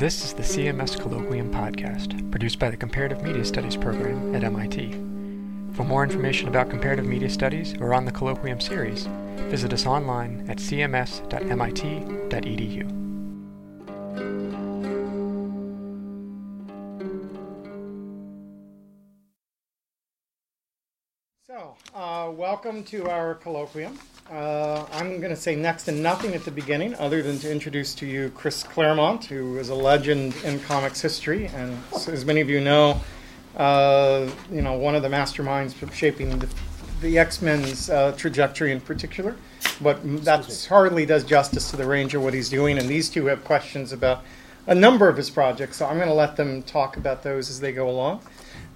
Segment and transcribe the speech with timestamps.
[0.00, 4.92] This is the CMS Colloquium podcast, produced by the Comparative Media Studies program at MIT.
[5.74, 9.06] For more information about comparative media studies or on the Colloquium series,
[9.50, 11.20] visit us online at cms.mit.edu.
[22.62, 23.96] welcome to our colloquium.
[24.30, 27.94] Uh, I'm going to say next to nothing at the beginning, other than to introduce
[27.94, 32.50] to you Chris Claremont, who is a legend in comics history, and as many of
[32.50, 33.00] you know,
[33.56, 36.48] uh, you know one of the masterminds shaping the,
[37.00, 39.36] the X-Men's uh, trajectory in particular.
[39.80, 43.24] But that hardly does justice to the range of what he's doing, and these two
[43.24, 44.22] have questions about
[44.66, 47.60] a number of his projects, so I'm going to let them talk about those as
[47.60, 48.20] they go along.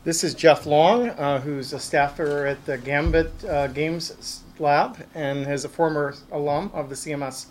[0.05, 5.51] This is Jeff Long, uh, who's a staffer at the Gambit uh, Games Lab and
[5.51, 7.47] is a former alum of the CMS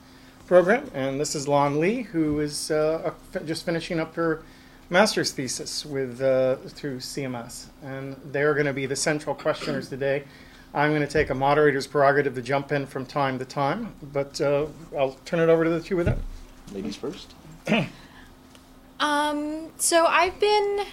[0.45, 0.88] program.
[0.93, 3.12] And this is Lon Lee, who is uh,
[3.45, 4.43] just finishing up her
[4.91, 7.70] master's thesis with uh, through CMS.
[7.81, 10.24] And they're going to be the central questioners today.
[10.76, 14.40] I'm going to take a moderator's prerogative to jump in from time to time, but
[14.40, 16.20] uh, I'll turn it over to the two of them.
[16.71, 17.34] Ladies first.
[18.99, 20.85] um, so I've been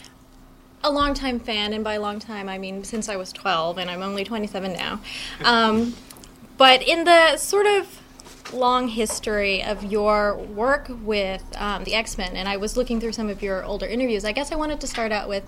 [0.83, 4.03] a longtime fan, and by long time I mean since I was 12, and I'm
[4.03, 5.01] only 27 now.
[5.45, 5.95] Um,
[6.57, 8.01] but in the sort of
[8.53, 13.13] long history of your work with um, the X Men, and I was looking through
[13.13, 15.45] some of your older interviews, I guess I wanted to start out with.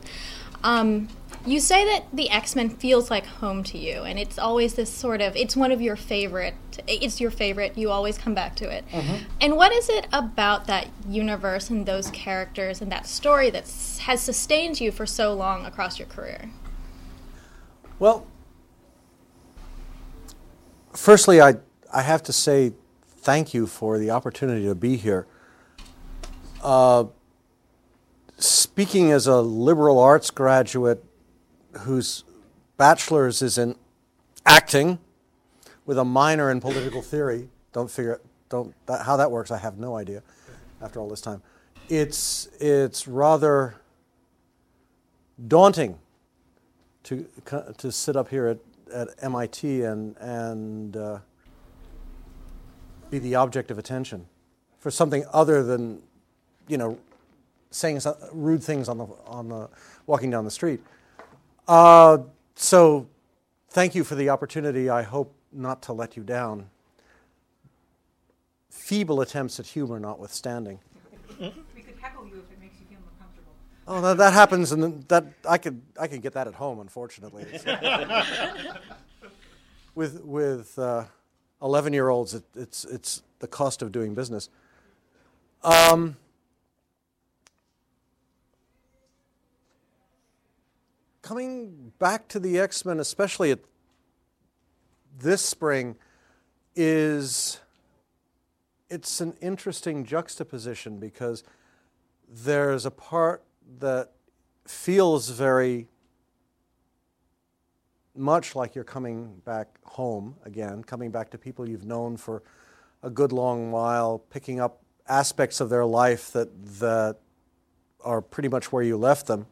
[0.64, 1.08] Um,
[1.44, 5.20] you say that the X-Men feels like home to you and it's always this sort
[5.20, 6.54] of it's one of your favorite
[6.86, 8.84] it's your favorite you always come back to it.
[8.90, 9.24] Mm-hmm.
[9.40, 13.64] and what is it about that universe and those characters and that story that
[14.02, 16.50] has sustained you for so long across your career?
[17.98, 18.26] Well
[20.92, 21.54] firstly i
[21.92, 22.72] i have to say
[23.22, 25.26] thank you for the opportunity to be here.
[26.62, 27.04] Uh,
[28.36, 31.04] speaking as a liberal arts graduate
[31.80, 32.24] whose
[32.76, 33.76] bachelor's is in
[34.46, 34.98] acting
[35.86, 37.48] with a minor in political theory.
[37.72, 39.50] Don't figure don't that, how that works.
[39.50, 40.22] I have no idea.
[40.80, 41.42] After all this time,
[41.88, 43.76] it's it's rather
[45.48, 45.98] daunting
[47.04, 47.26] to
[47.78, 48.58] to sit up here at,
[48.92, 51.18] at MIT and and uh,
[53.10, 54.26] be the object of attention
[54.78, 56.02] for something other than
[56.68, 56.98] you know
[57.70, 58.00] saying
[58.32, 59.68] rude things on the on the
[60.06, 60.80] walking down the street.
[61.68, 62.18] Uh,
[62.54, 63.06] so,
[63.70, 64.90] thank you for the opportunity.
[64.90, 66.68] I hope not to let you down.
[68.70, 70.80] Feeble attempts at humor notwithstanding.
[71.38, 71.50] We
[71.82, 73.52] could heckle you if it makes you feel more comfortable.
[73.86, 76.80] Oh, that, that happens, and that I could I could get that at home.
[76.80, 77.46] Unfortunately,
[79.94, 80.78] with with
[81.62, 84.48] eleven uh, year olds, it, it's it's the cost of doing business.
[85.62, 86.16] Um,
[91.22, 93.60] coming back to the X Men, especially at
[95.18, 95.96] this spring,
[96.74, 97.60] is
[98.90, 101.44] it's an interesting juxtaposition because
[102.28, 103.42] there's a part
[103.78, 104.10] that
[104.66, 105.88] feels very
[108.14, 112.42] much like you're coming back home again, coming back to people you've known for
[113.02, 117.16] a good long while, picking up aspects of their life that that
[118.04, 119.46] are pretty much where you left them.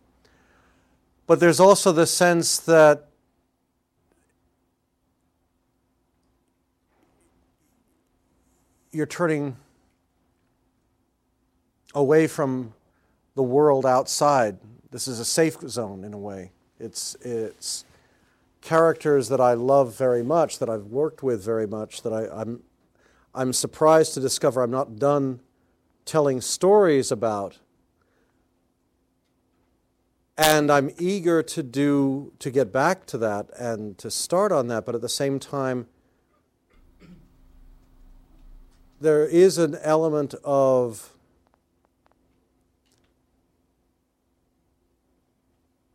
[1.30, 3.06] But there's also the sense that
[8.90, 9.56] you're turning
[11.94, 12.74] away from
[13.36, 14.58] the world outside.
[14.90, 16.50] This is a safe zone in a way.
[16.80, 17.84] It's, it's
[18.60, 22.64] characters that I love very much, that I've worked with very much, that I, I'm,
[23.36, 25.38] I'm surprised to discover I'm not done
[26.04, 27.60] telling stories about
[30.36, 34.86] and I'm eager to do to get back to that and to start on that,
[34.86, 35.86] but at the same time,
[39.00, 41.14] there is an element of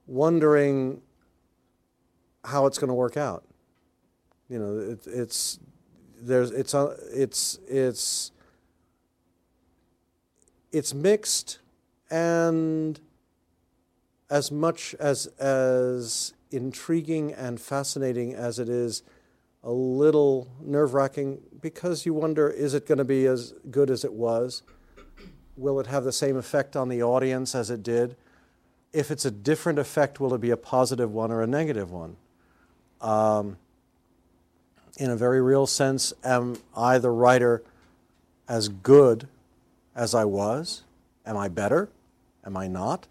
[0.08, 1.02] wondering
[2.44, 3.44] how it's going to work out.
[4.50, 5.60] You know, it, it's
[6.22, 8.32] there's it's a, it's it's
[10.72, 11.60] it's mixed
[12.10, 13.00] and
[14.30, 19.04] as much as as intriguing and fascinating as it is
[19.64, 24.14] a little nerve-wracking because you wonder is it going to be as good as it
[24.14, 24.62] was
[25.58, 28.16] will it have the same effect on the audience as it did
[28.94, 32.16] if it's a different effect will it be a positive one or a negative one
[33.02, 33.58] um,
[34.98, 37.64] in a very real sense am i the writer
[38.48, 39.28] as good
[39.96, 40.84] as i was
[41.26, 41.90] Am I better?
[42.46, 43.08] Am I not?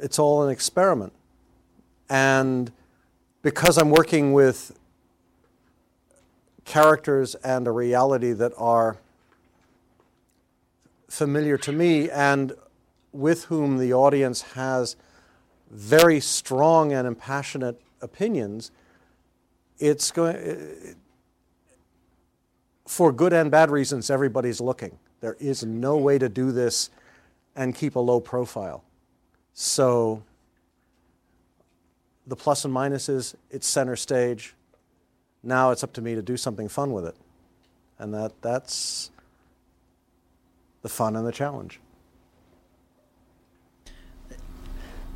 [0.00, 1.12] It's all an experiment.
[2.08, 2.72] And
[3.42, 4.78] because I'm working with
[6.64, 8.98] characters and a reality that are
[11.08, 12.52] familiar to me and
[13.12, 14.96] with whom the audience has
[15.70, 18.70] very strong and impassionate opinions,
[19.78, 20.96] it's going
[22.86, 24.98] for good and bad reasons everybody's looking.
[25.20, 26.90] There is no way to do this
[27.56, 28.84] and keep a low profile.
[29.60, 30.22] So
[32.28, 34.54] the plus and minuses, it's center stage.
[35.42, 37.16] Now it's up to me to do something fun with it.
[37.98, 39.10] And that, that's
[40.82, 41.80] the fun and the challenge.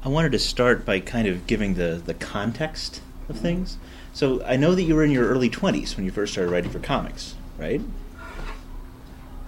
[0.05, 3.79] I wanted to start by kind of giving the, the context of things.
[4.13, 6.73] So I know that you were in your early 20s when you first started writing
[6.73, 7.81] for comics, right?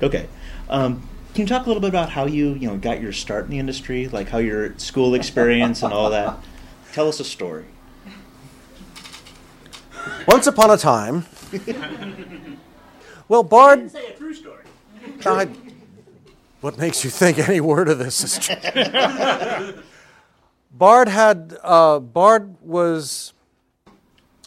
[0.00, 0.28] Okay.
[0.70, 1.02] Um,
[1.34, 3.50] can you talk a little bit about how you, you know, got your start in
[3.50, 6.38] the industry, like how your school experience and all that?
[6.92, 7.64] Tell us a story.
[10.28, 11.26] Once upon a time.
[13.28, 13.90] well, Bard.
[13.90, 14.62] Say a true story.
[15.26, 15.48] I,
[16.60, 18.54] what makes you think any word of this is true?
[20.70, 23.32] Bard had uh, Bard was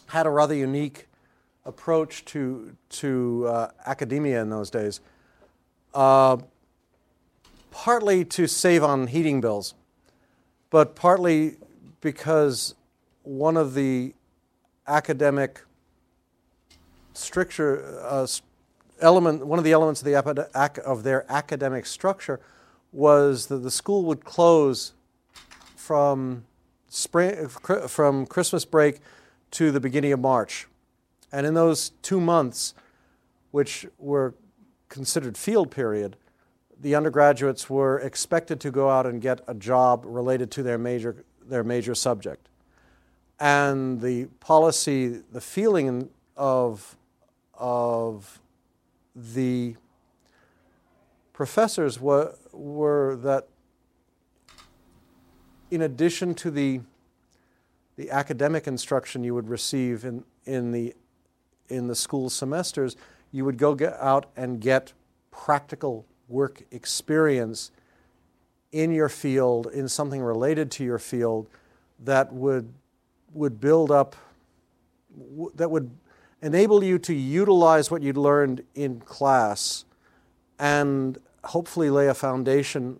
[0.06, 1.06] had a rather unique
[1.66, 5.00] approach to to uh, academia in those days.
[5.92, 6.38] Uh,
[7.78, 9.72] partly to save on heating bills,
[10.68, 11.54] but partly
[12.00, 12.74] because
[13.22, 14.12] one of the
[14.88, 15.60] academic
[17.14, 18.26] stricture uh,
[19.00, 22.40] element, one of the elements of, the, of their academic structure
[22.90, 24.92] was that the school would close
[25.76, 26.42] from
[26.88, 28.98] spring, from Christmas break
[29.52, 30.66] to the beginning of March.
[31.30, 32.74] And in those two months,
[33.52, 34.34] which were
[34.88, 36.16] considered field period,
[36.80, 41.24] the undergraduates were expected to go out and get a job related to their major,
[41.46, 42.48] their major subject.
[43.40, 46.96] And the policy, the feeling of,
[47.54, 48.40] of
[49.14, 49.76] the
[51.32, 53.48] professors were, were that
[55.70, 56.80] in addition to the,
[57.96, 60.94] the academic instruction you would receive in, in, the,
[61.68, 62.96] in the school semesters,
[63.32, 64.92] you would go get out and get
[65.30, 67.70] practical work experience
[68.72, 71.48] in your field, in something related to your field,
[72.04, 72.72] that would,
[73.32, 74.14] would build up,
[75.54, 75.90] that would
[76.42, 79.84] enable you to utilize what you'd learned in class
[80.58, 82.98] and hopefully lay a foundation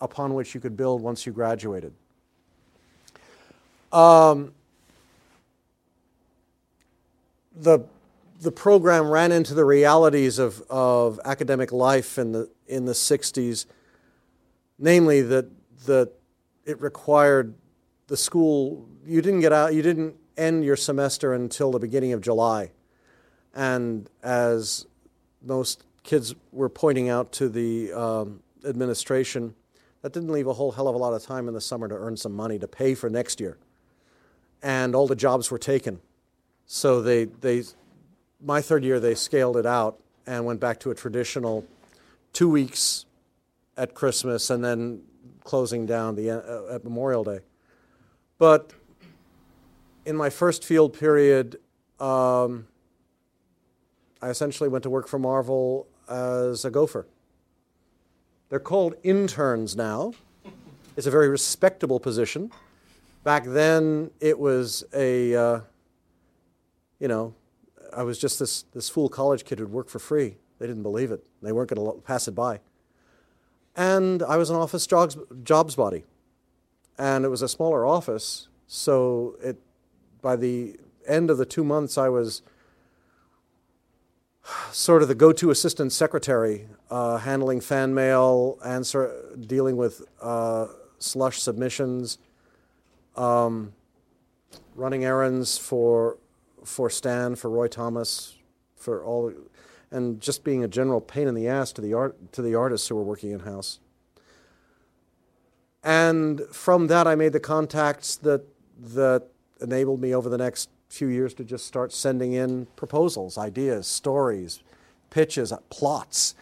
[0.00, 1.92] upon which you could build once you graduated.
[3.92, 4.52] Um,
[7.56, 7.80] the,
[8.40, 13.66] the program ran into the realities of, of academic life in the, in the 60s,
[14.78, 15.50] namely that,
[15.86, 16.12] that
[16.64, 17.54] it required
[18.08, 22.20] the school, you didn't get out, you didn't end your semester until the beginning of
[22.20, 22.70] July.
[23.54, 24.86] And as
[25.42, 29.54] most kids were pointing out to the um, administration,
[30.02, 31.94] that didn't leave a whole hell of a lot of time in the summer to
[31.94, 33.58] earn some money to pay for next year.
[34.62, 36.00] And all the jobs were taken.
[36.66, 37.64] So they, they,
[38.46, 41.66] my third year, they scaled it out and went back to a traditional
[42.32, 43.04] two weeks
[43.76, 45.02] at Christmas and then
[45.42, 47.40] closing down the, uh, at Memorial Day.
[48.38, 48.72] But
[50.04, 51.58] in my first field period,
[51.98, 52.68] um,
[54.22, 57.06] I essentially went to work for Marvel as a gopher.
[58.48, 60.12] They're called interns now.
[60.96, 62.52] It's a very respectable position.
[63.24, 65.60] Back then, it was a, uh,
[67.00, 67.34] you know,
[67.96, 70.36] I was just this, this fool college kid who'd work for free.
[70.58, 71.24] They didn't believe it.
[71.42, 72.60] They weren't going to pass it by.
[73.74, 76.04] And I was an office jobs, jobs body.
[76.98, 79.58] And it was a smaller office, so it,
[80.22, 80.76] by the
[81.06, 82.40] end of the two months, I was
[84.72, 91.40] sort of the go-to assistant secretary, uh, handling fan mail, answer, dealing with uh, slush
[91.42, 92.16] submissions,
[93.14, 93.74] um,
[94.74, 96.16] running errands for
[96.66, 98.36] for Stan, for Roy Thomas,
[98.74, 99.32] for all,
[99.90, 102.88] and just being a general pain in the ass to the art to the artists
[102.88, 103.80] who were working in house.
[105.82, 108.44] And from that, I made the contacts that
[108.78, 109.28] that
[109.60, 114.60] enabled me over the next few years to just start sending in proposals, ideas, stories,
[115.10, 116.34] pitches, uh, plots.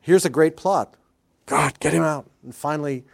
[0.00, 0.94] Here's a great plot.
[1.46, 2.28] God, get him out.
[2.42, 3.04] And finally,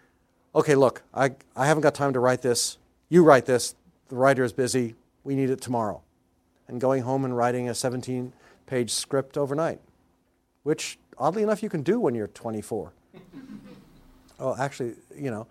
[0.55, 2.79] okay, look, I, I haven't got time to write this.
[3.09, 3.75] You write this.
[4.09, 4.95] The writer is busy.
[5.23, 6.03] We need it tomorrow.
[6.69, 8.33] And going home and writing a 17
[8.67, 9.81] page script overnight,
[10.63, 12.93] which oddly enough you can do when you're 24.
[14.41, 15.47] Oh, actually, you know,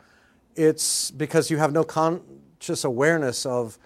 [0.57, 3.79] it's because you have no conscious awareness of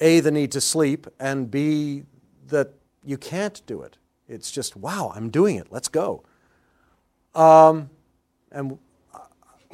[0.00, 2.04] A, the need to sleep, and B,
[2.46, 3.98] that you can't do it.
[4.28, 6.22] It's just, wow, I'm doing it, let's go.
[7.34, 7.90] Um,
[8.52, 8.78] and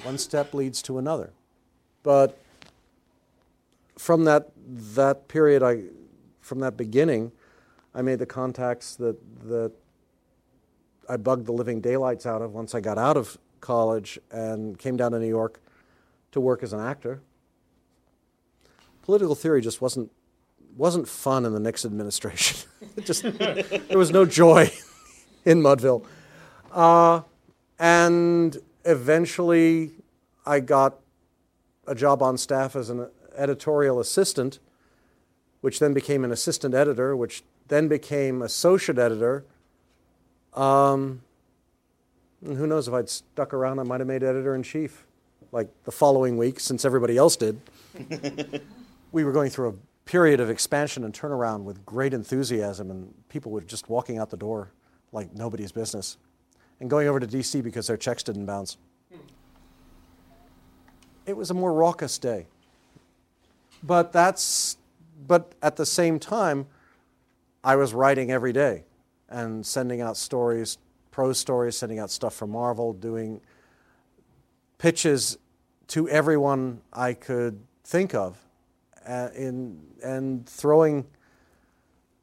[0.03, 1.33] one step leads to another.
[2.03, 2.39] But
[3.99, 4.53] from that,
[4.95, 5.83] that period, I,
[6.49, 7.31] from that beginning,
[7.95, 9.71] I made the contacts that, that
[11.09, 14.97] I bugged the living daylights out of once I got out of college and came
[14.97, 15.61] down to New York
[16.33, 17.21] to work as an actor.
[19.03, 20.11] Political theory just wasn't
[20.77, 22.69] wasn't fun in the Nixon administration.
[23.05, 24.71] just there was no joy
[25.45, 26.05] in Mudville,
[26.73, 27.23] uh,
[27.79, 29.93] and eventually
[30.47, 31.01] I got
[31.87, 34.61] a job on staff as an editorial assistant,
[35.61, 39.45] which then became an assistant editor, which then became associate editor.
[40.55, 41.23] Um,
[42.45, 45.05] who knows if I'd stuck around, I might have made editor in chief
[45.53, 47.61] like the following week, since everybody else did.
[49.13, 49.75] we were going through a
[50.05, 54.37] period of expansion and turnaround with great enthusiasm, and people were just walking out the
[54.37, 54.71] door
[55.13, 56.19] like nobody's business
[56.81, 58.77] and going over to DC because their checks didn't bounce.
[61.27, 62.47] It was a more raucous day.
[63.83, 64.77] But that's
[65.27, 66.67] but at the same time
[67.65, 68.85] I was writing every day
[69.29, 70.79] and sending out stories,
[71.11, 73.41] prose stories, sending out stuff for Marvel, doing
[74.79, 75.39] pitches
[75.89, 78.39] to everyone I could think of
[79.07, 81.07] uh, and throwing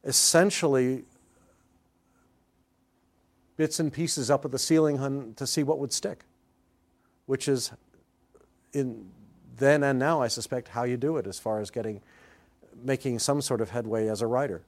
[0.03, 1.03] essentially
[3.57, 6.23] bits and pieces up at the ceiling to see what would stick,
[7.25, 7.71] which is
[8.73, 9.09] in
[9.57, 12.01] then and now, I suspect, how you do it as far as getting
[12.83, 14.61] making some sort of headway as a writer.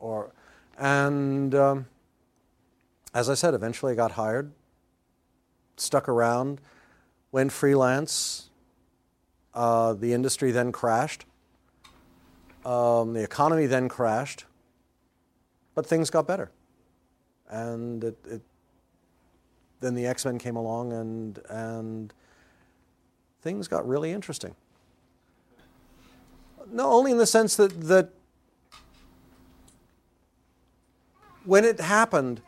[0.00, 0.32] Or,
[0.78, 1.86] and um,
[3.14, 4.52] as I said, eventually I got hired,
[5.76, 6.60] stuck around,
[7.30, 8.50] went freelance.
[9.54, 11.24] Uh, the industry then crashed.
[12.64, 14.44] Um, the economy then crashed,
[15.74, 16.50] but things got better.
[17.50, 18.40] And it, it,
[19.80, 22.14] then the X Men came along, and, and
[23.42, 24.54] things got really interesting.
[26.70, 28.10] No, only in the sense that, that
[31.44, 32.40] when it happened,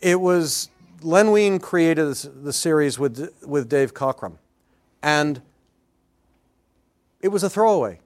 [0.00, 0.70] it was
[1.02, 4.38] Len Wein created the series with, with Dave Cockrum.
[5.02, 5.42] And
[7.20, 8.00] it was a throwaway.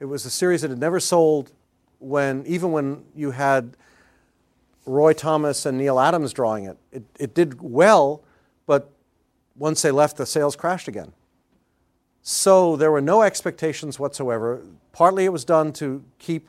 [0.00, 1.52] It was a series that had never sold
[1.98, 3.76] when, even when you had
[4.86, 6.76] Roy Thomas and Neal Adams drawing it.
[6.92, 8.22] It, it did well,
[8.66, 8.90] but
[9.56, 11.12] once they left, the sales crashed again.
[12.26, 14.62] So there were no expectations whatsoever.
[14.92, 16.48] Partly it was done to keep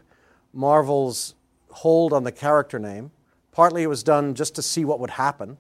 [0.54, 1.36] Marvel's
[1.70, 3.12] hold on the character name,
[3.52, 5.58] partly it was done just to see what would happen.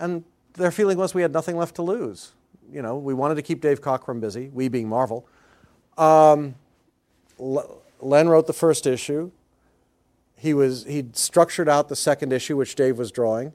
[0.00, 0.24] And
[0.54, 2.32] their feeling was we had nothing left to lose.
[2.72, 5.28] You know, we wanted to keep Dave Cockrum busy, we being Marvel.
[5.96, 6.56] Um,
[7.38, 9.30] Len wrote the first issue.
[10.34, 13.52] He was he'd structured out the second issue, which Dave was drawing,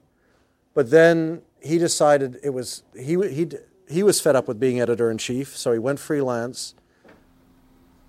[0.74, 3.50] but then he decided it was he he
[3.92, 6.76] he was fed up with being editor in chief, so he went freelance.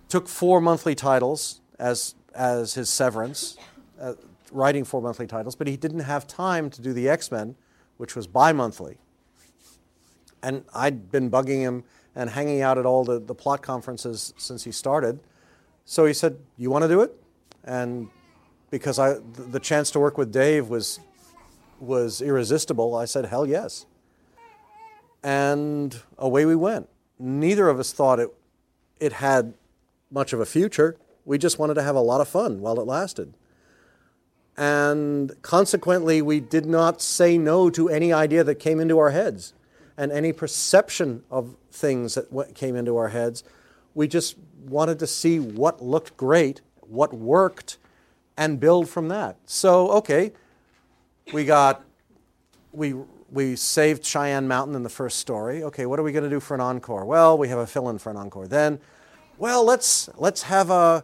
[0.08, 3.58] Took four monthly titles as as his severance,
[4.00, 4.14] uh,
[4.50, 7.56] writing four monthly titles, but he didn't have time to do the X Men,
[7.96, 8.98] which was bi monthly.
[10.42, 11.84] And I'd been bugging him
[12.14, 15.20] and hanging out at all the, the plot conferences since he started.
[15.84, 17.14] So he said, You want to do it?
[17.64, 18.08] And
[18.70, 19.16] because I,
[19.50, 21.00] the chance to work with Dave was
[21.78, 23.86] was irresistible, I said, hell yes.
[25.22, 26.88] And away we went.
[27.18, 28.34] Neither of us thought it,
[28.98, 29.54] it had
[30.10, 30.96] much of a future.
[31.24, 33.34] We just wanted to have a lot of fun while it lasted.
[34.56, 39.54] And consequently, we did not say no to any idea that came into our heads
[39.96, 43.44] and any perception of things that came into our heads.
[43.94, 44.36] We just
[44.66, 47.78] wanted to see what looked great, what worked,
[48.36, 49.36] and build from that.
[49.46, 50.32] So, okay,
[51.32, 51.84] we got,
[52.72, 52.94] we,
[53.32, 55.64] we saved Cheyenne Mountain in the first story.
[55.64, 57.04] Okay, what are we going to do for an encore?
[57.04, 58.46] Well, we have a fill in for an encore.
[58.46, 58.78] Then,
[59.38, 61.02] well, let's, let's have a,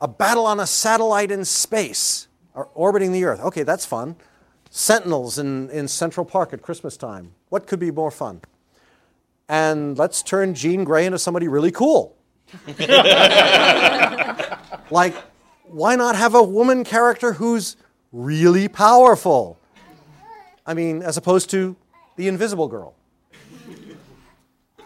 [0.00, 3.40] a battle on a satellite in space or orbiting the Earth.
[3.40, 4.16] Okay, that's fun.
[4.70, 7.32] Sentinels in, in Central Park at Christmas time.
[7.48, 8.40] What could be more fun?
[9.48, 12.16] And let's turn Jean Grey into somebody really cool.
[14.90, 15.14] like,
[15.64, 17.76] why not have a woman character who's
[18.12, 19.58] really powerful.
[20.68, 21.74] I mean, as opposed to
[22.16, 22.94] the invisible girl.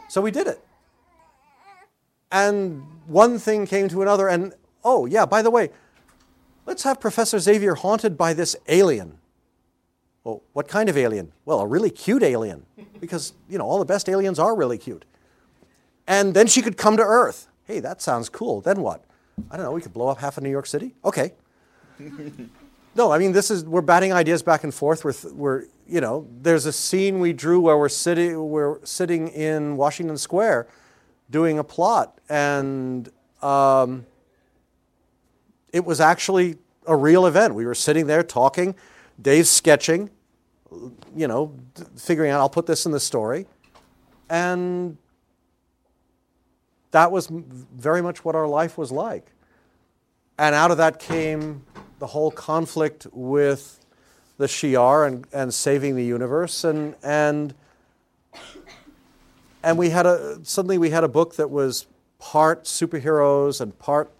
[0.08, 0.64] So we did it.
[2.30, 5.70] And one thing came to another, and oh, yeah, by the way,
[6.66, 9.18] let's have Professor Xavier haunted by this alien.
[10.22, 11.32] Well, what kind of alien?
[11.44, 12.64] Well, a really cute alien,
[13.00, 15.04] because you know all the best aliens are really cute.
[16.06, 17.48] And then she could come to Earth.
[17.64, 18.60] Hey, that sounds cool.
[18.60, 19.04] Then what?
[19.50, 19.72] I don't know.
[19.72, 20.94] We could blow up half of New York City.
[21.04, 21.32] Okay.
[22.94, 25.04] No, I mean this is we're batting ideas back and forth.
[25.04, 29.76] We're, we're you know there's a scene we drew where we're sitting we're sitting in
[29.76, 30.68] Washington Square,
[31.30, 34.06] doing a plot, and um,
[35.72, 37.54] it was actually a real event.
[37.54, 38.74] We were sitting there talking,
[39.20, 40.10] Dave's sketching,
[41.16, 41.54] you know,
[41.96, 43.46] figuring out I'll put this in the story,
[44.28, 44.98] and
[46.90, 49.26] that was very much what our life was like.
[50.38, 51.64] And out of that came
[52.02, 53.78] the whole conflict with
[54.36, 57.54] the Shi'ar and, and saving the universe, and and
[59.62, 61.86] and we had a suddenly we had a book that was
[62.18, 64.10] part superheroes and part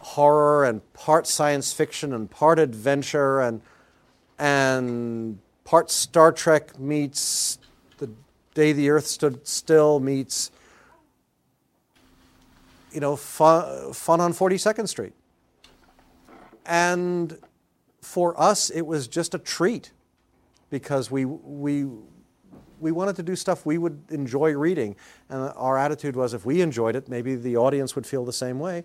[0.00, 3.60] horror and part science fiction and part adventure and
[4.36, 7.60] and part Star Trek meets
[7.98, 8.10] the
[8.54, 10.50] day the Earth stood still meets
[12.90, 15.12] you know fun, fun on 42nd Street.
[16.66, 17.38] And
[18.00, 19.92] for us, it was just a treat
[20.70, 21.86] because we we
[22.80, 24.96] we wanted to do stuff we would enjoy reading,
[25.28, 28.58] and our attitude was if we enjoyed it, maybe the audience would feel the same
[28.58, 28.84] way.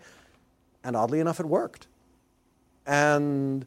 [0.83, 1.88] And oddly enough, it worked.
[2.86, 3.65] And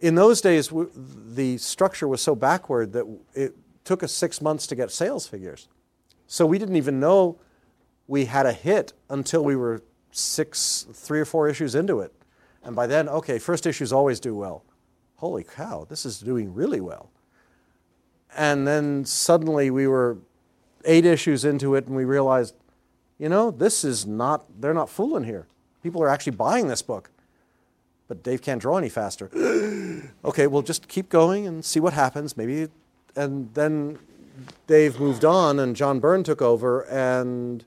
[0.00, 4.74] in those days, the structure was so backward that it took us six months to
[4.74, 5.68] get sales figures.
[6.26, 7.38] So we didn't even know
[8.06, 9.82] we had a hit until we were
[10.12, 12.12] six, three or four issues into it.
[12.66, 14.64] And by then, okay, first issues always do well.
[15.18, 17.10] Holy cow, this is doing really well.
[18.36, 20.18] And then suddenly we were
[20.84, 22.54] eight issues into it and we realized,
[23.18, 25.46] you know, this is not, they're not fooling here.
[25.84, 27.10] People are actually buying this book.
[28.08, 29.30] But Dave can't draw any faster.
[30.24, 32.36] okay, we'll just keep going and see what happens.
[32.36, 32.68] Maybe,
[33.14, 34.00] and then
[34.66, 37.64] Dave moved on and John Byrne took over and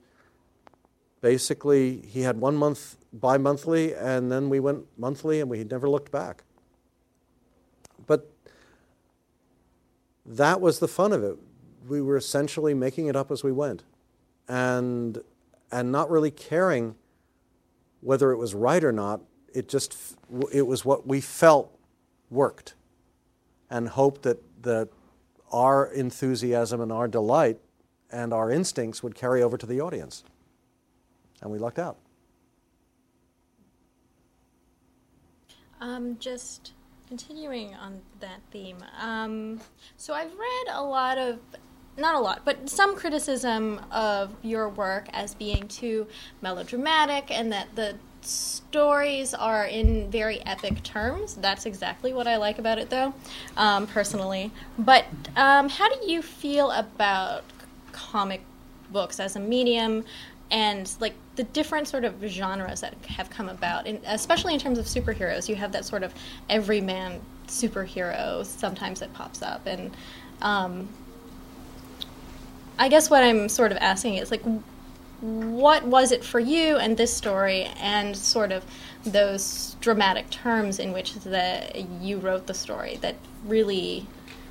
[1.22, 6.12] basically he had one month bi-monthly and then we went monthly and we never looked
[6.12, 6.44] back.
[8.08, 8.32] But
[10.26, 11.38] that was the fun of it.
[11.88, 13.84] We were essentially making it up as we went
[14.48, 15.18] and,
[15.72, 16.96] and not really caring
[18.02, 19.22] whether it was right or not.
[19.54, 19.98] It just,
[20.52, 21.76] it was what we felt
[22.30, 22.76] worked
[23.70, 24.90] and hoped that, that
[25.52, 27.60] our enthusiasm and our delight
[28.12, 30.24] and our instincts would carry over to the audience.
[31.42, 31.98] And we lucked out.
[35.82, 36.74] Um, just
[37.08, 38.78] continuing on that theme.
[39.02, 39.60] Um,
[39.98, 41.40] so I've read a lot of,
[41.98, 46.08] not a lot, but some criticism of your work as being too
[46.42, 51.36] melodramatic and that the stories are in very epic terms.
[51.36, 53.14] That's exactly what I like about it, though,
[53.58, 54.52] um, personally.
[54.78, 57.44] But um, how do you feel about
[57.92, 58.42] comic
[58.92, 60.06] books as a medium?
[60.52, 64.78] And like the different sort of genres that have come about, and especially in terms
[64.80, 66.14] of superheroes, you have that sort of
[66.50, 69.96] everyman superhero sometimes that pops up, and
[70.42, 70.90] um,
[72.78, 74.44] I guess what I'm sort of asking is like,
[75.22, 78.66] what was it for you and this story, and sort of
[79.04, 84.08] those dramatic terms in which the you wrote the story that really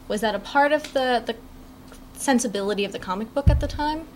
[0.09, 1.37] was that a part of the the
[2.19, 4.07] sensibility of the comic book at the time?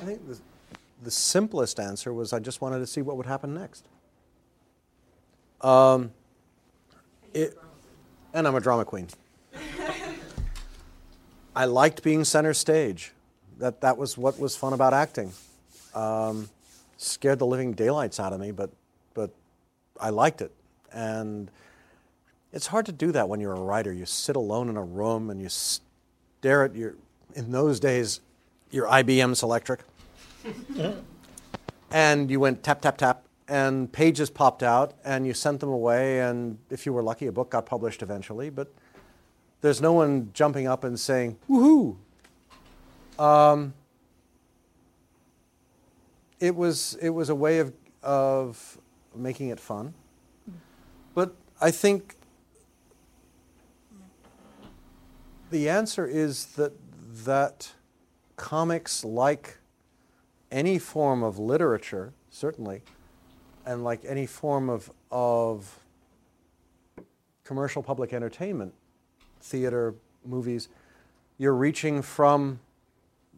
[0.00, 0.38] I think the,
[1.02, 3.84] the simplest answer was I just wanted to see what would happen next.
[5.60, 6.10] Um,
[7.34, 7.58] it,
[8.32, 9.08] and I'm a drama queen.
[11.54, 13.12] I liked being center stage.
[13.58, 15.32] That, that was what was fun about acting.
[15.94, 16.48] Um,
[16.96, 18.70] scared the living daylights out of me, but,
[19.12, 19.30] but
[20.00, 20.52] I liked it.
[20.92, 21.50] And
[22.52, 23.92] it's hard to do that when you're a writer.
[23.92, 26.94] You sit alone in a room and you stare at your,
[27.34, 28.20] in those days,
[28.70, 29.80] your IBM's Selectric.
[31.90, 36.20] And you went tap, tap, tap, and pages popped out, and you sent them away,
[36.20, 38.48] and if you were lucky, a book got published eventually.
[38.48, 38.72] But
[39.60, 41.96] there's no one jumping up and saying, woohoo.
[43.18, 43.74] Um,
[46.38, 47.72] it, was, it was a way of,
[48.02, 48.78] of
[49.14, 49.92] making it fun.
[51.14, 52.16] But I think
[55.50, 56.72] the answer is that,
[57.24, 57.72] that
[58.36, 59.58] comics, like
[60.50, 62.82] any form of literature, certainly,
[63.64, 65.78] and like any form of, of
[67.44, 68.72] commercial public entertainment,
[69.40, 70.68] theater, movies,
[71.38, 72.60] you're reaching from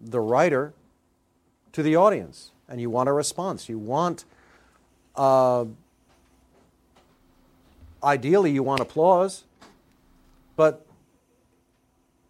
[0.03, 0.75] the writer
[1.73, 2.51] to the audience.
[2.69, 3.69] and you want a response.
[3.69, 4.25] You want,
[5.15, 5.67] uh,
[8.03, 9.45] ideally, you want applause,
[10.57, 10.87] but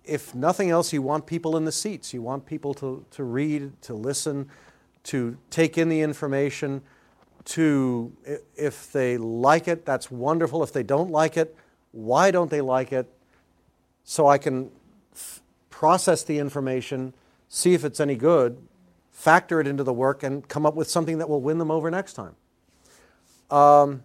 [0.05, 2.13] if nothing else, you want people in the seats.
[2.13, 4.49] You want people to, to read, to listen,
[5.05, 6.83] to take in the information,
[7.45, 8.13] to,
[8.57, 10.63] if they like it, that's wonderful.
[10.63, 11.57] If they don't like it,
[11.91, 13.13] why don't they like it?
[14.05, 14.71] So I can
[15.13, 17.15] f- process the information,
[17.49, 18.59] see if it's any good,
[19.11, 21.91] factor it into the work, and come up with something that will win them over
[21.91, 22.37] next time.
[23.51, 24.03] Um,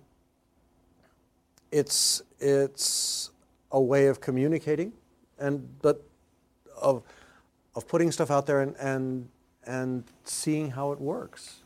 [1.72, 3.32] it's, it's
[3.72, 4.94] a way of communicating,
[5.38, 6.04] and, but
[6.82, 7.04] of,
[7.76, 9.30] of putting stuff out there and, and,
[9.68, 11.64] and seeing how it works,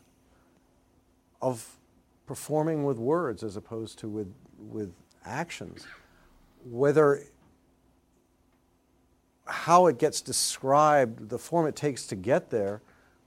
[1.40, 1.78] of
[2.26, 4.92] performing with words as opposed to with, with
[5.24, 5.86] actions.
[6.64, 7.24] Whether
[9.46, 12.80] how it gets described, the form it takes to get there,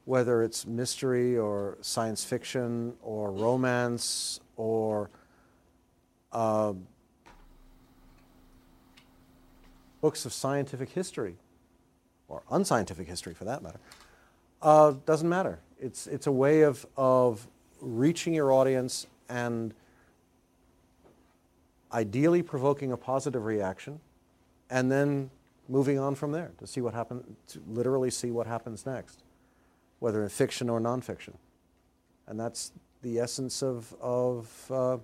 [0.06, 5.10] whether it's mystery or science fiction or romance or
[6.32, 6.74] uh,
[10.02, 11.36] books of scientific history
[12.28, 13.80] or unscientific history for that matter,
[14.65, 15.60] uh, doesn't matter.
[15.80, 17.47] It's, it's a way of, of
[17.80, 19.73] reaching your audience and
[21.93, 23.99] ideally provoking a positive reaction
[24.71, 25.30] and then
[25.69, 29.21] moving on from there to see what happens, to literally see what happens next,
[29.99, 31.36] whether in fiction or nonfiction.
[32.28, 32.71] And that's
[33.04, 34.97] the essence of, of uh,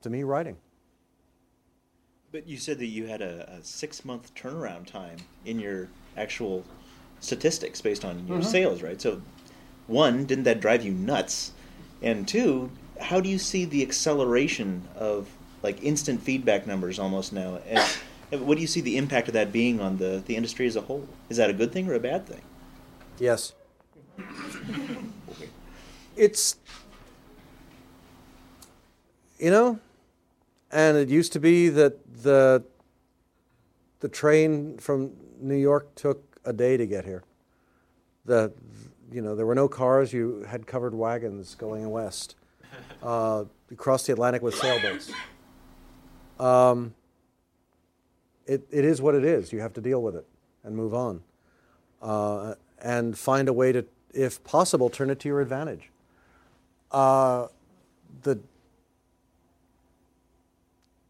[0.00, 0.56] to me, writing.
[2.32, 6.64] But you said that you had a, a six month turnaround time in your actual
[7.20, 8.48] statistics based on your mm-hmm.
[8.48, 9.00] sales, right?
[9.00, 9.22] So,
[9.86, 11.52] one, didn't that drive you nuts?
[12.02, 15.28] And two, how do you see the acceleration of
[15.62, 17.60] like instant feedback numbers almost now?
[17.66, 20.76] And what do you see the impact of that being on the, the industry as
[20.76, 21.08] a whole?
[21.28, 22.42] Is that a good thing or a bad thing?
[23.18, 23.52] Yes.
[26.16, 26.56] it's,
[29.38, 29.78] you know,
[30.70, 32.64] and it used to be that the,
[34.00, 37.24] the train from New York took a day to get here.
[38.24, 38.52] The,
[39.12, 42.36] you know, there were no cars, you had covered wagons going west.
[43.02, 45.12] Uh, you crossed the Atlantic with sailboats.
[46.40, 46.94] Um,
[48.46, 49.52] it, it is what it is.
[49.52, 50.26] You have to deal with it
[50.64, 51.22] and move on
[52.02, 55.90] uh, and find a way to, if possible, turn it to your advantage.
[56.90, 57.48] Uh,
[58.22, 58.40] the,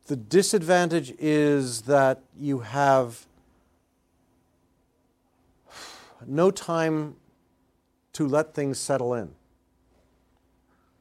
[0.06, 3.26] the disadvantage is that you have
[6.24, 7.16] no time
[8.14, 9.31] to let things settle in.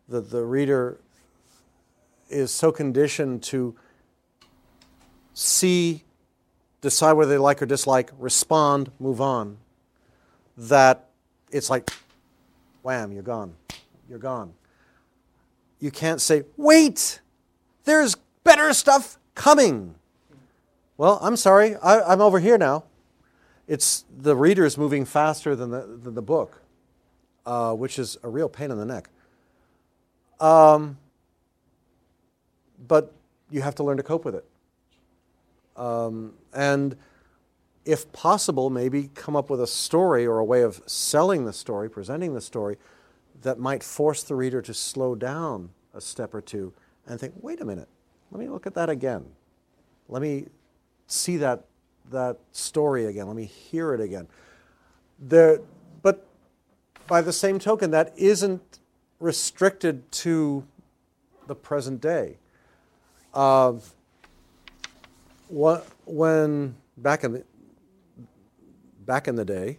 [0.09, 0.99] The, the reader
[2.29, 3.75] is so conditioned to
[5.33, 6.03] see,
[6.81, 9.57] decide whether they like or dislike, respond, move on,
[10.57, 11.09] that
[11.51, 11.89] it's like,
[12.81, 13.55] wham, you're gone.
[14.09, 14.53] You're gone.
[15.79, 17.21] You can't say, wait,
[17.83, 19.95] there's better stuff coming.
[20.97, 22.85] Well, I'm sorry, I, I'm over here now.
[23.67, 26.61] It's the reader is moving faster than the, than the book,
[27.45, 29.09] uh, which is a real pain in the neck.
[30.39, 30.97] Um,
[32.87, 33.13] but
[33.49, 34.45] you have to learn to cope with it.
[35.75, 36.95] Um, and
[37.85, 41.89] if possible, maybe come up with a story or a way of selling the story,
[41.89, 42.77] presenting the story,
[43.41, 46.73] that might force the reader to slow down a step or two
[47.05, 47.87] and think, wait a minute,
[48.31, 49.25] let me look at that again.
[50.09, 50.47] Let me
[51.07, 51.65] see that,
[52.11, 53.27] that story again.
[53.27, 54.27] Let me hear it again.
[55.19, 55.59] There,
[56.01, 56.25] but
[57.07, 58.79] by the same token, that isn't
[59.19, 60.65] restricted to
[61.47, 62.37] the present day.
[63.33, 63.73] Uh,
[65.49, 67.43] when back in the
[69.05, 69.77] back in the day,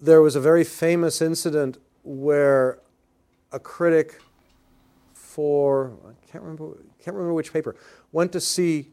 [0.00, 2.78] there was a very famous incident where
[3.52, 4.20] a critic
[5.12, 7.76] for I can't remember can't remember which paper
[8.12, 8.90] went to see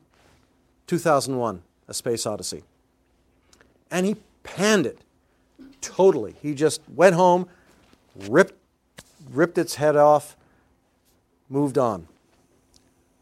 [0.88, 2.64] 2001: A Space Odyssey,
[3.92, 5.00] and he panned it
[5.82, 6.36] totally.
[6.42, 7.48] He just went home,
[8.28, 8.56] ripped
[9.32, 10.36] ripped its head off,
[11.50, 12.08] moved on.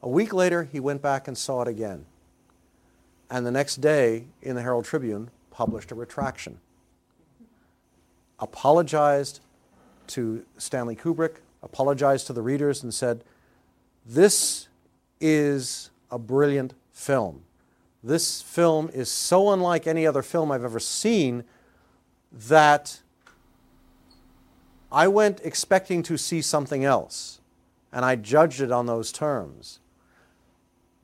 [0.01, 2.06] A week later, he went back and saw it again.
[3.30, 6.60] And the next day, in the Herald Tribune, published a retraction.
[8.39, 9.39] Apologized
[10.08, 13.23] to Stanley Kubrick, apologized to the readers, and said,
[14.06, 14.67] This
[15.19, 17.45] is a brilliant film.
[18.06, 21.44] This film is so unlike any other film I've ever seen
[22.32, 23.02] that
[24.91, 27.41] I went expecting to see something else,
[27.91, 29.80] and I judged it on those terms.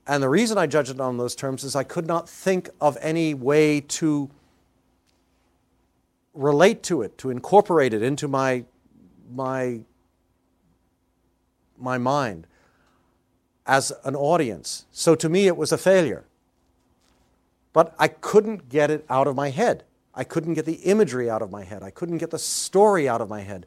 [0.05, 2.99] And the reason I judged it on those terms is I could not think of
[3.01, 4.29] any way to
[6.35, 8.65] relate to it, to incorporate it into my
[9.33, 9.79] my
[11.79, 12.45] my mind
[13.65, 14.85] as an audience.
[14.91, 16.25] So to me, it was a failure.
[17.73, 19.83] But I couldn't get it out of my head.
[20.13, 21.83] I couldn't get the imagery out of my head.
[21.83, 23.65] I couldn't get the story out of my head.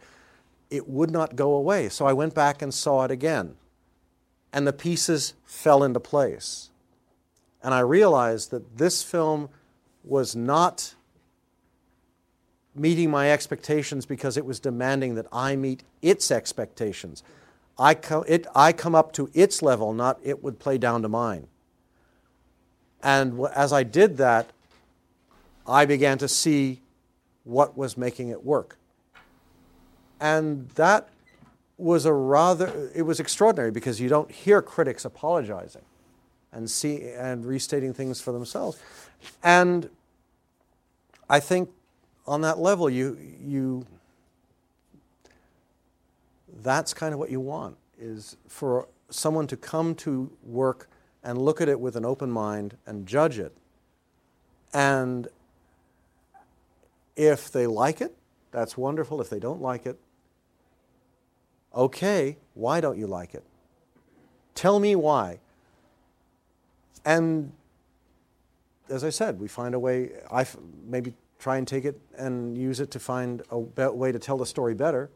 [0.71, 1.89] It would not go away.
[1.89, 3.57] So I went back and saw it again.
[4.53, 6.71] And the pieces fell into place.
[7.63, 9.49] And I realized that this film
[10.05, 10.95] was not
[12.75, 17.23] meeting my expectations because it was demanding that I meet its expectations.
[17.79, 21.09] I, co- it, I come up to its level, not it would play down to
[21.09, 21.47] mine.
[23.05, 24.51] And as I did that,
[25.69, 26.81] I began to see
[27.45, 28.79] what was making it work.
[30.19, 31.11] And that
[31.77, 35.83] was a rather, it was extraordinary because you don't hear critics apologizing
[36.51, 38.79] and see and restating things for themselves.
[39.43, 39.91] And
[41.29, 41.69] I think
[42.27, 43.87] on that level, you, you,
[46.63, 50.89] that's kind of what you want is for someone to come to work
[51.25, 53.57] and look at it with an open mind and judge it.
[54.73, 55.27] And
[57.17, 58.15] if they like it,
[58.51, 59.21] that's wonderful.
[59.21, 59.99] If they don't like it,
[61.75, 63.43] okay, why don't you like it?
[64.55, 65.39] Tell me why.
[67.05, 67.53] And
[68.89, 70.47] as I said, we find a way, I
[70.87, 74.47] maybe try and take it and use it to find a way to tell the
[74.47, 75.11] story better,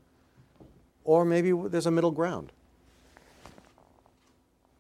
[1.05, 2.53] or maybe there's a middle ground.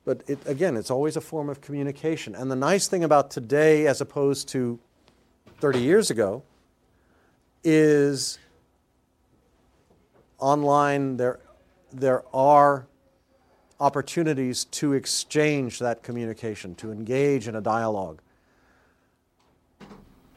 [0.08, 2.34] But it, again, it's always a form of communication.
[2.34, 4.78] And the nice thing about today, as opposed to
[5.60, 6.42] 30 years ago,
[7.62, 8.38] is
[10.38, 11.40] online there,
[11.92, 12.86] there are
[13.80, 18.22] opportunities to exchange that communication, to engage in a dialogue.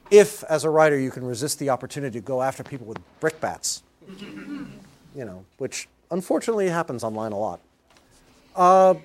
[0.10, 3.84] If, as a writer, you can resist the opportunity to go after people with brickbats,
[4.20, 4.68] you
[5.16, 7.62] know, which unfortunately happens online a lot.
[8.54, 8.96] Uh,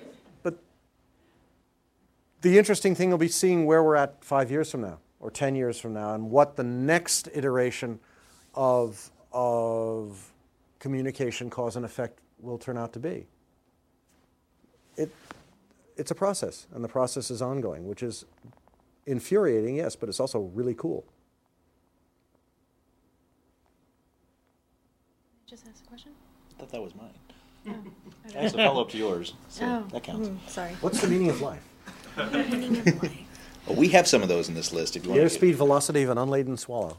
[2.41, 5.55] the interesting thing will be seeing where we're at five years from now or 10
[5.55, 7.99] years from now and what the next iteration
[8.53, 10.31] of, of
[10.79, 13.27] communication, cause and effect will turn out to be.
[14.95, 15.11] It,
[15.95, 18.25] it's a process, and the process is ongoing, which is
[19.05, 21.05] infuriating, yes, but it's also really cool.
[25.47, 26.11] Just ask a question.
[26.51, 27.09] I thought that was mine.
[27.67, 27.73] Oh,
[28.35, 30.29] I asked a follow up to yours, so oh, that counts.
[30.29, 30.71] mm, sorry.
[30.81, 31.66] What's the meaning of life?
[32.17, 33.17] Meaning of life.
[33.69, 36.03] Oh, we have some of those in this list if you want The airspeed velocity
[36.03, 36.97] of an unladen swallow.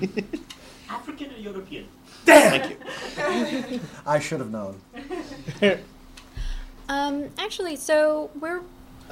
[0.90, 1.86] African or European?
[2.24, 3.80] Thank you.
[4.06, 4.80] I should have known.
[6.88, 8.62] Um, actually, so we're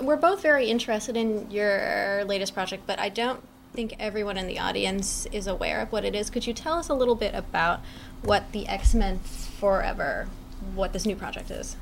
[0.00, 3.40] we're both very interested in your latest project, but I don't
[3.72, 6.30] think everyone in the audience is aware of what it is.
[6.30, 7.80] Could you tell us a little bit about
[8.22, 10.28] what the X Men Forever,
[10.74, 11.76] what this new project is?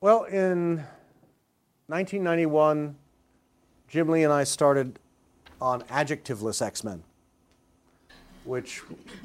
[0.00, 0.84] Well, in
[1.90, 2.94] 1991,
[3.88, 5.00] Jim Lee and I started
[5.60, 7.02] on adjectiveless X Men,
[8.44, 8.82] which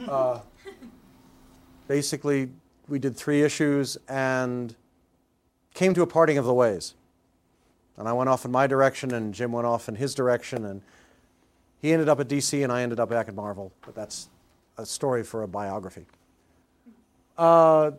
[0.07, 0.39] uh,
[1.87, 2.49] basically
[2.87, 4.75] we did three issues and
[5.75, 6.95] came to a parting of the ways.
[7.97, 10.81] And I went off in my direction, and Jim went off in his direction, and
[11.79, 13.73] he ended up at DC, and I ended up back at Marvel.
[13.85, 14.29] But that's
[14.79, 16.07] a story for a biography.
[17.37, 17.91] Uh,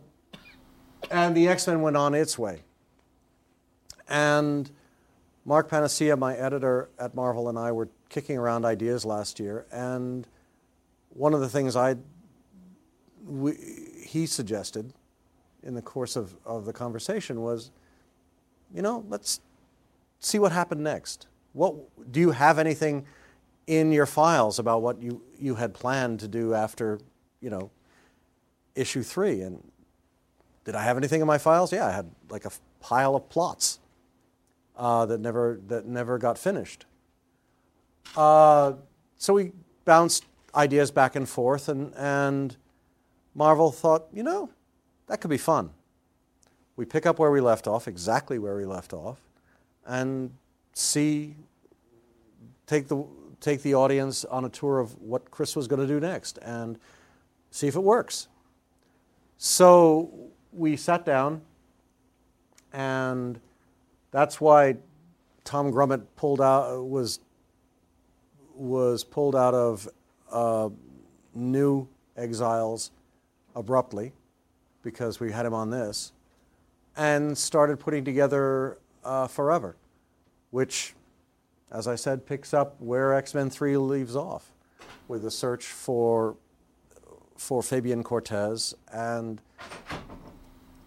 [1.09, 2.63] and the X Men went on its way.
[4.09, 4.69] And
[5.45, 9.65] Mark Paniccia, my editor at Marvel, and I were kicking around ideas last year.
[9.71, 10.27] And
[11.09, 11.95] one of the things I
[13.25, 13.53] we,
[14.03, 14.93] he suggested
[15.63, 17.71] in the course of, of the conversation was,
[18.73, 19.41] you know, let's
[20.19, 21.27] see what happened next.
[21.53, 21.75] What
[22.11, 23.05] do you have anything
[23.67, 26.99] in your files about what you, you had planned to do after,
[27.41, 27.71] you know,
[28.75, 29.41] issue three?
[29.41, 29.61] And
[30.63, 31.73] did I have anything in my files?
[31.73, 33.79] Yeah, I had like a pile of plots
[34.77, 36.85] uh, that never that never got finished.
[38.15, 38.73] Uh,
[39.17, 39.51] so we
[39.83, 42.55] bounced ideas back and forth, and and
[43.35, 44.49] Marvel thought, you know,
[45.07, 45.71] that could be fun.
[46.75, 49.19] We pick up where we left off, exactly where we left off,
[49.85, 50.31] and
[50.73, 51.35] see,
[52.67, 53.03] take the
[53.41, 56.77] take the audience on a tour of what Chris was going to do next, and
[57.49, 58.27] see if it works.
[59.39, 60.11] So
[60.51, 61.41] we sat down,
[62.73, 63.39] and
[64.11, 64.77] that's why
[65.43, 67.19] Tom Grummett pulled out was
[68.55, 69.87] was pulled out of
[70.31, 70.69] uh,
[71.33, 72.91] New Exiles
[73.55, 74.13] abruptly
[74.83, 76.11] because we had him on this,
[76.95, 79.75] and started putting together uh, Forever,
[80.51, 80.93] which,
[81.71, 84.51] as I said, picks up where X Men Three leaves off.
[85.07, 86.35] with the search for
[87.35, 89.41] for Fabian Cortez and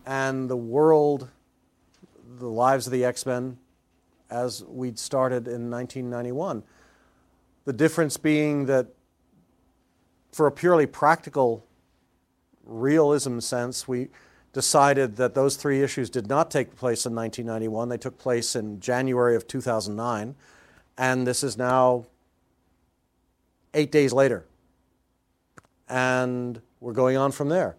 [0.04, 1.28] and the world,
[2.40, 3.58] the lives of the X Men,
[4.30, 6.62] as we'd started in 1991.
[7.64, 8.88] The difference being that,
[10.32, 11.64] for a purely practical
[12.64, 14.08] realism sense, we
[14.52, 17.88] decided that those three issues did not take place in 1991.
[17.88, 20.34] They took place in January of 2009.
[20.98, 22.06] And this is now
[23.74, 24.44] eight days later.
[25.88, 27.76] And we're going on from there.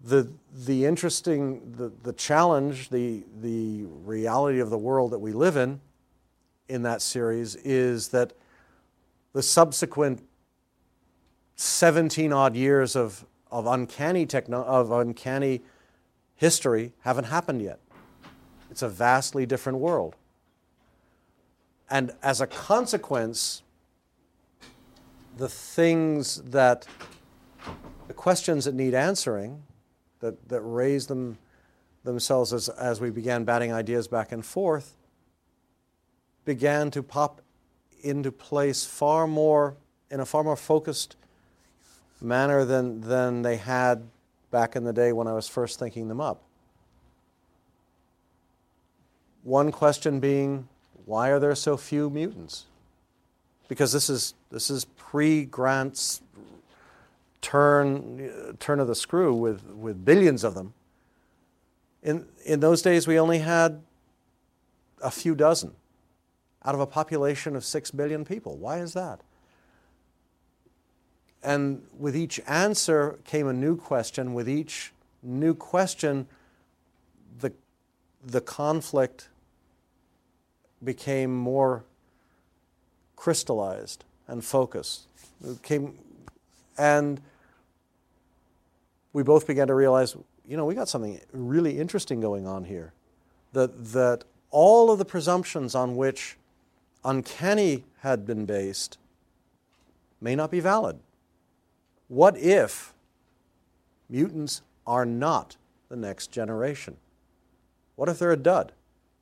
[0.00, 5.56] The, the interesting, the, the challenge, the, the reality of the world that we live
[5.56, 5.80] in
[6.68, 8.32] in that series is that
[9.32, 10.22] the subsequent
[11.56, 15.62] 17 odd years of, of, uncanny techno- of uncanny
[16.36, 17.80] history haven't happened yet.
[18.70, 20.14] It's a vastly different world.
[21.90, 23.62] And as a consequence,
[25.36, 26.86] the things that,
[28.06, 29.62] the questions that need answering,
[30.20, 31.38] that, that raise them
[32.04, 34.96] themselves as, as we began batting ideas back and forth,
[36.44, 37.42] began to pop
[38.02, 39.76] into place far more,
[40.10, 41.16] in a far more focused
[42.20, 44.02] manner than, than they had
[44.50, 46.42] back in the day when I was first thinking them up.
[49.42, 50.68] One question being,
[51.04, 52.64] why are there so few mutants?
[53.68, 56.22] Because this is, this is pre Grant's
[57.40, 60.74] turn, turn of the screw with, with billions of them.
[62.02, 63.82] In, in those days, we only had
[65.02, 65.72] a few dozen
[66.64, 68.56] out of a population of six billion people.
[68.56, 69.20] Why is that?
[71.42, 74.34] And with each answer came a new question.
[74.34, 76.26] With each new question,
[77.38, 77.52] the,
[78.24, 79.28] the conflict
[80.82, 81.84] became more
[83.16, 85.06] crystallized and focused.
[85.44, 85.62] It
[86.78, 87.20] and
[89.12, 92.92] we both began to realize, you know, we got something really interesting going on here.
[93.52, 96.36] That, that all of the presumptions on which
[97.04, 98.98] uncanny had been based
[100.20, 100.98] may not be valid.
[102.08, 102.94] What if
[104.08, 105.56] mutants are not
[105.88, 106.96] the next generation?
[107.96, 108.72] What if they're a dud?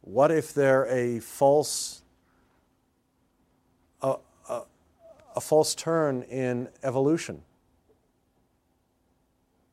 [0.03, 2.03] What if they're a false,
[4.03, 4.17] a,
[5.37, 7.43] a, false turn in evolution?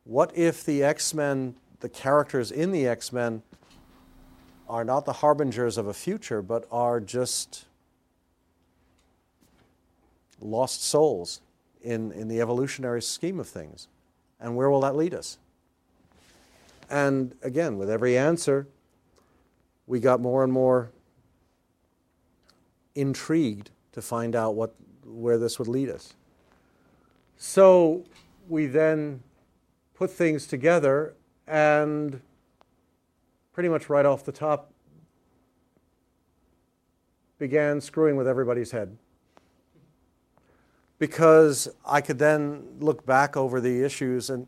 [0.04, 3.41] What if the X Men, the characters in the X Men,
[4.67, 7.65] are not the harbingers of a future, but are just
[10.39, 11.41] lost souls
[11.82, 13.88] in, in the evolutionary scheme of things?
[14.39, 15.38] And where will that lead us?
[16.89, 18.67] And again, with every answer,
[19.88, 20.91] we got more and more
[22.95, 26.13] intrigued to find out what, where this would lead us.
[27.38, 28.04] So
[28.48, 29.22] we then
[29.94, 31.13] put things together
[31.48, 32.22] and
[33.54, 34.72] pretty much right off the top
[37.38, 38.98] began screwing with everybody's head
[41.00, 44.48] because I could then look back over the issues and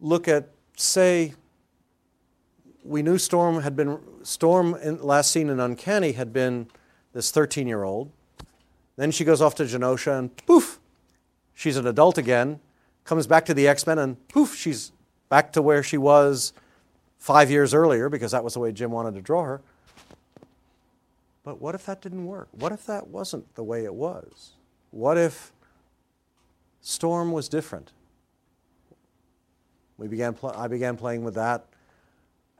[0.00, 1.34] look at, say,
[2.82, 6.68] we knew Storm had been, Storm last seen in Uncanny had been
[7.12, 8.10] this 13 year old.
[8.98, 10.80] Then she goes off to Genosha and poof,
[11.54, 12.58] she's an adult again,
[13.04, 14.90] comes back to the X Men and poof, she's
[15.28, 16.52] back to where she was
[17.16, 19.60] five years earlier because that was the way Jim wanted to draw her.
[21.44, 22.48] But what if that didn't work?
[22.50, 24.50] What if that wasn't the way it was?
[24.90, 25.52] What if
[26.80, 27.92] Storm was different?
[29.96, 31.66] We began pl- I began playing with that,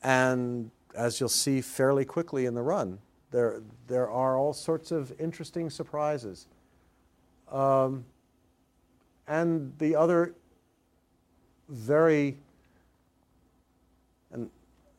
[0.04, 5.12] and as you'll see fairly quickly in the run, there, there are all sorts of
[5.20, 6.46] interesting surprises.
[7.50, 8.04] Um,
[9.26, 10.34] and the other
[11.68, 12.38] very,
[14.32, 14.50] and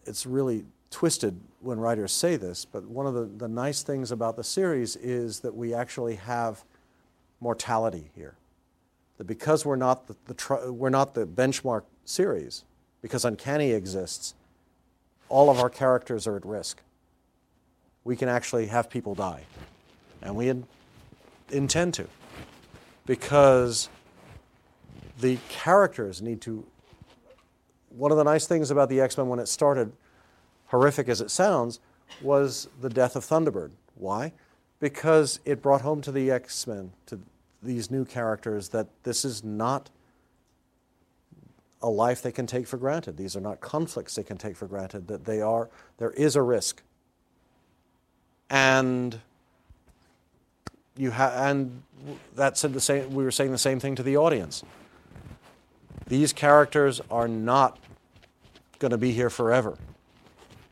[0.06, 4.36] it's really twisted when writers say this, but one of the, the nice things about
[4.36, 6.64] the series is that we actually have
[7.42, 8.36] mortality here.
[9.18, 12.64] That because we're not the, the we're not the benchmark series,
[13.02, 14.34] because Uncanny exists,
[15.28, 16.82] all of our characters are at risk.
[18.04, 19.44] We can actually have people die.
[20.22, 20.66] And we in-
[21.50, 22.08] intend to.
[23.06, 23.90] Because
[25.20, 26.66] the characters need to.
[27.90, 29.92] One of the nice things about the X Men when it started,
[30.68, 31.80] horrific as it sounds,
[32.22, 33.72] was the death of Thunderbird.
[33.96, 34.32] Why?
[34.80, 37.20] because it brought home to the X Men, to
[37.62, 39.90] these new characters, that this is not
[41.82, 43.18] a life they can take for granted.
[43.18, 46.42] These are not conflicts they can take for granted, that they are, there is a
[46.42, 46.82] risk.
[48.50, 49.20] And
[50.98, 51.84] you ha- and
[52.36, 53.14] that said the same.
[53.14, 54.64] We were saying the same thing to the audience.
[56.08, 57.78] These characters are not
[58.80, 59.78] going to be here forever.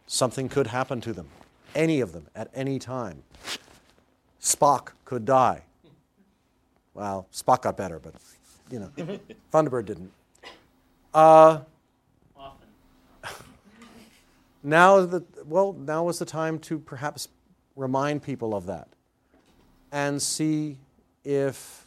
[0.07, 1.28] Something could happen to them,
[1.75, 3.23] any of them, at any time.
[4.41, 5.63] Spock could die.
[6.93, 8.15] Well, Spock got better, but
[8.71, 8.91] you know,
[9.53, 10.11] Thunderbird didn't.
[11.13, 11.59] Uh,
[14.63, 17.28] now the well, now was the time to perhaps
[17.78, 18.89] remind people of that
[19.91, 20.78] and see
[21.23, 21.86] if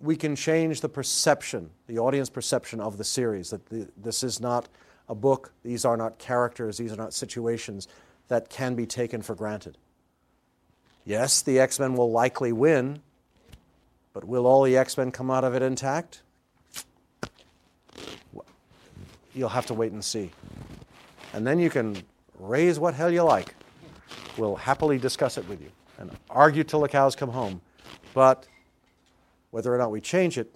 [0.00, 4.40] we can change the perception, the audience perception of the series, that the, this is
[4.40, 4.68] not
[5.08, 7.88] a book, these are not characters, these are not situations
[8.28, 9.76] that can be taken for granted.
[11.04, 13.00] Yes, the X Men will likely win,
[14.12, 16.22] but will all the X Men come out of it intact?
[19.34, 20.30] You'll have to wait and see.
[21.32, 22.02] And then you can
[22.38, 23.54] raise what hell you like.
[24.36, 27.60] We'll happily discuss it with you and argue till the cows come home.
[28.14, 28.46] But
[29.50, 30.54] whether or not we change it,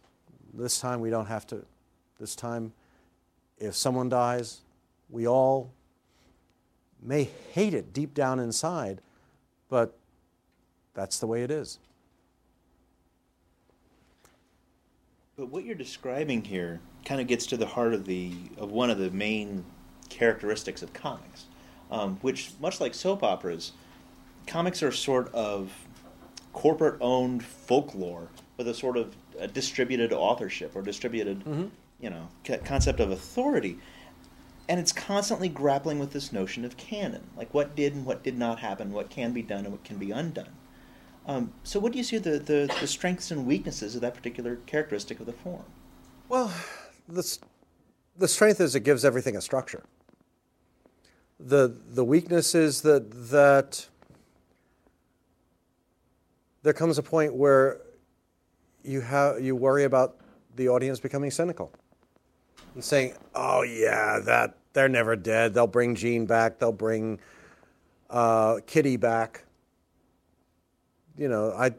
[0.55, 1.64] this time we don't have to.
[2.20, 2.72] This time,
[3.59, 4.61] if someone dies,
[5.11, 5.72] we all
[7.03, 9.01] may hate it deep down inside,
[9.68, 9.97] but
[10.95, 11.78] that's the way it is.
[15.37, 18.91] But what you're describing here kind of gets to the heart of the of one
[18.91, 19.64] of the main
[20.09, 21.47] characteristics of comics,
[21.93, 23.72] um, which, much like soap operas,
[24.47, 25.70] comics are sort of
[26.53, 31.66] corporate-owned folklore with a sort of a distributed authorship or distributed, Mm-hmm.
[32.01, 33.78] you know, c- concept of authority,
[34.68, 38.38] and it's constantly grappling with this notion of canon, like what did and what did
[38.38, 40.49] not happen, what can be done and what can be undone.
[41.26, 44.57] Um, so, what do you see the, the, the strengths and weaknesses of that particular
[44.66, 45.64] characteristic of the form?
[46.28, 46.53] Well,
[47.09, 47.38] the,
[48.16, 49.84] the strength is it gives everything a structure.
[51.45, 53.88] The, the weakness is that, that
[56.62, 57.80] there comes a point where
[58.84, 60.18] you, have, you worry about
[60.55, 61.72] the audience becoming cynical
[62.74, 65.53] and saying, oh, yeah, that, they're never dead.
[65.53, 66.61] They'll bring Jean back.
[66.61, 67.18] They'll bring
[68.09, 69.45] uh, Kitty back.
[71.18, 71.72] You know, I,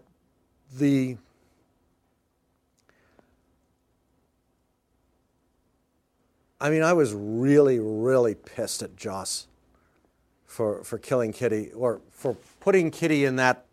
[0.75, 1.15] the,
[6.59, 9.47] I mean, I was really, really pissed at Joss
[10.53, 13.65] for, for killing Kitty or for putting Kitty in that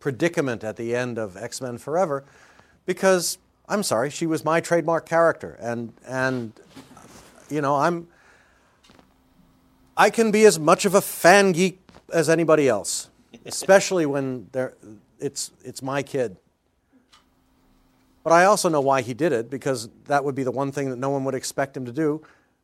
[0.00, 2.24] predicament at the end of X Men Forever
[2.86, 3.36] because
[3.68, 5.58] I'm sorry, she was my trademark character.
[5.60, 6.52] And, and
[7.50, 8.08] you know, I'm,
[9.94, 11.78] I can be as much of a fan geek
[12.10, 13.10] as anybody else,
[13.44, 14.74] especially when they're,
[15.20, 16.38] it's, it's my kid.
[18.24, 20.88] But I also know why he did it because that would be the one thing
[20.88, 22.22] that no one would expect him to do.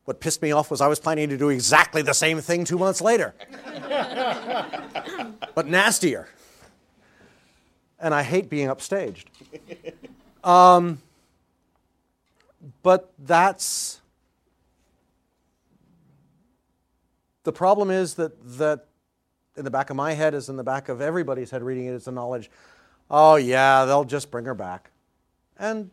[0.08, 2.78] What pissed me off was I was planning to do exactly the same thing two
[2.78, 3.34] months later,
[5.54, 6.30] but nastier.
[8.00, 9.26] And I hate being upstaged.
[10.44, 11.02] Um,
[12.82, 14.00] but that's
[17.42, 18.86] the problem is that that
[19.56, 21.92] in the back of my head is in the back of everybody's head reading it
[21.92, 22.50] is the knowledge
[23.10, 24.90] oh yeah they'll just bring her back
[25.58, 25.90] and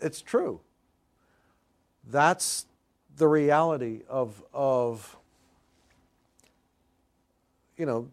[0.00, 0.60] it's true.
[2.08, 2.66] That's
[3.16, 5.16] the reality of, of
[7.76, 8.08] you know,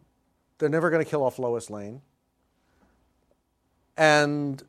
[0.58, 2.01] they're never going to kill off Lois Lane.
[3.97, 4.64] And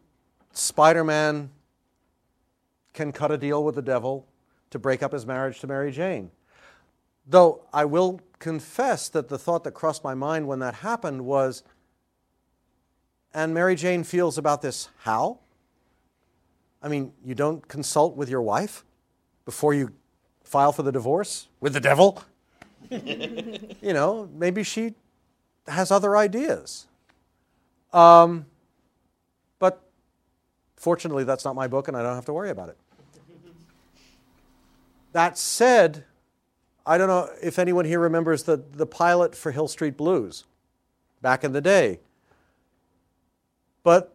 [0.52, 1.50] Spider Man
[2.92, 4.26] can cut a deal with the devil
[4.70, 6.30] to break up his marriage to Mary Jane.
[7.26, 11.62] Though I will confess that the thought that crossed my mind when that happened was,
[13.32, 15.38] and Mary Jane feels about this how?
[16.82, 18.84] I mean, you don't consult with your wife
[19.44, 19.92] before you
[20.44, 22.22] file for the divorce with the devil?
[22.90, 24.94] you know, maybe she
[25.66, 26.86] has other ideas.
[27.92, 28.46] Um,
[29.58, 29.82] but
[30.76, 32.76] fortunately, that's not my book, and I don't have to worry about it.
[35.12, 36.04] That said,
[36.84, 40.44] I don't know if anyone here remembers the, the pilot for Hill Street Blues
[41.22, 42.00] back in the day.
[43.84, 44.14] But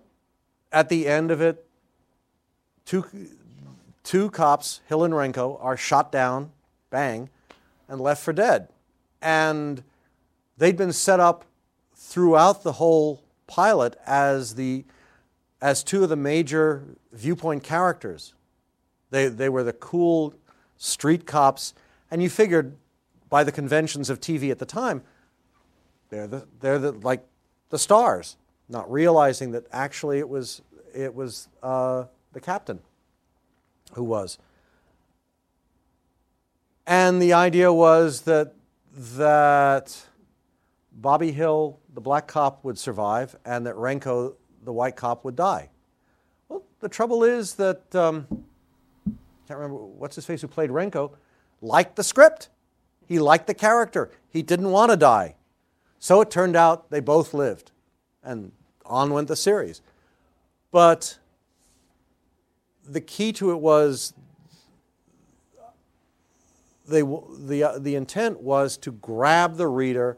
[0.71, 1.65] at the end of it,
[2.85, 3.05] two,
[4.03, 6.51] two cops, Hill and Renko, are shot down,
[6.89, 7.29] bang,
[7.87, 8.69] and left for dead.
[9.21, 9.83] And
[10.57, 11.45] they'd been set up
[11.95, 14.85] throughout the whole pilot as the
[15.61, 18.33] as two of the major viewpoint characters.
[19.09, 20.33] They, they were the cool
[20.77, 21.73] street cops,
[22.09, 22.77] and you figured
[23.29, 25.03] by the conventions of TV at the time,
[26.09, 27.25] they're the, they're the, like
[27.69, 28.37] the stars,
[28.69, 30.61] not realizing that actually it was,
[30.95, 32.79] it was uh, the captain
[33.93, 34.37] who was.
[36.85, 38.53] And the idea was that,
[38.93, 39.95] that
[40.91, 44.33] Bobby Hill, the black cop, would survive and that Renko,
[44.63, 45.69] the white cop, would die.
[46.47, 48.27] Well, the trouble is that, um,
[49.47, 51.11] can't remember what's his face who played Renko,
[51.61, 52.49] liked the script.
[53.07, 54.11] He liked the character.
[54.29, 55.35] He didn't want to die.
[55.99, 57.71] So it turned out they both lived.
[58.23, 58.51] And
[58.85, 59.81] on went the series.
[60.71, 61.19] But
[62.91, 64.13] the key to it was
[66.87, 70.17] they, the, uh, the intent was to grab the reader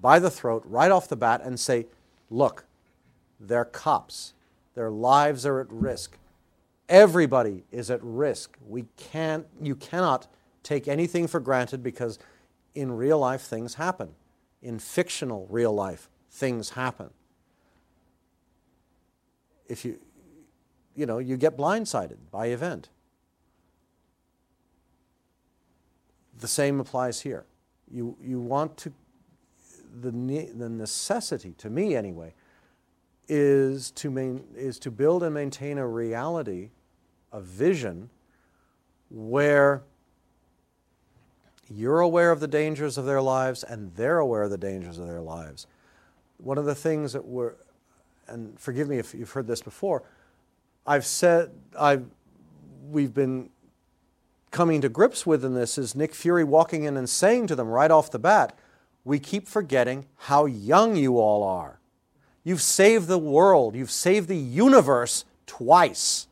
[0.00, 1.86] by the throat right off the bat and say,
[2.30, 2.64] look,
[3.38, 4.32] they're cops.
[4.74, 6.16] Their lives are at risk.
[6.88, 8.56] Everybody is at risk.
[8.66, 10.26] We can't, you cannot
[10.62, 12.18] take anything for granted because
[12.74, 14.10] in real life things happen.
[14.62, 17.10] In fictional real life, things happen.
[19.68, 19.98] If you,
[20.94, 22.88] you know, you get blindsided by event.
[26.38, 27.46] The same applies here.
[27.90, 28.92] You, you want to,
[30.00, 32.34] the, the necessity, to me anyway,
[33.28, 36.70] is to, main, is to build and maintain a reality,
[37.32, 38.10] a vision,
[39.10, 39.82] where
[41.70, 45.06] you're aware of the dangers of their lives and they're aware of the dangers of
[45.06, 45.66] their lives.
[46.38, 47.54] One of the things that we're,
[48.26, 50.02] and forgive me if you've heard this before,
[50.86, 52.06] I've said, I've,
[52.90, 53.50] we've been
[54.50, 57.68] coming to grips with in this is Nick Fury walking in and saying to them
[57.68, 58.56] right off the bat,
[59.04, 61.80] We keep forgetting how young you all are.
[62.44, 66.26] You've saved the world, you've saved the universe twice.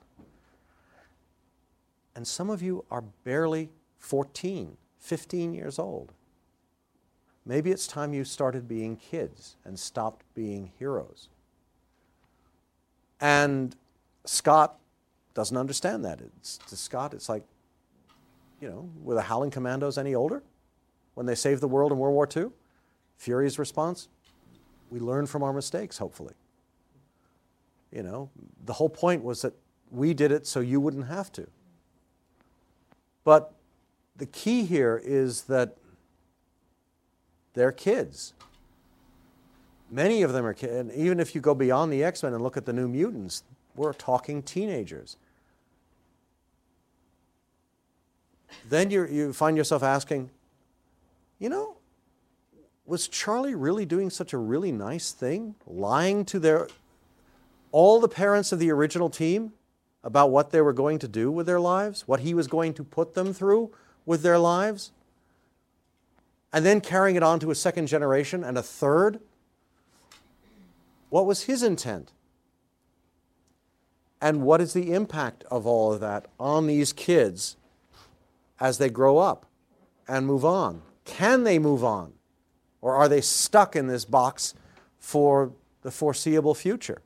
[2.15, 6.13] And some of you are barely 14, 15 years old.
[7.47, 11.29] Maybe it's time you started being kids and stopped being heroes.
[13.21, 13.77] And
[14.31, 14.79] Scott
[15.35, 16.21] doesn't understand that.
[16.21, 17.43] It's, to Scott, it's like,
[18.61, 20.45] you know, were the Howling Commandos any older
[21.15, 22.53] when they saved the world in World War II?
[23.17, 24.07] Fury's response?
[24.89, 26.35] We learn from our mistakes, hopefully.
[27.91, 28.31] You know,
[28.67, 29.53] the whole point was that
[29.91, 31.49] we did it so you wouldn't have to.
[33.25, 33.53] But
[34.15, 35.77] the key here is that
[37.55, 38.35] they're kids.
[39.91, 40.73] Many of them are kids.
[40.73, 43.43] And even if you go beyond the X Men and look at the New Mutants,
[43.75, 45.17] we're talking teenagers.
[48.69, 50.31] Then you you find yourself asking,
[51.39, 51.77] you know,
[52.85, 56.69] was Charlie really doing such a really nice thing, lying to their
[57.73, 59.53] all the parents of the original team
[60.03, 62.83] about what they were going to do with their lives, what he was going to
[62.83, 63.71] put them through
[64.07, 64.91] with their lives,
[66.53, 69.21] and then carrying it on to a second generation and a third?
[71.11, 72.13] What was his intent?
[74.21, 77.57] And what is the impact of all of that on these kids
[78.59, 79.47] as they grow up
[80.07, 80.83] and move on?
[81.05, 82.13] Can they move on?
[82.83, 84.55] Or are they stuck in this box
[84.99, 85.53] for
[85.83, 87.03] the foreseeable future?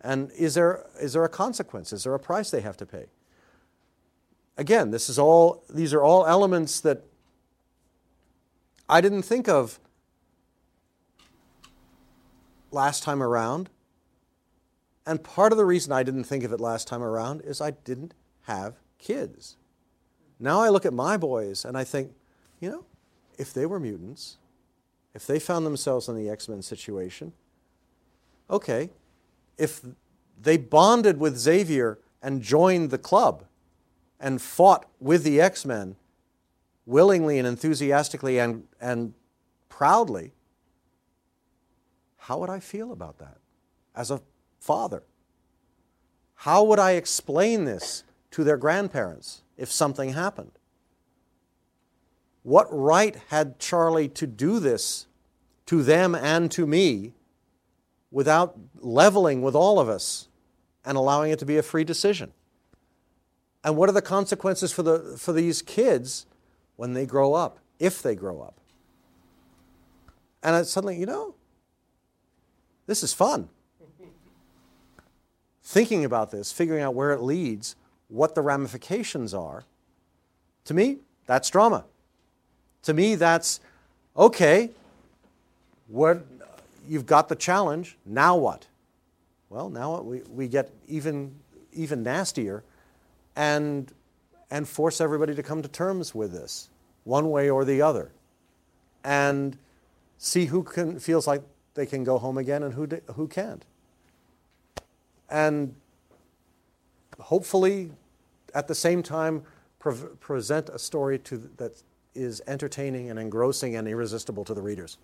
[0.00, 1.92] And is there, is there a consequence?
[1.92, 3.06] Is there a price they have to pay?
[4.56, 7.04] Again, this is all, these are all elements that
[8.88, 9.80] I didn't think of
[12.70, 13.70] last time around.
[15.06, 17.72] And part of the reason I didn't think of it last time around is I
[17.72, 19.56] didn't have kids.
[20.38, 22.12] Now I look at my boys and I think,
[22.60, 22.84] you know,
[23.38, 24.38] if they were mutants,
[25.14, 27.32] if they found themselves in the X Men situation,
[28.50, 28.90] okay,
[29.58, 29.80] if
[30.40, 33.44] they bonded with Xavier and joined the club
[34.18, 35.96] and fought with the X Men
[36.86, 39.14] willingly and enthusiastically and, and
[39.68, 40.32] proudly,
[42.16, 43.38] how would I feel about that
[43.94, 44.20] as a
[44.64, 45.02] father?
[46.36, 50.52] How would I explain this to their grandparents if something happened?
[52.42, 55.06] What right had Charlie to do this
[55.66, 57.12] to them and to me
[58.10, 60.28] without leveling with all of us
[60.84, 62.32] and allowing it to be a free decision?
[63.62, 66.26] And what are the consequences for, the, for these kids
[66.76, 68.58] when they grow up, if they grow up?
[70.42, 71.34] And I suddenly, you know,
[72.86, 73.48] this is fun.
[75.64, 77.74] Thinking about this, figuring out where it leads,
[78.08, 79.64] what the ramifications are,
[80.66, 81.84] to me, that's drama.
[82.82, 83.60] To me, that's
[84.16, 84.70] okay,
[85.88, 86.24] what,
[86.86, 88.66] you've got the challenge, now what?
[89.48, 91.34] Well, now we, we get even,
[91.72, 92.62] even nastier
[93.36, 93.90] and,
[94.50, 96.68] and force everybody to come to terms with this,
[97.04, 98.10] one way or the other.
[99.02, 99.56] And
[100.18, 101.42] see who can, feels like
[101.74, 103.64] they can go home again and who, who can't.
[105.34, 105.74] And
[107.18, 107.90] hopefully,
[108.54, 109.42] at the same time,
[109.80, 111.82] pre- present a story to, that
[112.14, 114.96] is entertaining and engrossing and irresistible to the readers.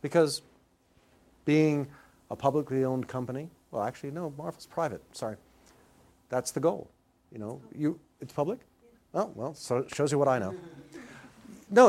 [0.00, 0.40] because
[1.44, 1.86] being
[2.30, 5.02] a publicly owned company, well, actually, no, Marvel's private.
[5.12, 5.36] Sorry,
[6.30, 6.88] that's the goal.
[7.30, 8.60] You know, you it's public.
[9.12, 10.54] Oh well, so it shows you what I know.
[11.72, 11.86] No,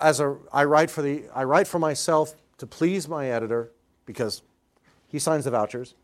[0.00, 3.70] as a I write for the I write for myself to please my editor
[4.06, 4.42] because
[5.08, 5.94] he signs the vouchers,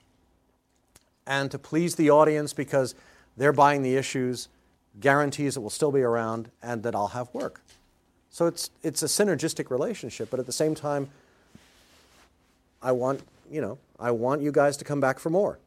[1.28, 2.96] and to please the audience because
[3.36, 4.48] they're buying the issues,
[4.98, 7.60] guarantees it will still be around, and that I'll have work.
[8.30, 11.08] So it's it's a synergistic relationship, but at the same time,
[12.82, 13.20] I want
[13.50, 15.58] you know I want you guys to come back for more.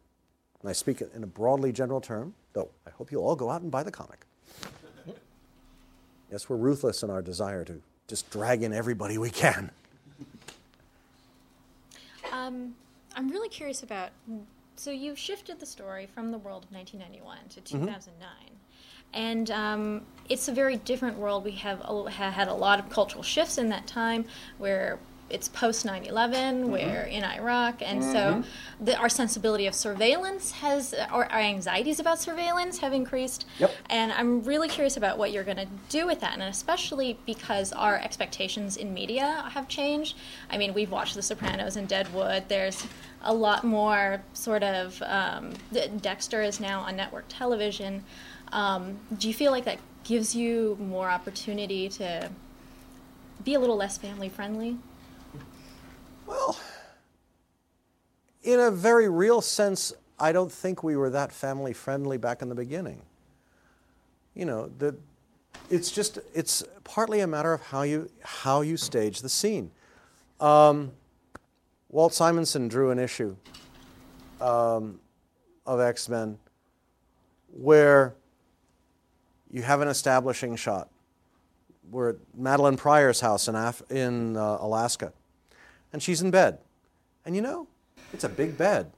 [0.62, 3.62] And I speak in a broadly general term, though I hope you'll all go out
[3.62, 4.26] and buy the comic.
[6.32, 9.72] Yes, we're ruthless in our desire to just drag in everybody we can.
[12.32, 12.76] Um,
[13.16, 14.12] I'm really curious about.
[14.82, 18.30] So you've shifted the story from the world of 1991 to 2009,
[19.14, 21.46] and um, it's a very different world.
[21.46, 24.26] We have a, ha- had a lot of cultural shifts in that time,
[24.58, 24.98] where
[25.32, 28.44] it's post 9/11, we're in Iraq, and so
[28.80, 33.46] the, our sensibility of surveillance has, or our anxieties about surveillance have increased.
[33.60, 33.74] Yep.
[33.90, 37.72] And I'm really curious about what you're going to do with that, and especially because
[37.74, 40.18] our expectations in media have changed.
[40.50, 42.46] I mean, we've watched The Sopranos and Deadwood.
[42.48, 42.86] There's
[43.24, 45.02] a lot more sort of.
[45.04, 45.54] Um,
[46.02, 48.04] Dexter is now on network television.
[48.52, 52.30] Um, do you feel like that gives you more opportunity to
[53.44, 54.78] be a little less family friendly?
[56.32, 56.58] Well,
[58.42, 62.48] in a very real sense, I don't think we were that family friendly back in
[62.48, 63.02] the beginning.
[64.34, 64.96] You know, the,
[65.70, 69.72] it's just it's partly a matter of how you how you stage the scene.
[70.40, 70.94] Um,
[71.90, 73.36] Walt Simonson drew an issue
[74.40, 75.02] um,
[75.66, 76.38] of X Men
[77.52, 78.16] where
[79.52, 80.88] you have an establishing shot.
[81.90, 85.12] We're at Madelyne Pryor's house in, Af- in uh, Alaska
[85.94, 86.60] and she's in bed.
[87.26, 87.68] And you know,
[88.14, 88.92] it's a big bed.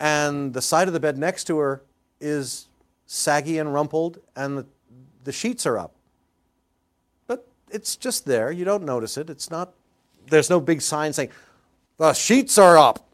[0.00, 1.82] And the side of the bed next to her
[2.20, 2.68] is
[3.06, 4.66] saggy and rumpled, and the,
[5.24, 5.94] the sheets are up.
[7.26, 8.52] But it's just there.
[8.52, 9.28] You don't notice it.
[9.30, 9.72] It's not,
[10.28, 11.30] there's no big sign saying,
[11.96, 13.08] the sheets are up.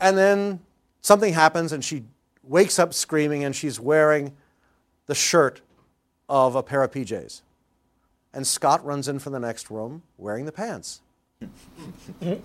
[0.00, 0.60] And then
[1.00, 2.04] something happens, and she
[2.42, 4.36] wakes up screaming, and she's wearing
[5.06, 5.62] the shirt
[6.28, 7.40] of a pair of PJs.
[8.36, 11.00] And Scott runs in from the next room wearing the pants.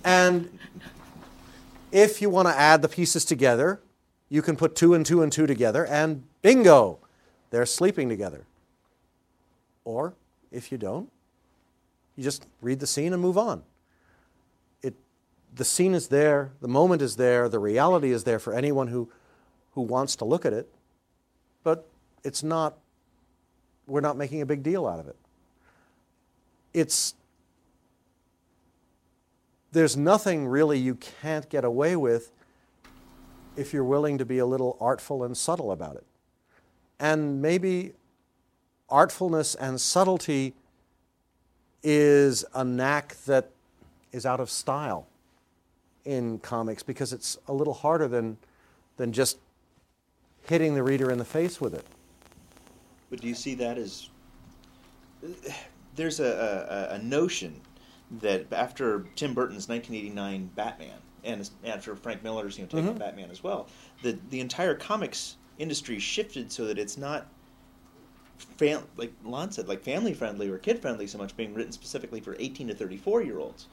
[0.06, 0.58] and
[1.92, 3.82] if you want to add the pieces together,
[4.30, 7.00] you can put two and two and two together, and bingo,
[7.50, 8.46] they're sleeping together.
[9.84, 10.14] Or
[10.50, 11.10] if you don't,
[12.16, 13.62] you just read the scene and move on.
[14.82, 14.96] It,
[15.54, 19.10] the scene is there, the moment is there, the reality is there for anyone who,
[19.72, 20.74] who wants to look at it,
[21.66, 21.86] but
[22.24, 22.78] it's not,
[23.88, 25.18] we're not making a big deal out of it.
[26.74, 27.16] It's,
[29.72, 32.32] there's nothing really you can't get away with
[33.56, 36.06] if you're willing to be a little artful and subtle about it.
[37.00, 37.94] And maybe
[38.90, 40.54] artfulness and subtlety
[41.84, 43.50] is a knack that
[44.12, 45.08] is out of style
[46.06, 48.38] in comics because it's a little harder than,
[48.98, 49.38] than just
[50.48, 51.86] hitting the reader in the face with it.
[53.10, 54.10] But do you see that as
[55.96, 57.60] there's a, a, a notion
[58.22, 63.00] that after Tim Burton's 1989 Batman and after Frank Miller's you know taking Mhm.
[63.00, 63.68] Batman as well,
[64.02, 67.28] the the entire comics industry shifted so that it's not
[68.58, 72.20] fam- like Lon said, like family friendly or kid friendly so much, being written specifically
[72.20, 73.68] for 18 to 34 year olds.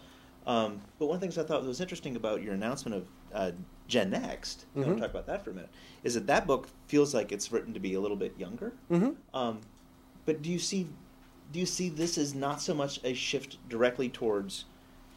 [0.46, 3.50] Um, but one of the things I thought was interesting about your announcement of uh,
[3.86, 4.94] Gen Next, I want Mhm.
[4.96, 5.70] to talk about that for a minute,
[6.04, 8.72] is that that book feels like it's written to be a little bit younger.
[8.90, 9.10] Mm-hmm.
[9.36, 9.60] Um,
[10.26, 10.86] but do you see
[11.52, 14.64] do you see this as not so much a shift directly towards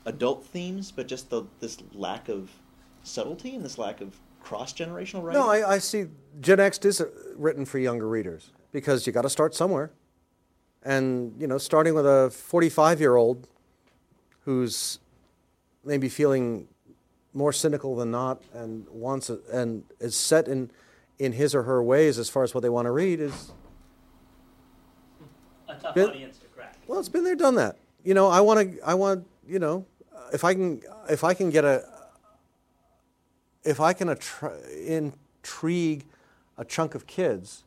[0.05, 2.49] adult themes, but just the this lack of
[3.03, 5.41] subtlety and this lack of cross generational writing?
[5.41, 6.07] No, I, I see
[6.39, 7.05] Gen X is uh,
[7.36, 9.91] written for younger readers because you got to start somewhere.
[10.84, 13.47] And, you know, starting with a 45 year old
[14.45, 14.99] who's
[15.84, 16.67] maybe feeling
[17.34, 20.71] more cynical than not and wants a, and is set in,
[21.19, 23.51] in his or her ways as far as what they want to read is,
[25.82, 26.75] tough Bit- audience to crack.
[26.88, 27.77] well, it's been there, done that.
[28.03, 29.86] You know, I want to, I want, you know,
[30.34, 31.84] if I can, if I can get a,
[33.63, 34.15] if I can
[34.86, 36.05] intrigue
[36.57, 37.63] a chunk of kids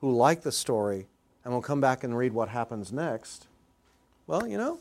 [0.00, 1.08] who like the story
[1.44, 3.46] and will come back and read what happens next,
[4.26, 4.78] well, you know,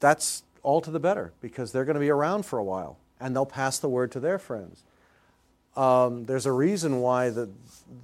[0.00, 3.34] that's all to the better because they're going to be around for a while and
[3.34, 4.82] they'll pass the word to their friends.
[5.78, 7.48] Um, there's a reason why the,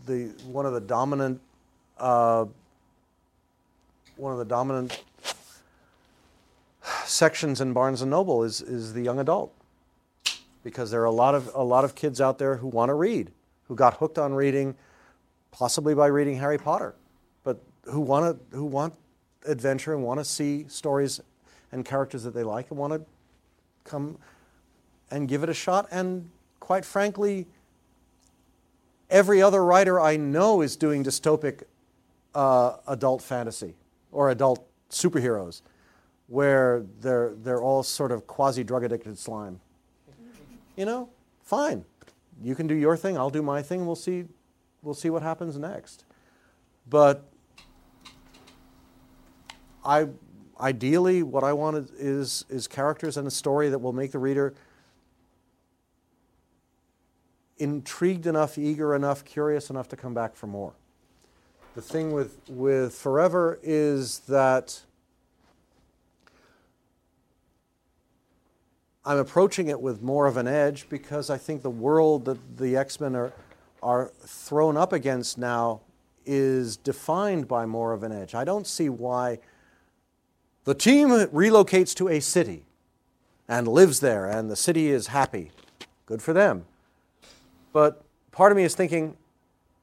[0.07, 1.41] the, one of the dominant
[1.99, 2.45] uh,
[4.17, 5.03] one of the dominant
[7.05, 9.53] sections in Barnes and Noble is, is the young adult,
[10.63, 12.95] because there are a lot of a lot of kids out there who want to
[12.95, 13.33] read,
[13.67, 14.77] who got hooked on reading,
[15.51, 16.95] possibly by reading Harry Potter,
[17.43, 18.95] but who want to who want
[19.47, 21.21] adventure and want to see stories
[21.73, 23.03] and characters that they like and want to
[23.83, 24.17] come
[25.11, 25.89] and give it a shot.
[25.91, 27.47] And quite frankly,
[29.11, 31.65] every other writer I know is doing dystopic
[32.35, 33.75] uh, adult fantasy
[34.13, 35.63] or adult superheroes
[36.29, 39.61] where they're, they're all sort of quasi drug addicted slime.
[40.77, 41.09] You know,
[41.43, 41.85] fine.
[42.43, 44.25] You can do your thing, I'll do my thing, we'll see,
[44.83, 46.05] we'll see what happens next.
[46.89, 47.25] But
[49.85, 50.09] I,
[50.61, 54.55] ideally, what I want is, is characters and a story that will make the reader
[57.59, 60.73] intrigued enough, eager enough, curious enough to come back for more.
[61.75, 64.83] The thing with, with Forever is that
[69.05, 72.77] I'm approaching it with more of an edge because I think the world that the
[72.77, 73.33] X Men are,
[73.83, 75.83] are thrown up against now
[76.25, 78.35] is defined by more of an edge.
[78.35, 79.41] I don't see why
[80.65, 82.65] the team relocates to a city
[83.47, 85.51] and lives there, and the city is happy.
[86.07, 86.65] Good for them.
[87.75, 89.17] But part of me is thinking,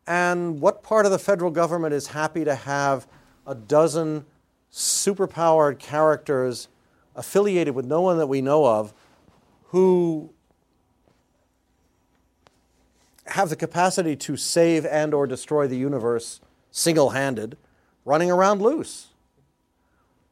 [0.07, 3.05] and what part of the federal government is happy to have
[3.45, 4.25] a dozen
[4.71, 6.69] superpowered characters
[7.17, 8.93] affiliated with no one that we know of
[9.65, 10.31] who
[13.25, 16.39] have the capacity to save and or destroy the universe
[16.71, 17.57] single-handed
[18.05, 19.07] running around loose?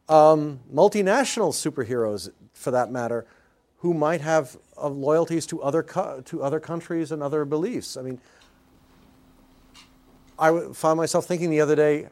[0.08, 3.26] Um, multinational superheroes for that matter
[3.80, 5.82] who might have uh, loyalties to other,
[6.24, 8.20] to other countries and other beliefs i mean
[10.38, 12.08] I found myself thinking the other day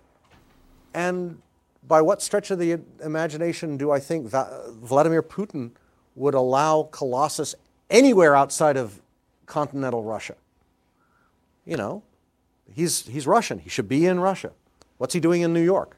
[0.92, 1.40] and
[1.86, 5.70] by what stretch of the imagination do i think vladimir putin
[6.18, 7.54] would allow Colossus
[7.88, 9.00] anywhere outside of
[9.46, 10.34] continental Russia.
[11.64, 12.02] You know,
[12.74, 13.58] he's, he's Russian.
[13.60, 14.52] He should be in Russia.
[14.98, 15.96] What's he doing in New York?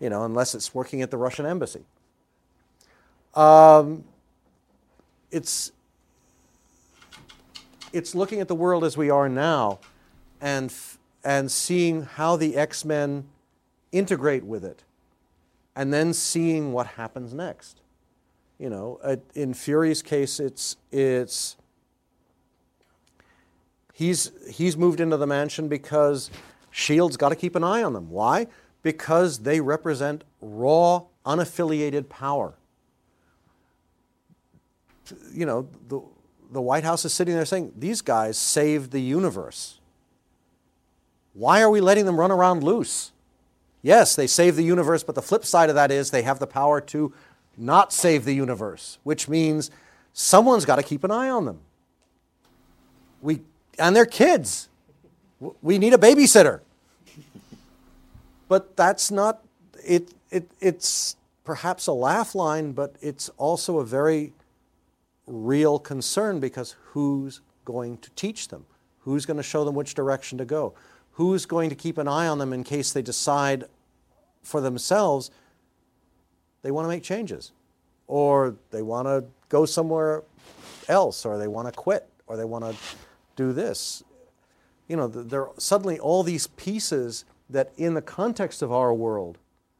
[0.00, 1.84] You know, unless it's working at the Russian embassy.
[3.34, 4.04] Um,
[5.30, 5.72] it's,
[7.92, 9.80] it's looking at the world as we are now
[10.40, 10.72] and,
[11.24, 13.24] and seeing how the X Men
[13.92, 14.84] integrate with it,
[15.74, 17.80] and then seeing what happens next.
[18.58, 21.56] You know, uh, in Fury's case, it's it's
[23.92, 26.30] he's he's moved into the mansion because
[26.70, 28.10] Shield's got to keep an eye on them.
[28.10, 28.48] Why?
[28.82, 32.54] Because they represent raw, unaffiliated power.
[35.32, 36.00] You know, the
[36.50, 39.80] the White House is sitting there saying these guys saved the universe.
[41.34, 43.12] Why are we letting them run around loose?
[43.82, 46.46] Yes, they save the universe, but the flip side of that is they have the
[46.46, 47.12] power to
[47.56, 49.70] not save the universe, which means
[50.12, 51.60] someone's got to keep an eye on them.
[53.20, 53.40] We,
[53.78, 54.68] and their kids.
[55.62, 56.60] We need a babysitter.
[58.48, 59.44] But that's not,
[59.84, 64.32] it, it, it's perhaps a laugh line, but it's also a very
[65.28, 68.66] real concern because who's going to teach them?
[69.00, 70.74] Who's going to show them which direction to go?
[71.12, 73.64] Who's going to keep an eye on them in case they decide
[74.42, 75.30] for themselves
[76.62, 77.52] they want to make changes,
[78.06, 80.24] or they want to go somewhere
[80.88, 82.74] else, or they want to quit, or they want to
[83.36, 84.02] do this.
[84.88, 89.38] You know, there are suddenly all these pieces that, in the context of our world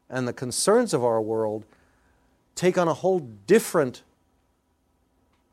[0.08, 1.64] and the concerns of our world,
[2.54, 4.02] take on a whole different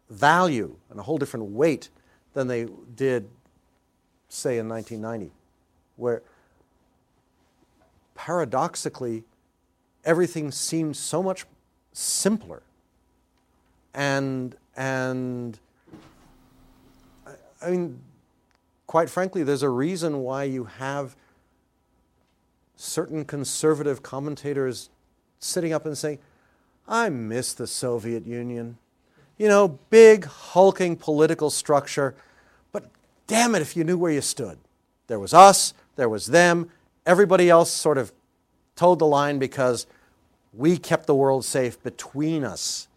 [0.10, 1.90] value and a whole different weight
[2.34, 3.30] than they did,
[4.30, 5.32] say, in 1990,
[5.96, 6.22] where
[8.16, 9.24] paradoxically,
[10.04, 11.46] everything seemed so much
[11.94, 12.64] simpler.
[13.94, 15.60] And, and
[17.62, 18.00] I mean,
[18.88, 21.16] quite frankly, there's a reason why you have
[22.76, 24.90] certain conservative commentators
[25.40, 26.20] sitting up and saying,
[26.88, 28.78] I miss the Soviet Union.
[29.38, 32.16] You know, big, hulking political structure,
[32.72, 32.90] but
[33.28, 34.58] damn it if you knew where you stood.
[35.08, 36.70] There was us, there was them,
[37.06, 38.12] everybody else sort of
[38.76, 39.88] toed the line because
[40.54, 42.88] we kept the world safe between us.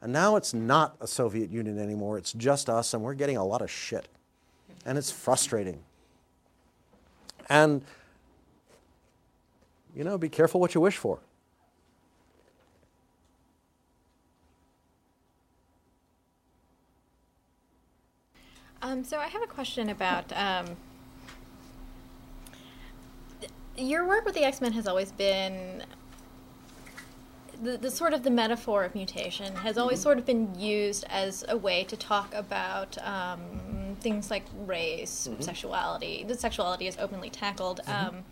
[0.00, 3.44] And now it's not a Soviet Union anymore, it's just us, and we're getting a
[3.44, 4.06] lot of shit.
[4.84, 5.80] And it's frustrating.
[7.48, 7.82] And,
[9.96, 11.18] you know, be careful what you wish for.
[18.80, 20.76] Um, so I have a question about um,
[23.76, 25.84] your work with the X Men has always been
[27.62, 31.44] the, the sort of the metaphor of mutation has always sort of been used as
[31.48, 36.24] a way to talk about um, things like race, sexuality.
[36.26, 38.24] The sexuality is openly tackled, um,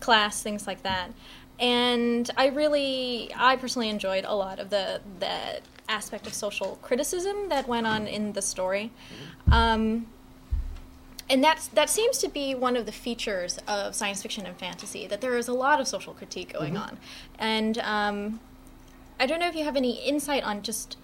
[0.00, 1.12] class, things like that.
[1.58, 5.60] And I really, I personally enjoyed a lot of the the
[5.90, 8.90] aspect of social criticism that went on in the story.
[9.50, 10.06] Um,
[11.28, 15.06] and that's that seems to be one of the features of science fiction and fantasy
[15.06, 16.98] that there is a lot of social critique going on.
[17.38, 18.40] And um,
[19.20, 20.96] i don't know if you have any insight on just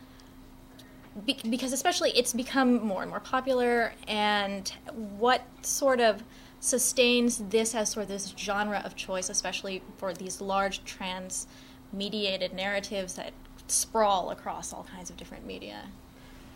[1.24, 4.72] be- because especially it's become more and more popular and
[5.18, 6.24] what sort of
[6.58, 11.46] sustains this as sort of this genre of choice especially for these large trans
[11.92, 13.32] mediated narratives that
[13.70, 15.82] sprawl across all kinds of different media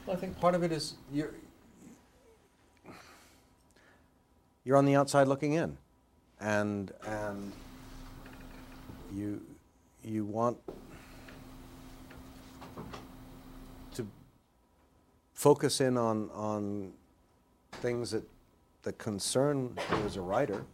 [0.06, 1.32] Well, I think part of it is you're
[4.64, 5.76] you're on the outside looking in,
[6.40, 7.52] and and
[9.12, 9.40] you
[10.04, 10.58] you want
[13.94, 14.06] to
[15.34, 16.92] focus in on on
[17.72, 18.24] things that
[18.82, 20.64] that concern you as a writer,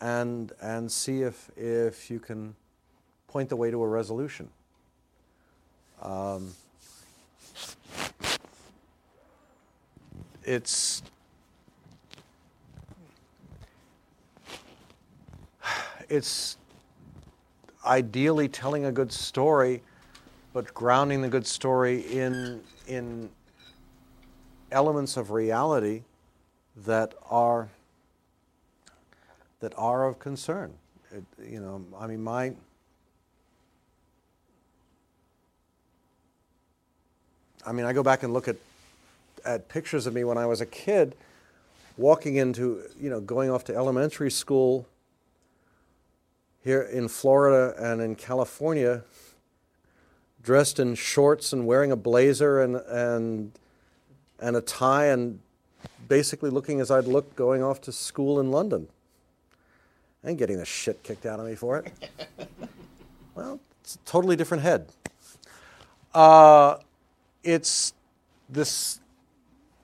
[0.00, 2.54] and and see if if you can
[3.28, 4.48] point the way to a resolution.
[6.02, 6.52] Um,
[10.44, 11.02] it's
[16.08, 16.56] it's
[17.86, 19.82] ideally telling a good story,
[20.52, 23.30] but grounding the good story in in
[24.72, 26.02] elements of reality
[26.84, 27.68] that are
[29.60, 30.72] that are of concern.
[31.12, 32.54] It, you know, I mean, my
[37.64, 38.56] I mean, I go back and look at
[39.44, 41.16] at pictures of me when I was a kid,
[41.96, 44.86] walking into, you know, going off to elementary school
[46.62, 49.02] here in Florida and in California,
[50.42, 53.52] dressed in shorts and wearing a blazer and and
[54.38, 55.40] and a tie and
[56.08, 58.88] basically looking as I'd look going off to school in London.
[60.24, 61.92] And getting the shit kicked out of me for it.
[63.34, 64.88] well, it's a totally different head.
[66.14, 66.76] Uh,
[67.42, 67.92] it's
[68.48, 69.00] this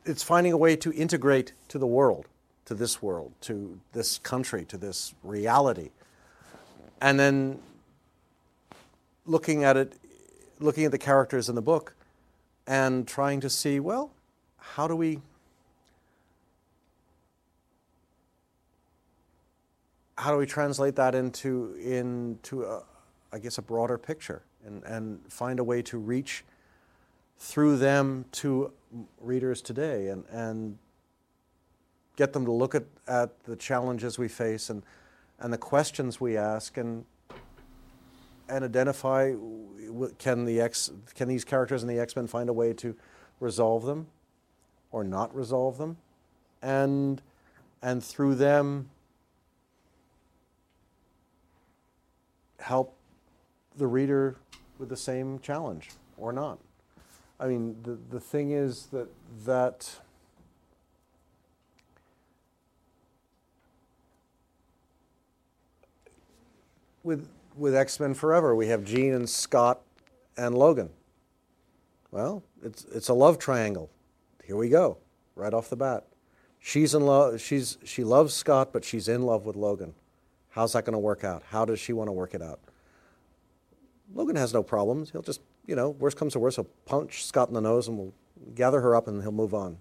[0.05, 2.27] it's finding a way to integrate to the world
[2.65, 5.91] to this world to this country to this reality.
[7.01, 7.61] And then
[9.27, 9.95] looking at it
[10.61, 11.95] looking at the characters in the book
[12.67, 14.11] and trying to see well
[14.59, 15.21] how do we
[20.17, 22.83] how do we translate that into into a,
[23.33, 26.45] I guess a broader picture and, and find a way to reach
[27.39, 28.73] through them to
[29.21, 30.79] readers today and, and
[32.17, 34.83] get them to look at, at the challenges we face and,
[35.39, 37.05] and the questions we ask and,
[38.49, 39.35] and identify
[40.19, 42.97] can, the X, can these characters in the X Men find a way to
[43.41, 44.09] resolve them
[44.91, 45.97] or not resolve them?
[46.61, 47.23] And,
[47.83, 48.91] and through them,
[52.59, 52.97] help
[53.77, 54.37] the reader
[54.79, 56.59] with the same challenge or not.
[57.41, 59.09] I mean, the, the thing is that
[59.45, 60.01] that
[67.03, 69.81] with with X Men Forever, we have Jean and Scott
[70.37, 70.91] and Logan.
[72.11, 73.91] Well, it's it's a love triangle.
[74.45, 74.99] Here we go,
[75.37, 76.07] right off the bat.
[76.59, 77.41] She's in love.
[77.41, 79.95] She's she loves Scott, but she's in love with Logan.
[80.51, 81.45] How's that going to work out?
[81.51, 82.59] How does she want to work it out?
[84.13, 85.11] Logan has no problems.
[85.11, 87.99] He'll just, you know, worst comes to worst, he'll punch Scott in the nose and
[87.99, 88.15] we'll
[88.55, 89.77] gather her up and he'll move on.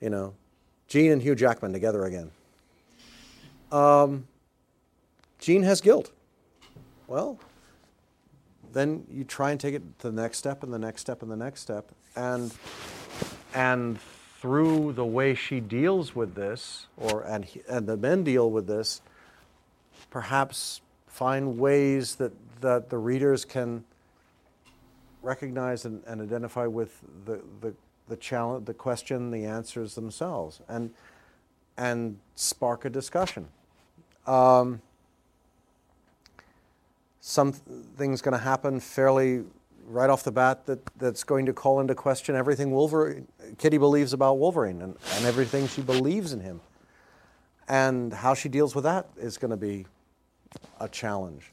[0.00, 0.34] You know,
[0.86, 2.30] Jean and Hugh Jackman together again.
[3.72, 4.28] Um,
[5.40, 6.12] Jean has guilt.
[7.08, 7.38] Well,
[8.72, 11.30] then you try and take it to the next step and the next step and
[11.30, 11.90] the next step.
[12.14, 12.54] And,
[13.54, 13.98] and
[14.40, 19.00] through the way she deals with this, or and, and the men deal with this,
[20.10, 23.82] perhaps find ways that, that the readers can
[25.22, 27.74] recognize and, and identify with the, the,
[28.08, 30.90] the challenge, the question, the answers themselves, and,
[31.76, 33.48] and spark a discussion.
[34.26, 34.80] Um,
[37.20, 39.44] something's going to happen fairly
[39.88, 43.26] right off the bat that, that's going to call into question everything Wolverine,
[43.58, 46.60] Kitty believes about Wolverine and, and everything she believes in him.
[47.68, 49.86] And how she deals with that is going to be
[50.80, 51.52] a challenge,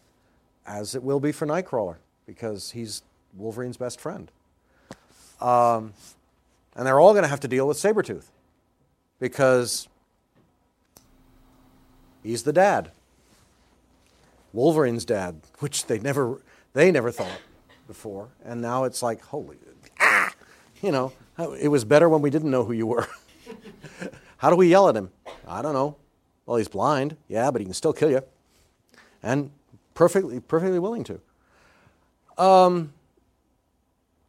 [0.66, 3.02] as it will be for Nightcrawler, because he's
[3.36, 4.32] Wolverine's best friend.
[5.42, 5.94] Um,
[6.76, 8.26] and they're all going to have to deal with Sabretooth,
[9.20, 9.88] because
[12.24, 12.92] he's the dad.
[14.54, 16.42] Wolverine's dad, which they never
[16.74, 17.42] they never thought
[17.88, 19.58] before, and now it's like holy,
[20.00, 20.32] ah,
[20.82, 21.12] you know,
[21.60, 23.08] it was better when we didn't know who you were.
[24.38, 25.10] How do we yell at him?
[25.48, 25.96] I don't know.
[26.46, 28.22] Well, he's blind, yeah, but he can still kill you,
[29.24, 29.52] and
[29.96, 31.20] perfectly perfectly willing to.
[32.38, 32.94] Um,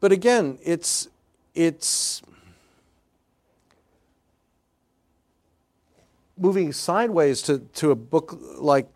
[0.04, 1.08] but again, it's
[1.54, 2.20] it's
[6.36, 8.86] moving sideways to, to a book like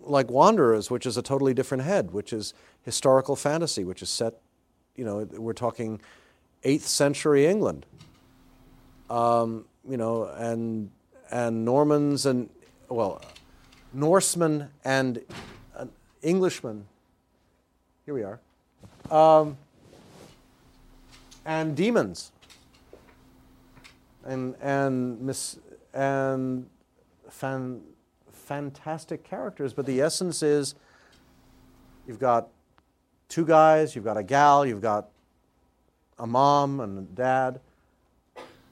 [0.00, 4.34] like Wanderers, which is a totally different head, which is historical fantasy, which is set,
[4.96, 6.00] you know, we're talking
[6.64, 7.86] eighth century England.
[9.08, 10.90] Um, you know, and
[11.30, 12.50] and Normans and
[12.88, 13.22] well,
[13.92, 15.22] Norsemen and
[16.24, 16.84] Englishmen.
[18.06, 18.40] Here we are.
[19.08, 19.56] Um,
[21.48, 22.30] and demons.
[24.24, 25.58] And and mis,
[25.94, 26.68] and
[27.30, 27.80] fan,
[28.30, 30.74] fantastic characters, but the essence is
[32.06, 32.48] you've got
[33.30, 35.08] two guys, you've got a gal, you've got
[36.18, 37.60] a mom and a dad,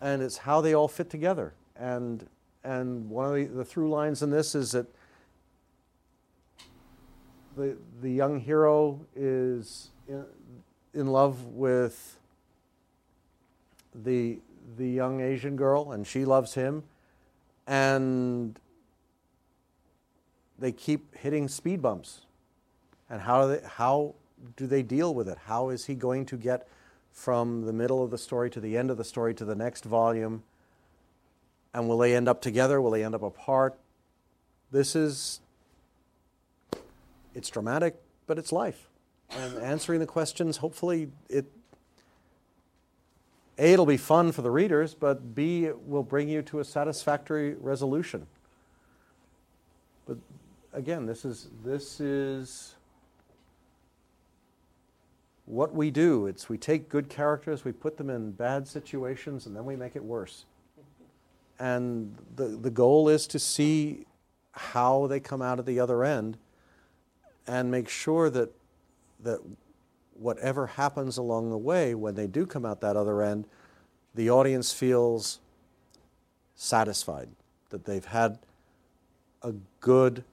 [0.02, 1.54] and it's how they all fit together.
[1.76, 2.26] And,
[2.62, 4.86] and one of the, the through lines in this is that
[7.56, 10.24] the, the young hero is in,
[10.92, 12.18] in love with
[14.04, 14.38] the,
[14.76, 16.84] the young Asian girl, and she loves him
[17.66, 18.58] and
[20.58, 22.22] they keep hitting speed bumps.
[23.10, 24.14] And how do they, how
[24.56, 25.38] do they deal with it?
[25.46, 26.68] How is he going to get
[27.12, 29.84] from the middle of the story to the end of the story to the next
[29.84, 30.42] volume?
[31.74, 32.80] And will they end up together?
[32.80, 33.78] Will they end up apart?
[34.70, 35.40] This is,
[37.34, 38.88] it's dramatic, but it's life.
[39.30, 41.46] And answering the questions, hopefully, it
[43.58, 46.64] a, it'll be fun for the readers, but B, it will bring you to a
[46.64, 48.26] satisfactory resolution.
[50.06, 50.18] But
[50.72, 52.74] again, this is, this is
[55.46, 56.26] what we do.
[56.26, 59.96] It's we take good characters, we put them in bad situations, and then we make
[59.96, 60.44] it worse.
[61.58, 64.04] And the, the goal is to see
[64.52, 66.36] how they come out at the other end
[67.46, 68.50] and make sure that,
[69.22, 69.40] that
[70.18, 73.46] whatever happens along the way, when they do come out that other end,
[74.14, 75.40] the audience feels
[76.54, 77.28] satisfied
[77.70, 78.38] that they've had
[79.42, 80.24] a good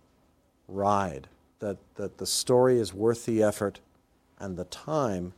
[0.68, 1.28] ride,
[1.60, 3.80] that, that the story is worth the effort
[4.40, 5.34] and the time,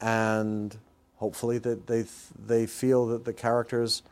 [0.00, 0.76] and
[1.16, 2.04] hopefully that they,
[2.46, 4.02] they feel that the characters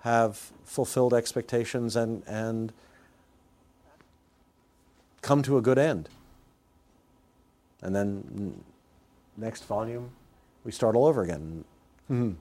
[0.00, 2.72] have fulfilled expectations and, and
[5.22, 6.08] come to a good end.
[7.80, 8.64] And then
[9.36, 10.10] next volume,
[10.64, 11.64] we start all over again.
[12.10, 12.32] Mm-hmm.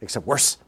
[0.00, 0.58] Except worse.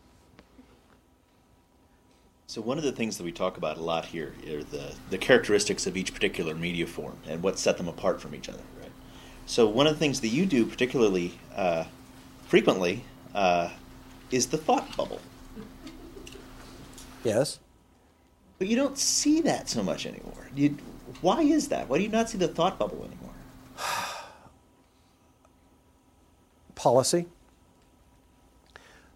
[2.47, 5.19] So one of the things that we talk about a lot here are the, the
[5.19, 8.93] characteristics of each particular media form and what set them apart from each other, right?
[9.47, 11.85] So one of the things that you do particularly uh,
[12.47, 13.03] frequently
[13.35, 13.71] uh,
[14.31, 15.21] is the thought bubble.
[17.25, 17.59] Yes.
[18.59, 20.49] But you don't see that so much anymore.
[20.55, 20.77] You,
[21.23, 21.89] why is that?
[21.89, 23.35] Why do you not see the thought bubble anymore?
[26.75, 27.27] policy.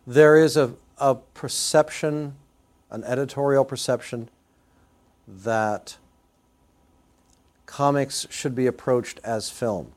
[0.06, 2.34] There is a, a perception,
[2.90, 4.28] an editorial perception,
[5.26, 5.98] that
[7.66, 9.92] comics should be approached as film.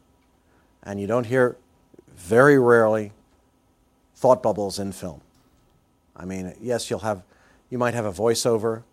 [0.84, 1.58] And you don't hear
[2.16, 3.14] very rarely
[4.16, 5.22] thought bubbles in film.
[6.16, 7.24] I mean, yes, you'll have,
[7.70, 8.84] you might have a voiceover,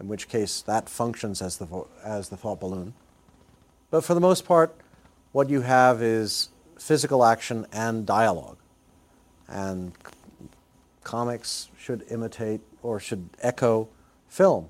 [0.00, 2.94] in which case that functions as the, as the thought balloon.
[3.90, 4.74] But for the most part,
[5.32, 6.48] what you have is
[6.78, 8.58] physical action and dialogue.
[9.48, 9.92] And
[11.04, 13.88] comics should imitate or should echo
[14.28, 14.68] film.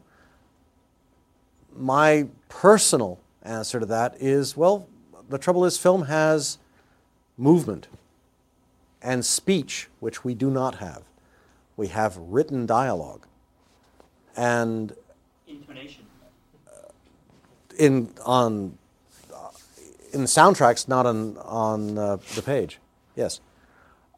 [1.74, 4.88] My personal answer to that is well,
[5.28, 6.58] the trouble is, film has
[7.36, 7.88] movement
[9.02, 11.02] and speech, which we do not have.
[11.76, 13.26] We have written dialogue.
[14.36, 14.94] And
[15.46, 16.04] intonation.
[17.78, 18.78] in on
[20.16, 22.78] in the soundtracks, not on on uh, the page.
[23.14, 23.40] Yes,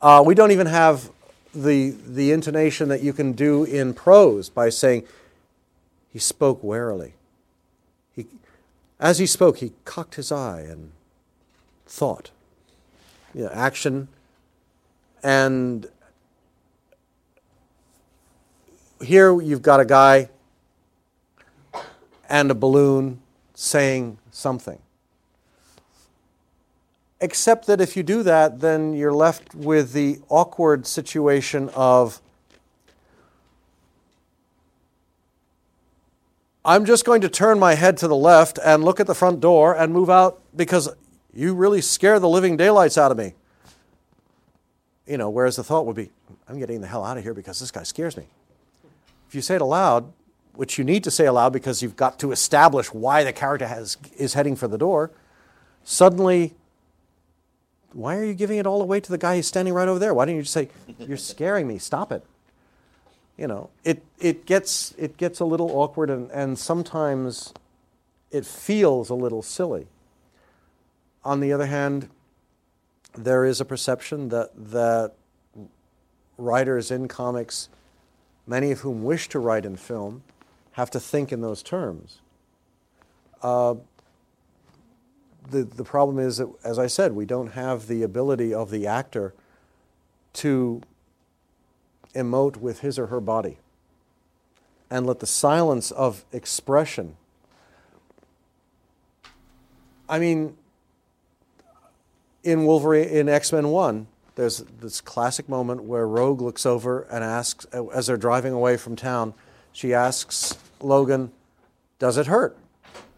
[0.01, 1.11] uh, we don't even have
[1.55, 5.05] the the intonation that you can do in prose by saying
[6.11, 7.13] he spoke warily.
[8.17, 8.27] He,
[8.99, 10.93] as he spoke, he cocked his eye and
[11.87, 12.31] thought.
[13.35, 14.09] You know, action
[15.23, 15.87] and
[19.03, 20.29] here you've got a guy
[22.29, 23.21] and a balloon
[23.55, 24.79] saying something.
[27.21, 32.21] Except that if you do that, then you're left with the awkward situation of
[36.65, 39.41] I'm just going to turn my head to the left and look at the front
[39.41, 40.91] door and move out because
[41.33, 43.33] you really scare the living daylights out of me.
[45.07, 46.11] You know, whereas the thought would be,
[46.47, 48.27] I'm getting the hell out of here because this guy scares me.
[49.29, 50.13] If you say it aloud,
[50.53, 53.97] which you need to say aloud because you've got to establish why the character has,
[54.19, 55.11] is heading for the door,
[55.85, 56.55] suddenly,
[57.99, 60.15] why are you giving it all away to the guy who's standing right over there?
[60.15, 60.69] Why don't you just say,
[61.01, 62.25] You're scaring me, stop it?
[63.37, 67.53] You know, it, it, gets, it gets a little awkward and, and sometimes
[68.31, 69.89] it feels a little silly.
[71.25, 72.09] On the other hand,
[73.17, 75.15] there is a perception that, that
[76.37, 77.69] writers in comics,
[78.47, 80.23] many of whom wish to write in film,
[80.73, 82.21] have to think in those terms.
[83.43, 83.75] Uh,
[85.51, 88.87] the, the problem is that, as I said, we don't have the ability of the
[88.87, 89.35] actor
[90.35, 90.83] to
[92.15, 93.59] emote with his or her body
[94.91, 97.17] and let the silence of expression.
[100.09, 100.57] I mean,
[102.43, 107.23] in Wolverine, in X Men 1, there's this classic moment where Rogue looks over and
[107.23, 109.35] asks, as they're driving away from town,
[109.73, 111.33] she asks Logan,
[111.99, 112.57] Does it hurt?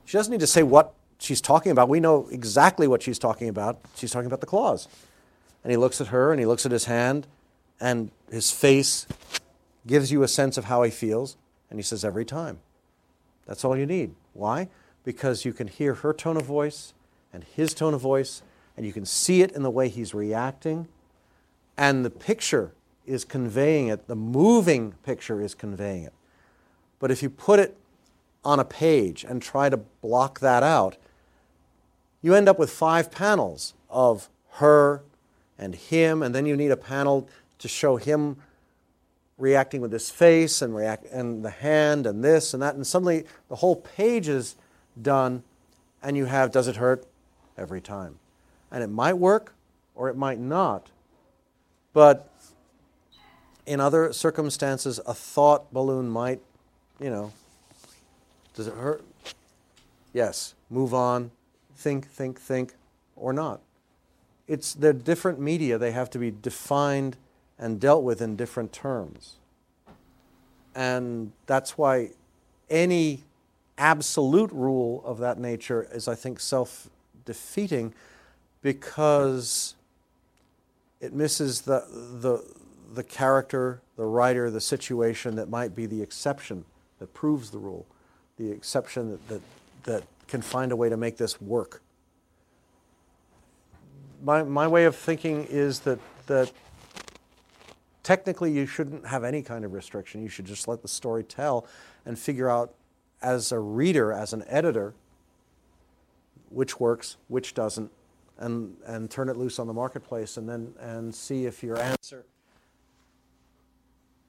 [0.04, 1.88] She doesn't need to say what she's talking about.
[1.88, 3.80] We know exactly what she's talking about.
[3.94, 4.88] She's talking about the claws.
[5.62, 7.26] And he looks at her and he looks at his hand,
[7.80, 9.06] and his face
[9.86, 11.36] gives you a sense of how he feels.
[11.68, 12.58] And he says, Every time.
[13.46, 14.14] That's all you need.
[14.32, 14.68] Why?
[15.04, 16.94] Because you can hear her tone of voice
[17.32, 18.42] and his tone of voice,
[18.76, 20.88] and you can see it in the way he's reacting.
[21.76, 22.72] And the picture
[23.06, 26.12] is conveying it, the moving picture is conveying it.
[26.98, 27.76] But if you put it
[28.44, 30.96] on a page and try to block that out,
[32.22, 35.02] you end up with five panels of her
[35.58, 38.36] and him, and then you need a panel to show him
[39.38, 43.24] reacting with his face and react and the hand and this and that, and suddenly
[43.48, 44.56] the whole page is
[45.00, 45.42] done,
[46.02, 47.06] and you have does it hurt
[47.56, 48.18] every time,
[48.70, 49.54] and it might work
[49.94, 50.88] or it might not,
[51.92, 52.30] but
[53.66, 56.40] in other circumstances, a thought balloon might,
[56.98, 57.32] you know,
[58.54, 59.04] does it hurt?
[60.12, 60.54] Yes.
[60.68, 61.30] Move on.
[61.80, 62.74] Think, think, think,
[63.16, 63.62] or not.
[64.46, 65.78] It's they're different media.
[65.78, 67.16] They have to be defined
[67.58, 69.36] and dealt with in different terms.
[70.74, 72.10] And that's why
[72.68, 73.24] any
[73.78, 76.90] absolute rule of that nature is, I think, self
[77.24, 77.94] defeating
[78.60, 79.74] because
[81.00, 81.86] it misses the,
[82.20, 82.44] the,
[82.92, 86.66] the character, the writer, the situation that might be the exception
[86.98, 87.86] that proves the rule,
[88.36, 89.40] the exception that, that,
[89.84, 91.82] that can find a way to make this work.
[94.22, 96.52] My, my way of thinking is that, that
[98.02, 100.22] technically you shouldn't have any kind of restriction.
[100.22, 101.66] You should just let the story tell
[102.06, 102.74] and figure out
[103.20, 104.94] as a reader, as an editor,
[106.48, 107.90] which works, which doesn't,
[108.38, 112.24] and, and turn it loose on the marketplace and then and see if your answer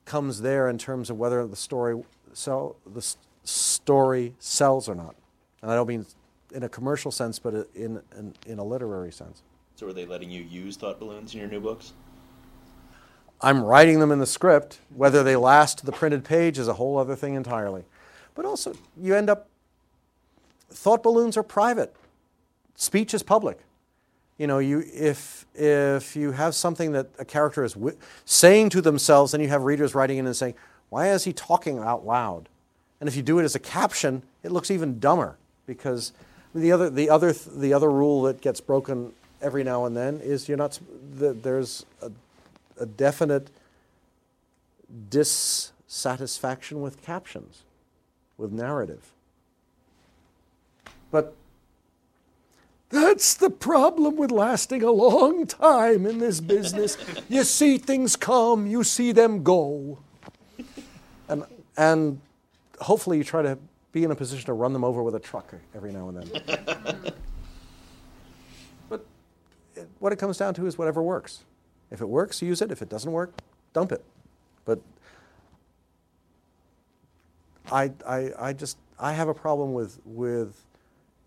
[0.06, 2.02] comes there in terms of whether the story
[2.34, 5.16] sell, the story sells or not.
[5.62, 6.06] And I don't mean
[6.54, 9.42] in a commercial sense, but in, in, in a literary sense.
[9.76, 11.94] So are they letting you use thought balloons in your new books?
[13.42, 14.80] I'm writing them in the script.
[14.94, 17.84] Whether they last the printed page is a whole other thing entirely.
[18.36, 19.48] But also, you end up,
[20.70, 21.96] thought balloons are private.
[22.76, 23.60] Speech is public.
[24.38, 28.82] You know, you, if, if you have something that a character is wi- saying to
[28.82, 30.56] themselves, then you have readers writing in and saying,
[30.90, 32.50] why is he talking out loud?
[33.00, 36.14] And if you do it as a caption, it looks even dumber because
[36.54, 40.48] the other, the other, the other rule that gets broken every now and then is
[40.48, 40.80] you're not,
[41.14, 42.12] there's a,
[42.80, 43.50] a definite
[45.10, 47.64] dissatisfaction with captions,
[48.38, 49.12] with narrative.
[51.10, 51.36] But
[52.90, 56.98] that's the problem with lasting a long time in this business.
[57.30, 60.00] you see things come, you see them go.
[61.30, 61.46] And,
[61.78, 62.20] and
[62.80, 63.58] hopefully you try to
[63.92, 66.42] be in a position to run them over with a truck every now and then.
[68.90, 69.06] but
[69.76, 71.44] it, what it comes down to is whatever works.
[71.90, 72.72] If it works, use it.
[72.72, 73.34] If it doesn't work,
[73.74, 74.04] dump it.
[74.64, 74.80] But
[77.72, 80.64] I, I, I just I have a problem with with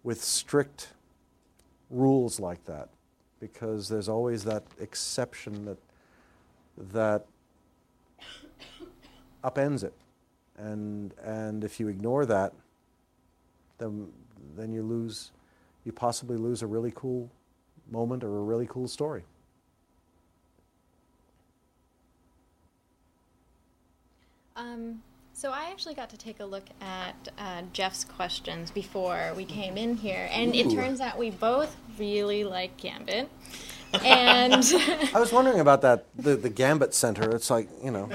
[0.02, 0.88] with strict
[1.90, 2.88] rules like that
[3.40, 5.78] because there's always that exception that
[6.92, 7.26] that
[9.42, 9.92] upends it
[10.58, 12.52] and and if you ignore that
[13.78, 14.08] then
[14.56, 15.32] then you lose
[15.84, 17.30] you possibly lose a really cool
[17.90, 19.24] moment or a really cool story
[24.56, 25.02] Um,
[25.32, 29.76] So I actually got to take a look at uh, Jeff's questions before we came
[29.76, 33.28] in here, and it turns out we both really like Gambit.
[34.04, 34.54] And
[35.12, 37.34] I was wondering about that, the, the Gambit Center.
[37.34, 38.08] It's like, you know,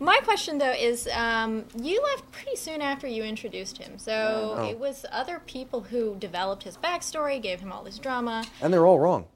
[0.00, 3.98] my question, though, is um, you left pretty soon after you introduced him.
[3.98, 4.64] So Oh.
[4.68, 8.44] it was other people who developed his backstory, gave him all this drama.
[8.60, 9.26] and they're all wrong.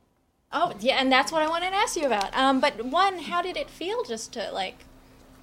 [0.52, 2.34] Oh, yeah, and that's what I wanted to ask you about.
[2.36, 4.84] Um, but one, how did it feel just to like,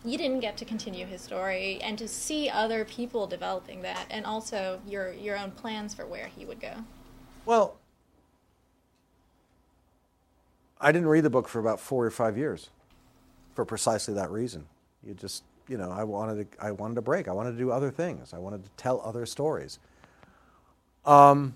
[0.04, 4.26] you didn't get to continue his story, and to see other people developing that, and
[4.26, 6.74] also your your own plans for where he would go.
[7.46, 7.76] Well,
[10.80, 12.70] I didn't read the book for about four or five years
[13.54, 14.66] for precisely that reason.
[15.06, 17.28] You just, you know, I wanted to, I wanted to break.
[17.28, 18.34] I wanted to do other things.
[18.34, 19.80] I wanted to tell other stories.
[21.06, 21.56] Um,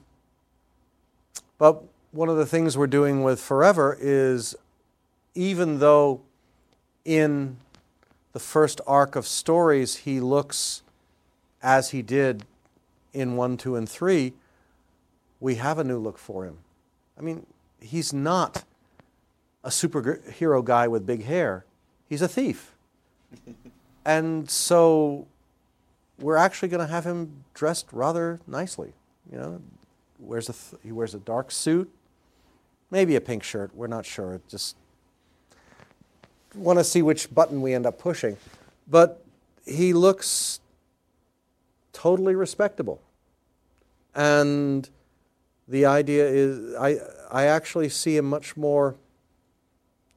[1.57, 4.55] but one of the things we're doing with Forever is
[5.35, 6.21] even though
[7.03, 7.57] in
[8.31, 10.81] the first arc of stories he looks
[11.61, 12.45] as he did
[13.13, 14.33] in 1, 2, and 3,
[15.39, 16.57] we have a new look for him.
[17.17, 17.45] I mean,
[17.79, 18.63] he's not
[19.63, 21.65] a superhero guy with big hair.
[22.07, 22.74] He's a thief.
[24.05, 25.27] and so
[26.19, 28.93] we're actually going to have him dressed rather nicely.
[29.31, 29.61] You know,
[30.19, 31.91] wears a th- he wears a dark suit,
[32.91, 33.71] maybe a pink shirt.
[33.75, 34.41] We're not sure.
[34.47, 34.75] Just
[36.53, 38.37] want to see which button we end up pushing.
[38.87, 39.23] But
[39.65, 40.59] he looks
[41.91, 43.01] totally respectable.
[44.13, 44.87] And
[45.67, 46.97] the idea is, I,
[47.31, 48.95] I actually see him much more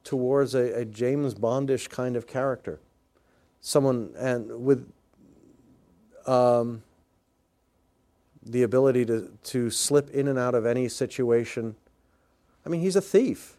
[0.03, 2.79] towards a, a James Bondish kind of character.
[3.61, 4.91] Someone, and with
[6.25, 6.83] um,
[8.49, 11.75] the ability to, to slip in and out of any situation.
[12.65, 13.55] I mean, he's a thief.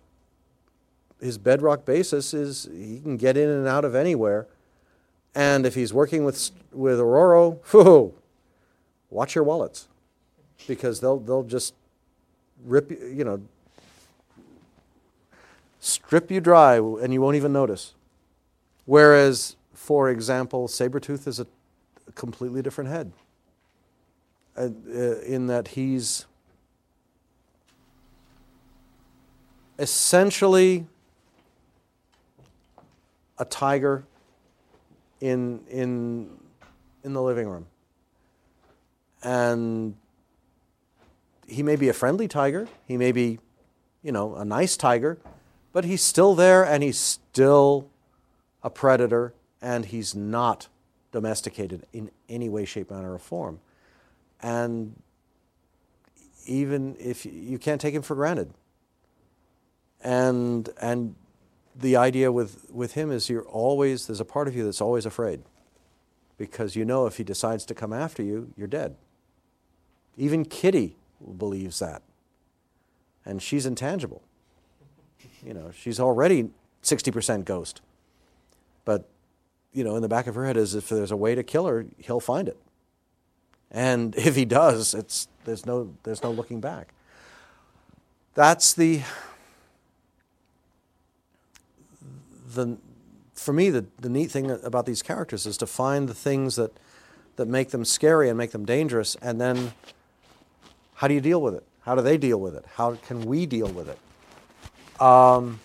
[1.20, 4.46] His bedrock basis is he can get in and out of anywhere.
[5.34, 8.14] And if he's working with, with Ororo, whew,
[9.10, 9.86] watch your wallets
[10.66, 11.74] because they'll, they'll just
[12.64, 13.40] rip you know,
[15.78, 17.94] strip you dry and you won't even notice.
[18.86, 21.46] Whereas, for example, Sabretooth is a
[22.14, 23.12] completely different head.
[24.54, 26.26] Uh, uh, in that he's
[29.78, 30.86] essentially
[33.38, 34.04] a tiger
[35.22, 36.28] in, in,
[37.02, 37.66] in the living room.
[39.22, 39.96] And
[41.46, 43.38] he may be a friendly tiger, he may be,
[44.02, 45.18] you know, a nice tiger,
[45.72, 47.88] but he's still there and he's still
[48.62, 50.68] a predator and he's not
[51.12, 53.60] domesticated in any way, shape, manner, or form.
[54.42, 54.94] And
[56.46, 58.52] even if you can't take him for granted.
[60.02, 61.14] And and
[61.76, 65.06] the idea with, with him is you're always there's a part of you that's always
[65.06, 65.42] afraid.
[66.38, 68.96] Because you know if he decides to come after you, you're dead.
[70.16, 70.96] Even Kitty
[71.38, 72.02] believes that.
[73.24, 74.22] And she's intangible.
[75.44, 76.50] You know, she's already
[76.82, 77.80] 60% ghost.
[78.84, 79.08] But,
[79.72, 81.66] you know, in the back of her head is if there's a way to kill
[81.66, 82.58] her, he'll find it.
[83.70, 86.92] And if he does, it's, there's, no, there's no looking back.
[88.34, 89.02] That's the,
[92.54, 92.78] the
[93.40, 96.72] for me, the, the neat thing about these characters is to find the things that,
[97.36, 99.72] that make them scary and make them dangerous, and then
[100.96, 101.64] how do you deal with it?
[101.80, 102.66] How do they deal with it?
[102.74, 105.02] How can we deal with it?
[105.02, 105.58] Um,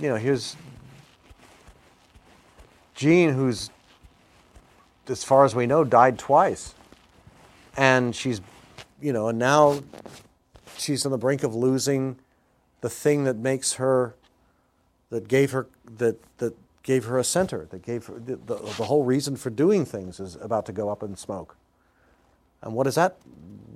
[0.00, 0.56] you know, here's
[2.96, 3.70] Jean, who's,
[5.06, 6.74] as far as we know, died twice.
[7.76, 8.40] And she's,
[9.00, 9.82] you know, and now
[10.78, 12.16] she's on the brink of losing
[12.80, 14.14] the thing that makes her,
[15.10, 15.66] that gave her,
[15.98, 19.50] that, that gave her a center, that gave her, the, the, the whole reason for
[19.50, 21.54] doing things is about to go up in smoke.
[22.62, 23.18] And what is that?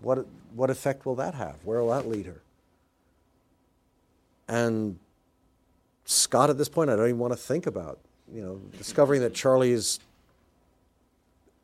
[0.01, 1.57] What, what effect will that have?
[1.63, 2.41] Where will that lead her?
[4.49, 4.99] And
[6.07, 7.99] Scott, at this point, I don't even want to think about.
[8.33, 10.01] You know, discovering that Charlie's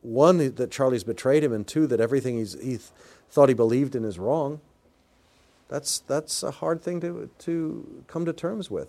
[0.02, 2.80] one that Charlie's betrayed him, and two that everything he's, he th-
[3.28, 4.60] thought he believed in is wrong.
[5.68, 8.88] That's that's a hard thing to to come to terms with.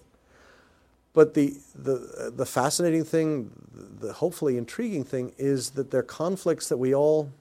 [1.14, 3.52] But the the the fascinating thing,
[4.00, 7.32] the hopefully intriguing thing, is that they're conflicts that we all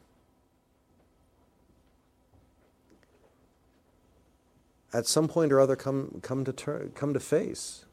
[4.95, 7.85] at some point or other come come to ter- come to face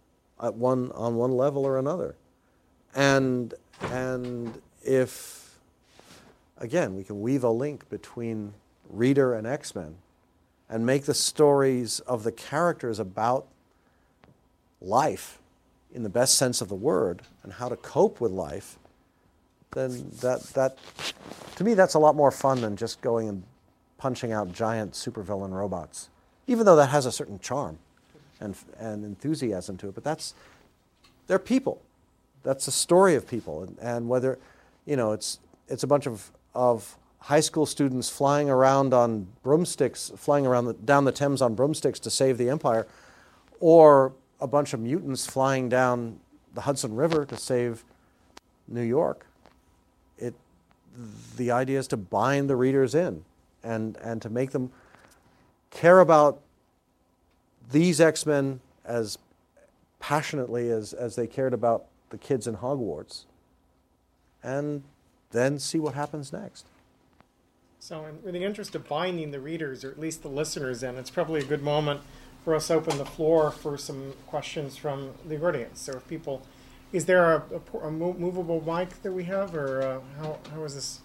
[0.42, 2.16] at one on one level or another
[2.96, 3.54] and
[3.92, 5.58] and if
[6.58, 8.54] again we can weave a link between
[8.90, 9.96] reader and x-men
[10.70, 13.48] and make the stories of the characters about
[14.82, 15.40] life
[15.94, 18.78] in the best sense of the word and how to cope with life,
[19.72, 20.78] then that, that
[21.56, 23.44] to me, that's a lot more fun than just going and
[23.98, 26.10] punching out giant supervillain robots,
[26.48, 27.78] even though that has a certain charm
[28.40, 29.96] and, and enthusiasm to it.
[29.96, 30.34] But that's,
[31.28, 31.82] they're people.
[32.44, 33.64] That's a story of people.
[33.64, 34.38] And, and whether,
[34.86, 40.12] you know, it's, it's a bunch of, of high school students flying around on broomsticks,
[40.18, 42.86] flying around the, down the Thames on broomsticks to save the empire,
[43.60, 46.20] or a bunch of mutants flying down
[46.54, 47.84] the Hudson River to save
[48.68, 49.26] New York.
[50.18, 50.34] It,
[51.38, 53.24] the idea is to bind the readers in
[53.64, 54.72] and, and to make them
[55.72, 56.42] care about
[57.72, 59.18] these X Men as
[60.00, 63.26] passionately as, as they cared about the kids in Hogwarts,
[64.44, 64.84] and
[65.32, 66.68] then see what happens next.
[67.80, 70.96] So, in, in the interest of binding the readers, or at least the listeners in,
[70.96, 72.02] it's probably a good moment
[72.46, 75.82] for us to open the floor for some questions from the audience.
[75.82, 76.44] So, if people,
[76.92, 80.76] is there a, a, a movable mic that we have, or uh, how, how is
[80.76, 81.00] this?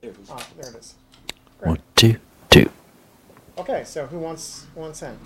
[0.00, 0.30] There it is.
[0.30, 0.94] Ah, there it is.
[1.58, 1.68] Great.
[1.70, 2.16] One, two,
[2.50, 2.70] two.
[3.58, 5.18] Okay, so who wants wants in?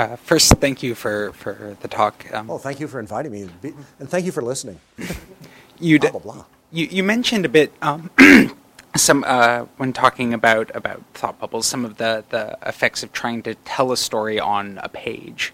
[0.00, 2.24] Uh, first, thank you for, for the talk.
[2.32, 3.42] Um, Oh, thank you for inviting me,
[3.98, 4.80] and thank you for listening.
[5.78, 6.44] you, Blah blah blah.
[6.72, 8.08] you you mentioned a bit um,
[8.96, 13.42] some uh, when talking about about thought bubbles, some of the the effects of trying
[13.42, 15.52] to tell a story on a page,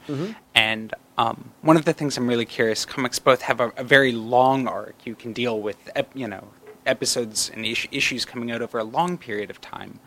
[0.55, 2.85] and um, one of the things I'm really curious.
[2.85, 4.95] Comics both have a, a very long arc.
[5.05, 6.45] You can deal with ep- you know
[6.87, 9.99] episodes and is- issues coming out over a long period of time,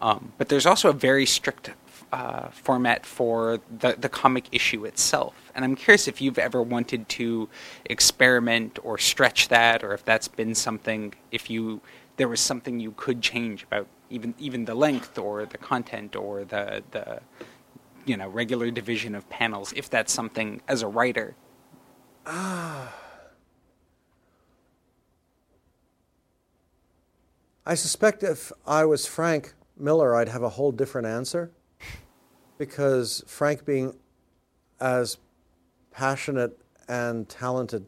[0.00, 1.72] um, but there's also a very strict
[2.12, 5.34] uh, format for the, the comic issue itself.
[5.54, 7.48] And I'm curious if you've ever wanted to
[7.86, 11.80] experiment or stretch that, or if that's been something, if you
[12.16, 16.44] there was something you could change about even even the length or the content or
[16.44, 17.20] the the
[18.06, 19.72] you know regular division of panels.
[19.76, 21.34] If that's something as a writer,
[22.26, 22.94] Ah.
[27.66, 31.52] I suspect if I was Frank Miller, I'd have a whole different answer.
[32.58, 33.96] Because Frank, being
[34.80, 35.16] as
[35.90, 36.58] passionate
[36.88, 37.86] and talented,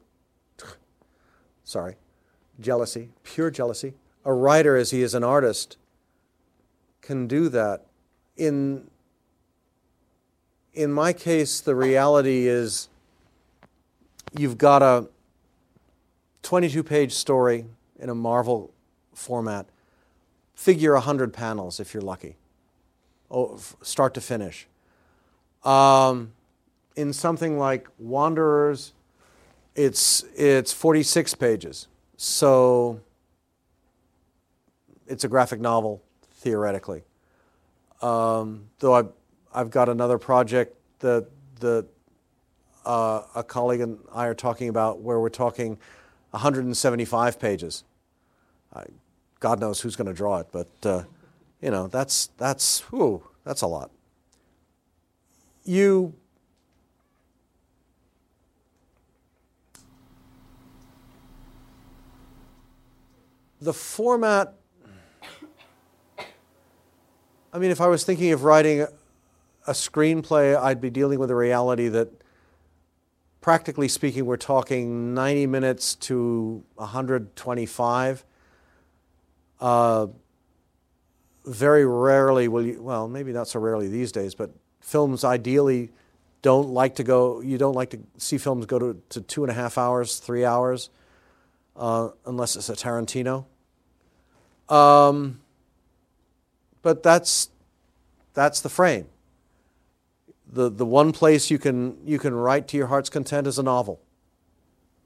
[1.65, 1.97] sorry,
[2.61, 3.95] jealousy, pure jealousy,
[4.25, 5.77] a writer as he is an artist,
[7.01, 7.87] can do that.
[8.37, 8.89] In,
[10.73, 12.89] in my case, the reality is
[14.39, 15.09] you've got a
[16.43, 17.67] 22 page story
[17.99, 18.73] in a Marvel
[19.15, 19.67] format.
[20.55, 22.37] Figure 100 panels if you're lucky,
[23.83, 24.67] start to finish.
[25.65, 26.33] Um,
[26.97, 28.93] in something like Wanderers,
[29.75, 31.89] it's, it's 46 pages.
[32.17, 33.01] So
[35.07, 36.03] it's a graphic novel,
[36.33, 37.03] theoretically.
[38.03, 39.09] Um, though I've,
[39.55, 41.27] I've got another project that,
[41.61, 41.87] that
[42.85, 45.79] uh, a colleague and I are talking about where we're talking
[46.31, 47.85] 175 pages.
[48.75, 48.85] I,
[49.41, 51.03] God knows who's going to draw it, but uh,
[51.61, 53.91] you know that's that's whew, that's a lot.
[55.65, 56.15] You
[63.61, 64.55] the format.
[67.53, 68.83] I mean, if I was thinking of writing
[69.67, 72.09] a, screenplay, I'd be dealing with a reality that
[73.41, 78.25] practically speaking, we're talking 90 minutes to 125.
[79.61, 80.07] Uh,
[81.47, 84.51] very rarely will you, well, maybe not so rarely these days, but
[84.81, 85.91] films ideally
[86.43, 89.51] don't like to go, you don't like to see films go to, to two and
[89.51, 90.91] a half hours, three hours,
[91.77, 93.45] uh, unless it's a Tarantino.
[94.69, 95.41] Um,
[96.83, 97.51] but that's,
[98.33, 99.07] that's the frame
[100.53, 103.63] the, the one place you can, you can write to your heart's content is a
[103.63, 104.01] novel.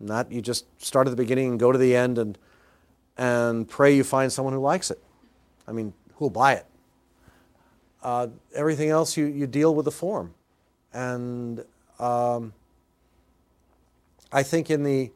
[0.00, 2.38] Not you just start at the beginning and go to the end and,
[3.16, 5.02] and pray you find someone who likes it.
[5.68, 5.92] I mean,
[6.30, 6.66] buy it?
[8.02, 10.34] Uh, everything else, you, you deal with the form.
[10.92, 11.64] And
[11.98, 12.52] um,
[14.30, 15.10] I think in the,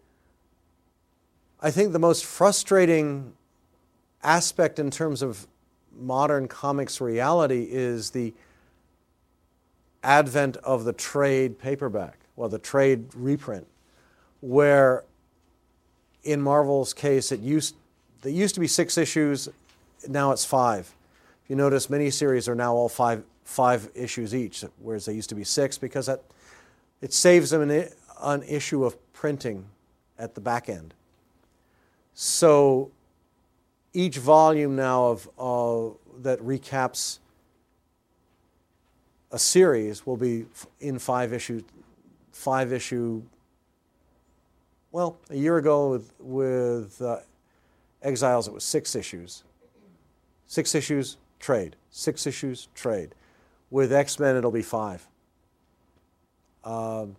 [1.60, 3.34] I think the most frustrating
[4.22, 5.46] aspect in terms of
[5.96, 8.32] modern comics reality is the
[10.02, 13.66] advent of the trade paperback, well, the trade reprint,
[14.40, 15.04] where
[16.22, 17.74] in Marvel's case, it used,
[18.24, 19.48] it used to be six issues,
[20.08, 20.94] now it's five.
[21.48, 25.34] You notice, many series are now all five, five issues each, whereas they used to
[25.34, 26.22] be six, because that,
[27.00, 27.88] it saves them an,
[28.20, 29.64] an issue of printing
[30.18, 30.92] at the back end.
[32.12, 32.90] So
[33.94, 37.18] each volume now of, of that recaps
[39.30, 40.46] a series will be
[40.80, 41.62] in five issue,
[42.32, 43.22] five issue.
[44.90, 47.18] Well, a year ago with with uh,
[48.02, 49.44] Exiles, it was six issues.
[50.46, 51.76] Six issues, trade.
[51.90, 53.14] Six issues, trade.
[53.70, 55.06] With X Men, it'll be five.
[56.64, 57.16] Um,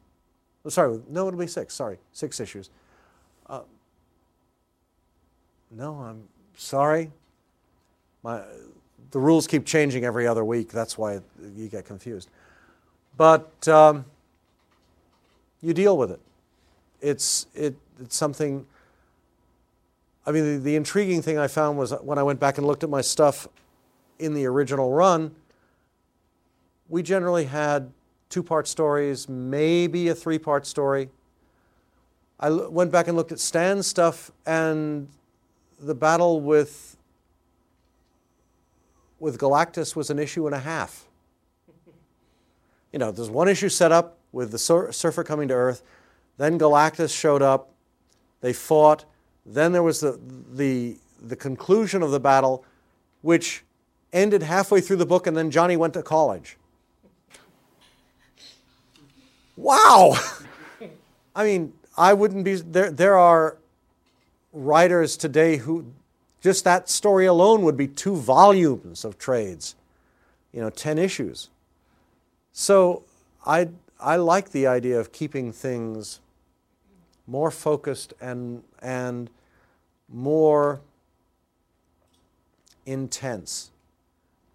[0.66, 1.74] oh, sorry, no, it'll be six.
[1.74, 2.70] Sorry, six issues.
[3.48, 3.62] Uh,
[5.72, 7.12] no, I'm sorry.
[8.24, 8.42] My,
[9.12, 10.70] the rules keep changing every other week.
[10.70, 11.20] That's why
[11.56, 12.30] you get confused.
[13.18, 14.06] But um,
[15.62, 16.20] you deal with it.
[17.02, 18.66] It's, it, it's something.
[20.26, 22.84] I mean, the, the intriguing thing I found was when I went back and looked
[22.84, 23.48] at my stuff
[24.20, 25.34] in the original run,
[26.90, 27.92] we generally had
[28.30, 31.10] two part stories, maybe a three part story.
[32.40, 35.10] I went back and looked at Stan's stuff, and
[35.80, 36.98] the battle with,
[39.20, 41.06] with Galactus was an issue and a half.
[42.94, 45.82] You know, there's one issue set up with the sur- surfer coming to Earth,
[46.38, 47.72] then Galactus showed up,
[48.42, 49.06] they fought,
[49.46, 50.20] then there was the,
[50.54, 52.64] the, the conclusion of the battle,
[53.22, 53.64] which
[54.12, 56.58] ended halfway through the book, and then Johnny went to college.
[59.56, 60.18] Wow!
[61.36, 62.92] I mean, I wouldn't be there.
[62.92, 63.58] There are
[64.54, 65.86] writers today who
[66.42, 69.76] just that story alone would be two volumes of trades,
[70.54, 71.50] you know, 10 issues.
[72.54, 73.04] So
[73.46, 73.70] I,
[74.00, 76.20] I like the idea of keeping things
[77.28, 79.30] more focused and, and
[80.08, 80.82] more
[82.86, 83.72] intense.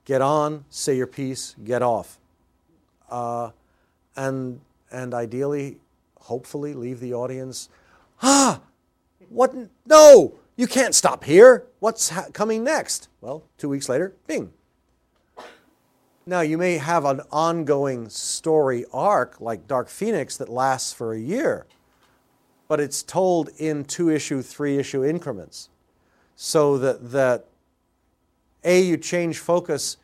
[0.05, 2.19] Get on, say your piece, get off.
[3.11, 3.51] Uh,
[4.17, 4.61] and,
[4.91, 5.79] and ideally,
[6.21, 7.69] hopefully, leave the audience,
[8.23, 8.61] ah,
[9.29, 9.55] what?
[9.87, 11.65] No, you can't stop here.
[11.81, 13.09] What's ha- coming next?
[13.21, 14.53] Well, two weeks later, bing.
[16.27, 21.19] Now, you may have an ongoing story arc like Dark Phoenix that lasts for a
[21.19, 21.67] year,
[22.67, 25.69] but it's told in two issue, three issue increments.
[26.37, 27.47] So that, that
[28.65, 29.97] A, you change focus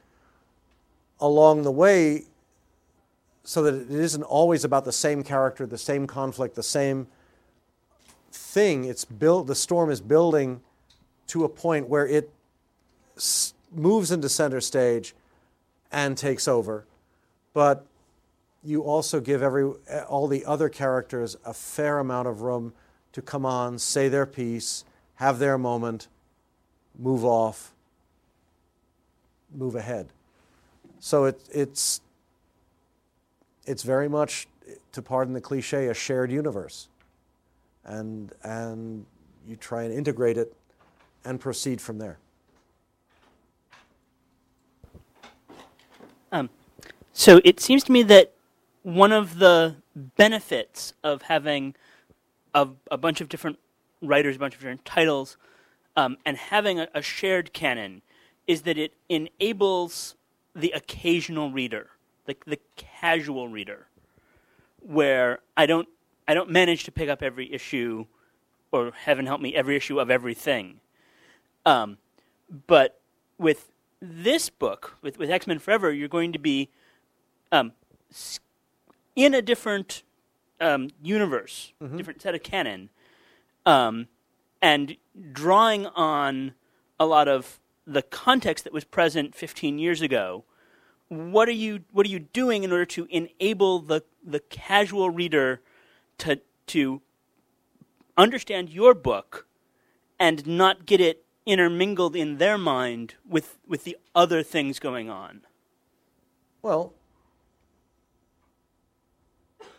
[1.20, 2.24] along the way
[3.42, 7.06] so that it isn't always about the same character, the same conflict, the same
[8.32, 8.84] thing.
[8.84, 9.46] It's built.
[9.46, 10.60] The storm is building
[11.28, 12.30] to a point where it
[13.16, 15.14] s- moves into center stage
[15.90, 16.84] and takes over,
[17.54, 17.86] but
[18.62, 22.72] you also give every eh, all the other characters a fair amount of room
[23.12, 24.84] to come on, say their piece,
[25.16, 26.08] have their moment,
[26.98, 27.72] move off,
[29.54, 30.08] move ahead.
[30.98, 32.00] So it, it's
[33.66, 34.48] it's very much,
[34.92, 36.88] to pardon the cliche, a shared universe.
[37.84, 39.06] And, and
[39.46, 40.54] you try and integrate it
[41.24, 42.18] and proceed from there.
[46.32, 46.50] Um,
[47.12, 48.32] so it seems to me that
[48.82, 51.74] one of the benefits of having
[52.54, 53.58] a, a bunch of different
[54.00, 55.36] writers, a bunch of different titles,
[55.96, 58.02] um, and having a, a shared canon
[58.50, 60.16] is that it enables
[60.56, 61.90] the occasional reader,
[62.24, 63.86] the, the casual reader,
[64.80, 65.88] where I don't
[66.26, 68.06] I don't manage to pick up every issue,
[68.72, 70.80] or heaven help me, every issue of everything.
[71.64, 71.98] Um,
[72.66, 73.00] but
[73.38, 73.70] with
[74.02, 76.70] this book, with, with X Men Forever, you're going to be
[77.52, 77.70] um,
[79.14, 80.02] in a different
[80.60, 82.90] um, universe, different set of canon,
[83.64, 84.08] um,
[84.60, 84.96] and
[85.30, 86.54] drawing on
[86.98, 87.60] a lot of
[87.90, 90.44] the context that was present 15 years ago.
[91.08, 95.60] What are you What are you doing in order to enable the the casual reader
[96.18, 97.02] to to
[98.16, 99.46] understand your book
[100.20, 105.40] and not get it intermingled in their mind with with the other things going on?
[106.62, 106.92] Well,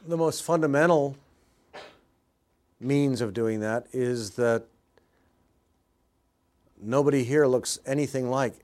[0.06, 1.16] the most fundamental
[2.78, 4.66] means of doing that is that
[6.82, 8.56] nobody here looks anything like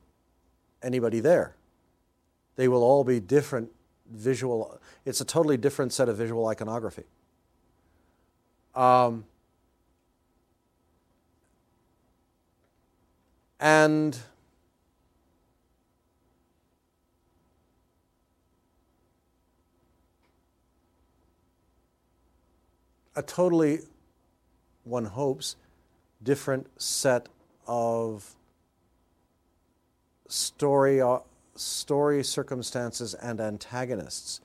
[0.82, 1.56] anybody there.
[2.56, 3.72] They will all be different
[4.12, 7.04] visual, it's a totally different set of visual iconography.
[8.76, 9.26] Um,
[13.60, 14.18] and
[23.16, 23.80] a totally,
[24.84, 25.56] one hopes,
[26.24, 27.28] different set
[27.68, 28.36] of
[30.28, 31.20] story, uh,
[31.56, 34.42] story circumstances and antagonists.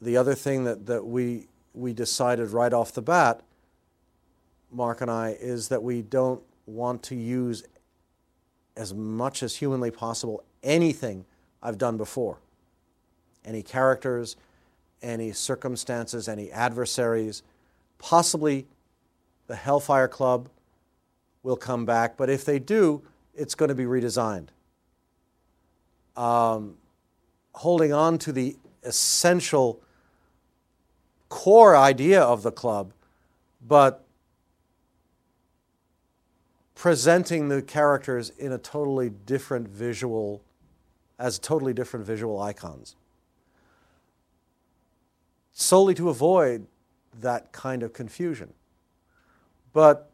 [0.00, 3.42] The other thing that, that we, we decided right off the bat,
[4.70, 7.64] Mark and I, is that we don't want to use
[8.76, 11.24] as much as humanly possible anything
[11.62, 12.38] I've done before.
[13.44, 14.36] Any characters,
[15.02, 17.42] any circumstances, any adversaries,
[17.98, 18.66] possibly
[19.46, 20.48] the Hellfire Club
[21.48, 23.02] will come back, but if they do,
[23.34, 24.48] it's going to be redesigned.
[26.14, 26.76] Um,
[27.54, 29.80] holding on to the essential
[31.30, 32.92] core idea of the club,
[33.66, 34.04] but
[36.74, 40.42] presenting the characters in a totally different visual,
[41.18, 42.94] as totally different visual icons.
[45.52, 46.66] Solely to avoid
[47.20, 48.52] that kind of confusion.
[49.72, 50.10] But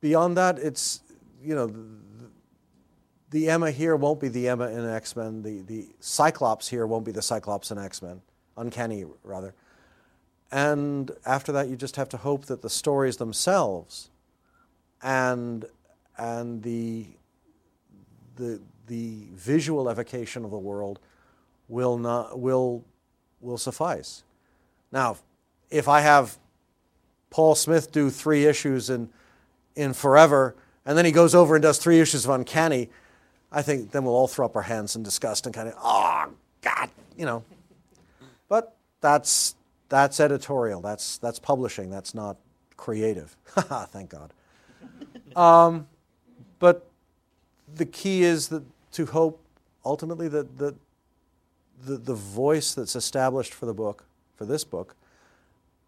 [0.00, 1.00] beyond that, it's,
[1.42, 2.30] you know, the,
[3.30, 5.42] the Emma here won't be the Emma in X Men.
[5.42, 8.22] The, the Cyclops here won't be the Cyclops in X Men.
[8.56, 9.54] Uncanny, rather.
[10.50, 14.10] And after that, you just have to hope that the stories themselves
[15.02, 15.66] and,
[16.16, 17.06] and the,
[18.36, 21.00] the, the visual evocation of the world
[21.68, 22.82] will, not, will,
[23.40, 24.24] will suffice.
[24.90, 25.18] Now,
[25.70, 26.38] if I have
[27.28, 29.10] Paul Smith do three issues in
[29.78, 32.90] in Forever, and then he goes over and does three issues of Uncanny,
[33.52, 36.32] I think then we'll all throw up our hands in disgust and kind of, oh,
[36.60, 37.44] God, you know.
[38.48, 39.54] But that's,
[39.88, 42.36] that's editorial, that's, that's publishing, that's not
[42.76, 43.36] creative.
[43.46, 44.32] Thank God.
[45.36, 45.86] Um,
[46.58, 46.90] but
[47.72, 49.40] the key is that to hope
[49.84, 50.74] ultimately that, that
[51.84, 54.96] the, the voice that's established for the book, for this book,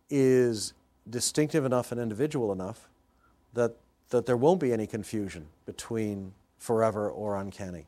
[0.09, 0.75] is
[1.09, 2.87] distinctive enough and individual enough
[3.55, 3.74] that,
[4.10, 7.86] that there won't be any confusion between forever or uncanny.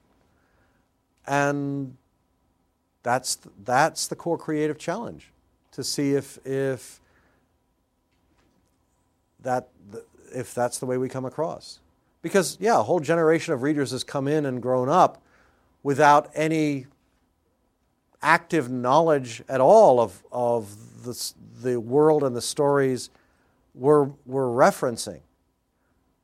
[1.26, 1.96] And
[3.02, 5.30] that's, that's the core creative challenge
[5.72, 7.00] to see if, if,
[9.42, 9.68] that,
[10.34, 11.80] if that's the way we come across.
[12.22, 15.20] Because, yeah, a whole generation of readers has come in and grown up
[15.82, 16.86] without any
[18.22, 21.32] active knowledge at all of, of the,
[21.62, 23.10] the world and the stories
[23.74, 25.20] we're, we're referencing.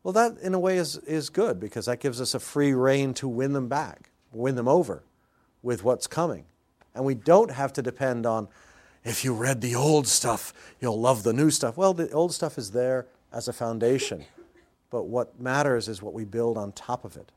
[0.09, 3.13] Well, that in a way is, is good because that gives us a free rein
[3.13, 5.05] to win them back, win them over
[5.63, 6.47] with what's coming.
[6.95, 8.49] And we don't have to depend on,
[9.05, 11.77] if you read the old stuff, you'll love the new stuff.
[11.77, 14.25] Well, the old stuff is there as a foundation,
[14.89, 17.31] but what matters is what we build on top of it.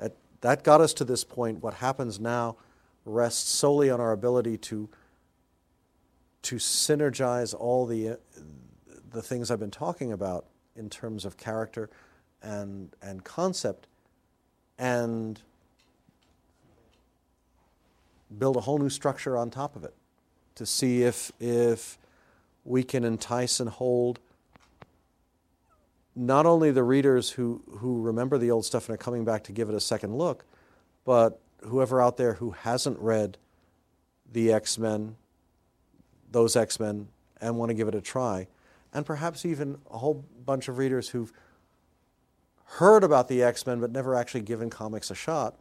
[0.00, 1.62] That, that got us to this point.
[1.62, 2.56] What happens now
[3.04, 4.88] rests solely on our ability to,
[6.42, 8.18] to synergize all the,
[9.12, 11.90] the things I've been talking about in terms of character
[12.42, 13.86] and, and concept
[14.78, 15.40] and
[18.38, 19.94] build a whole new structure on top of it
[20.54, 21.98] to see if, if
[22.64, 24.20] we can entice and hold
[26.16, 29.52] not only the readers who, who remember the old stuff and are coming back to
[29.52, 30.44] give it a second look,
[31.04, 33.36] but whoever out there who hasn't read
[34.32, 35.16] the X Men,
[36.30, 37.08] those X Men,
[37.40, 38.46] and want to give it a try,
[38.92, 41.32] and perhaps even a whole bunch of readers who've
[42.64, 45.56] heard about the X Men but never actually given comics a shot.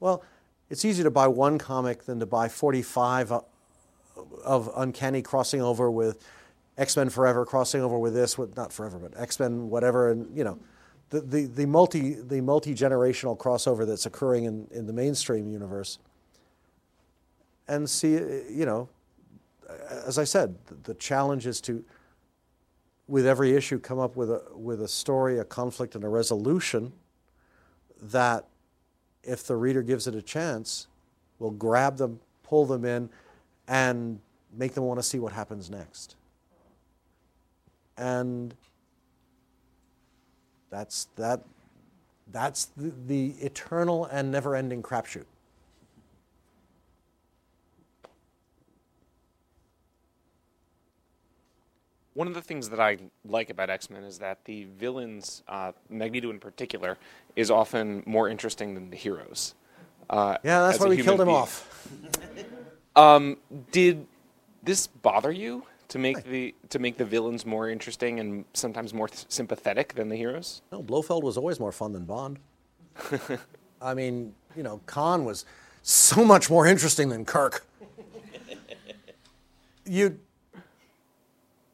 [0.00, 0.22] Well,
[0.70, 3.40] it's easier to buy one comic than to buy 45 uh,
[4.44, 6.24] of Uncanny crossing over with
[6.78, 10.34] X Men Forever, crossing over with this, with, not Forever, but X Men whatever, and
[10.36, 10.58] you know,
[11.10, 15.98] the, the, the multi the multi generational crossover that's occurring in, in the mainstream universe.
[17.68, 18.88] And see, you know,
[19.90, 21.84] as I said, the, the challenge is to
[23.12, 26.90] with every issue come up with a, with a story, a conflict, and a resolution
[28.00, 28.46] that,
[29.22, 30.86] if the reader gives it a chance,
[31.38, 33.10] will grab them, pull them in,
[33.68, 34.18] and
[34.56, 36.16] make them want to see what happens next.
[37.98, 38.54] And
[40.70, 41.42] that's, that,
[42.32, 45.26] that's the, the eternal and never ending crapshoot.
[52.14, 55.72] One of the things that I like about X Men is that the villains, uh,
[55.88, 56.98] Magneto in particular,
[57.36, 59.54] is often more interesting than the heroes.
[60.10, 61.36] Uh, yeah, that's why we killed him being.
[61.36, 61.88] off.
[62.94, 63.38] Um,
[63.70, 64.06] did
[64.62, 69.08] this bother you to make the to make the villains more interesting and sometimes more
[69.08, 70.60] th- sympathetic than the heroes?
[70.70, 72.38] No, Blofeld was always more fun than Bond.
[73.80, 75.46] I mean, you know, Khan was
[75.80, 77.64] so much more interesting than Kirk.
[79.86, 80.18] You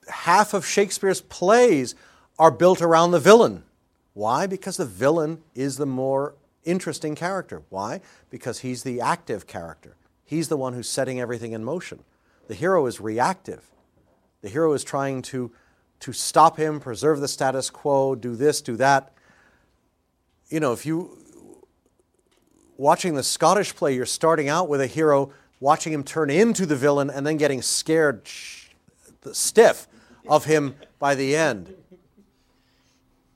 [0.09, 1.95] half of Shakespeare's plays
[2.39, 3.65] are built around the villain.
[4.15, 4.47] Why?
[4.47, 7.63] Because the villain is the more interesting character.
[7.69, 8.01] Why?
[8.31, 9.97] Because he's the active character.
[10.25, 12.01] He's the one who's setting everything in motion.
[12.49, 13.65] The hero is reactive.
[14.43, 15.53] The hero is trying to
[16.01, 19.13] to stop him, preserve the status quo, do this, do that.
[20.49, 21.19] You know, if you
[22.77, 26.77] watching the Scottish play, you're starting out with a hero, watching him turn into the
[26.77, 28.29] villain, and then getting scared
[29.33, 29.89] stiff
[30.29, 31.75] of him by the end.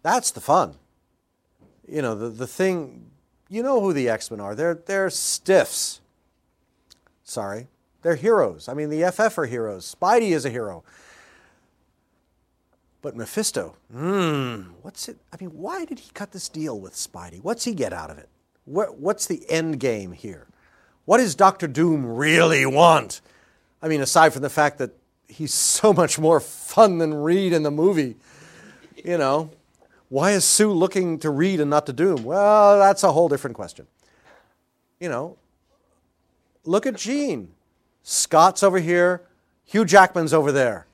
[0.02, 0.74] That's the fun.
[1.89, 3.10] You know, the, the thing,
[3.48, 4.55] you know who the X Men are.
[4.55, 6.01] They're, they're stiffs.
[7.23, 7.69] Sorry.
[8.02, 8.69] They're heroes.
[8.69, 9.94] I mean, the FF are heroes.
[9.94, 10.85] Spidey is a hero.
[13.01, 15.19] But Mephisto, hmm, what's it?
[15.32, 17.43] I mean, why did he cut this deal with Spidey?
[17.43, 18.28] What's he get out of it?
[18.64, 20.47] What, what's the end game here?
[21.05, 23.20] What does Doctor Doom really want?
[23.82, 24.93] I mean, aside from the fact that
[25.33, 28.17] he's so much more fun than Reed in the movie,
[29.05, 29.51] you know,
[30.09, 32.23] why is Sue looking to Reed and not to Doom?
[32.23, 33.87] Well, that's a whole different question.
[35.01, 35.37] You know,
[36.65, 37.49] look at Jean.
[38.03, 39.23] Scott's over here,
[39.65, 40.87] Hugh Jackman's over there.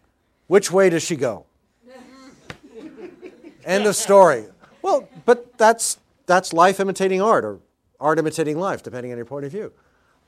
[0.46, 1.46] Which way does she go?
[3.64, 4.46] End of story.
[4.82, 7.58] Well, but that's that's life imitating art, or
[7.98, 9.72] art imitating life, depending on your point of view.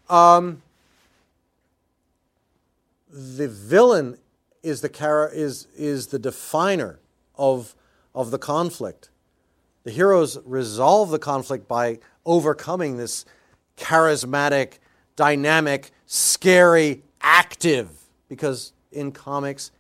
[0.09, 0.62] Um,
[3.12, 4.19] the villain
[4.62, 7.01] is the chara- is is the definer
[7.37, 7.74] of
[8.15, 9.11] of the conflict.
[9.85, 13.24] The heroes resolve the conflict by overcoming this
[13.77, 14.74] charismatic,
[15.16, 17.91] dynamic, scary, active.
[18.28, 19.70] Because in comics,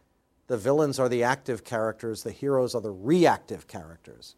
[0.46, 4.36] the villains are the active characters, the heroes are the reactive characters.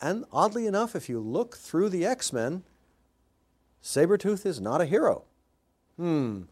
[0.00, 2.64] And oddly enough, if you look through the X Men,
[3.82, 5.22] Sabretooth is not a hero.
[5.96, 6.42] Hmm.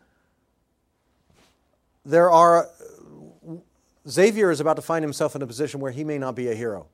[2.05, 2.69] There are.
[4.09, 6.55] Xavier is about to find himself in a position where he may not be a
[6.55, 6.87] hero.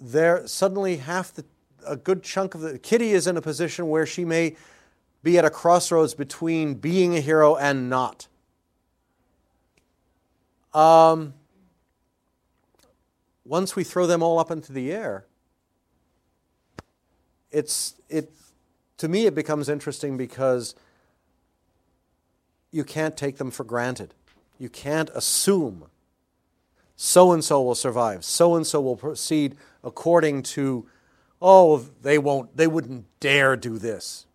[0.00, 1.44] There, suddenly, half the.
[1.86, 2.78] A good chunk of the.
[2.78, 4.56] Kitty is in a position where she may
[5.22, 8.26] be at a crossroads between being a hero and not.
[10.72, 11.34] Um,
[13.44, 15.26] once we throw them all up into the air,
[17.50, 18.32] it's it
[18.98, 20.74] to me it becomes interesting because
[22.74, 24.14] you can't take them for granted.
[24.58, 25.84] You can't assume
[26.96, 28.24] so and so will survive.
[28.24, 30.86] So and so will proceed according to
[31.40, 34.26] oh, they won't they wouldn't dare do this.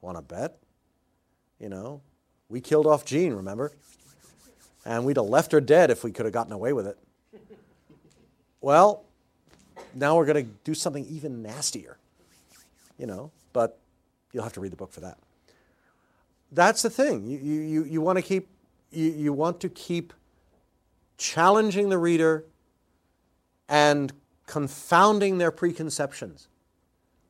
[0.00, 0.58] Want to bet?
[1.60, 2.00] You know,
[2.48, 3.72] we killed off Jean, remember?
[4.84, 6.98] And we'd have left her dead if we could have gotten away with it.
[8.60, 9.04] Well,
[9.94, 11.98] now we're going to do something even nastier,
[12.98, 13.78] you know, but
[14.32, 15.18] you'll have to read the book for that.
[16.54, 17.26] That's the thing.
[17.26, 18.48] You, you, you want to keep,
[18.92, 20.12] you, you want to keep
[21.18, 22.44] challenging the reader
[23.68, 24.12] and
[24.46, 26.48] confounding their preconceptions.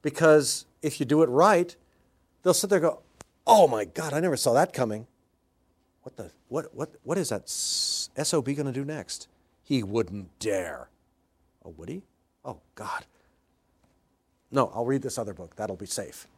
[0.02, 1.74] Because if you do it right,
[2.42, 3.00] they'll sit there and go,
[3.46, 5.06] oh my God, I never saw that coming.
[6.02, 9.26] What the what what what is that SOB going to do next?
[9.62, 10.90] He wouldn't dare.
[11.64, 12.02] Oh, would he?
[12.44, 13.06] Oh God.
[14.50, 15.56] No, I'll read this other book.
[15.56, 16.28] That'll be safe.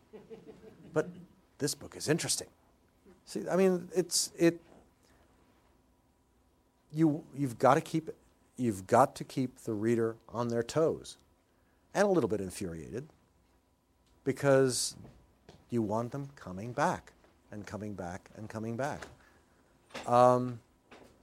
[0.93, 1.09] but
[1.59, 2.47] this book is interesting.
[3.27, 4.61] See, I mean, it's it.
[6.93, 8.09] You you've got to keep
[8.57, 11.19] you've got to keep the reader on their toes,
[11.93, 13.07] and a little bit infuriated,
[14.25, 14.97] because
[15.71, 17.13] you want them coming back
[17.51, 19.01] and coming back and coming back.
[20.07, 20.61] Um,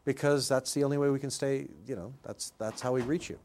[0.06, 3.30] because that's the only way we can stay, you know, that's, that's how we reach
[3.30, 3.40] you.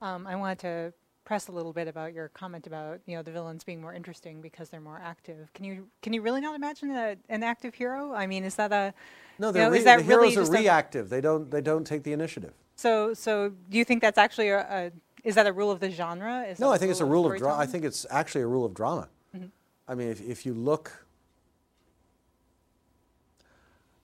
[0.00, 0.92] Um, I wanted to
[1.24, 4.40] press a little bit about your comment about you know the villains being more interesting
[4.40, 5.52] because they're more active.
[5.54, 8.12] Can you can you really not imagine a, an active hero?
[8.12, 8.92] I mean, is that a
[9.38, 9.48] no?
[9.48, 11.08] You know, re- is that the really heroes are just a- reactive.
[11.08, 12.52] They don't they don't take the initiative.
[12.76, 13.50] so so?
[13.70, 14.92] Do you think that's actually a, a
[15.24, 16.44] is that a rule of the genre?
[16.44, 17.58] Is No, I think it's a rule of drama.
[17.58, 19.08] I think it's actually a rule of drama.
[19.36, 19.50] Mhm.
[19.88, 21.04] I mean, if, if you look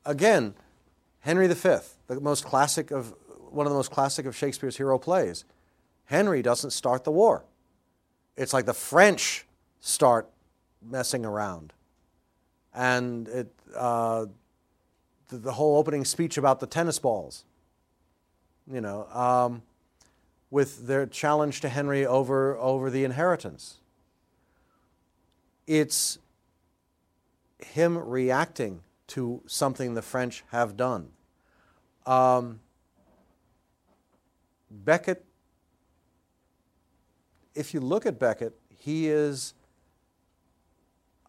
[0.06, 0.54] again,
[1.20, 1.76] Henry V,
[2.06, 3.14] the most classic of
[3.50, 5.44] one of the most classic of Shakespeare's hero plays.
[6.10, 7.44] Henry doesn't start the war.
[8.36, 9.46] It's like the French
[9.80, 10.28] start
[10.82, 11.72] messing around,
[12.74, 14.26] and it uh,
[15.28, 17.44] the, the whole opening speech about the tennis balls.
[18.70, 19.06] You know.
[19.12, 19.62] Um,
[20.50, 23.78] with their challenge to Henry over, over the inheritance.
[25.66, 26.18] It's
[27.58, 31.10] him reacting to something the French have done.
[32.04, 32.60] Um,
[34.70, 35.24] Becket,
[37.54, 39.54] if you look at Becket, he is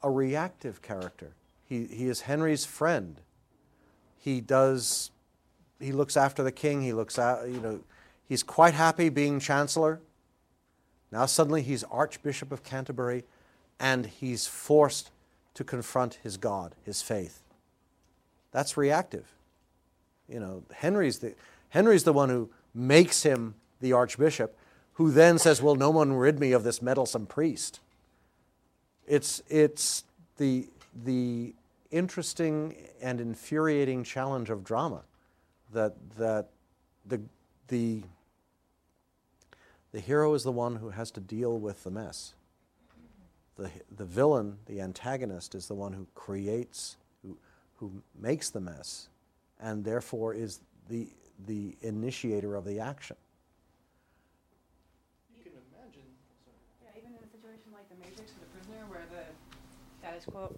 [0.03, 1.31] a reactive character.
[1.65, 3.21] He, he is Henry's friend.
[4.17, 5.11] He does,
[5.79, 7.79] he looks after the king, he looks out, you know,
[8.31, 9.99] He's quite happy being chancellor.
[11.11, 13.25] Now suddenly he's Archbishop of Canterbury
[13.77, 15.11] and he's forced
[15.55, 17.43] to confront his God, his faith.
[18.53, 19.25] That's reactive.
[20.29, 21.35] You know, Henry's the
[21.71, 24.55] Henry's the one who makes him the archbishop,
[24.93, 27.79] who then says, "Well, no one rid me of this meddlesome priest."
[29.07, 30.03] It's it's
[30.37, 30.67] the
[31.03, 31.53] the
[31.91, 35.03] interesting and infuriating challenge of drama
[35.73, 36.49] that that
[37.05, 37.21] the
[37.67, 38.03] the
[39.91, 42.33] the hero is the one who has to deal with the mess.
[43.57, 47.37] The, the villain, the antagonist, is the one who creates, who,
[47.75, 49.09] who makes the mess,
[49.59, 51.09] and therefore is the,
[51.45, 53.17] the initiator of the action.
[55.35, 56.07] You can imagine.
[56.81, 60.55] Yeah, even in a situation like the Matrix or the Prisoner, where the status quo.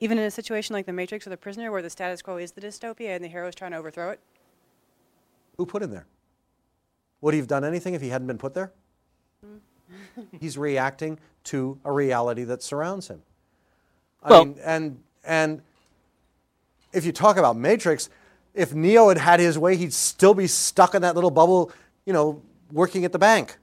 [0.00, 2.52] Even in a situation like the Matrix or the Prisoner, where the status quo is
[2.52, 4.20] the dystopia and the hero is trying to overthrow it.
[5.56, 6.06] Who put him there?
[7.20, 8.72] Would he have done anything if he hadn't been put there?
[9.44, 9.60] Mm.
[10.40, 13.22] He's reacting to a reality that surrounds him.
[14.22, 15.62] I Well- mean, and and
[16.92, 18.10] if you talk about Matrix,
[18.52, 21.72] if Neo had had his way, he'd still be stuck in that little bubble,
[22.04, 23.56] you know, working at the bank.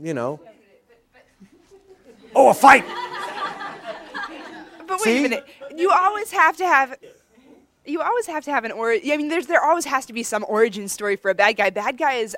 [0.00, 0.40] You know.
[2.34, 2.84] Oh, a fight!
[4.98, 5.18] But wait See?
[5.18, 5.46] a minute.
[5.74, 6.96] You always have to have.
[7.84, 8.90] You always have to have an or.
[8.92, 11.70] I mean, there's there always has to be some origin story for a bad guy.
[11.70, 12.34] Bad guys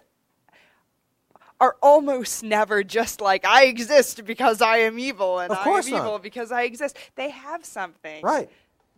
[1.61, 5.87] are almost never just like I exist because I am evil and Of I course
[5.89, 6.01] am not.
[6.07, 6.97] evil because I exist.
[7.17, 8.49] They have something Right.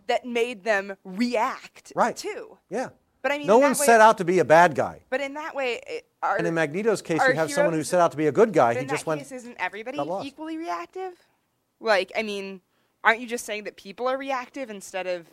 [0.08, 2.14] that made them react Right.
[2.16, 2.58] too.
[2.68, 2.90] Yeah.
[3.22, 5.00] But I mean, no in one way- set out to be a bad guy.
[5.08, 7.88] But in that way, it, are, And in Magneto's case, you have someone who heroes-
[7.88, 8.70] set out to be a good guy.
[8.74, 9.20] But He in just that went.
[9.22, 10.26] case, isn't everybody got lost.
[10.26, 11.12] equally reactive?
[11.80, 12.60] Like, I mean,
[13.05, 15.27] aren't you just saying that people are reactive instead of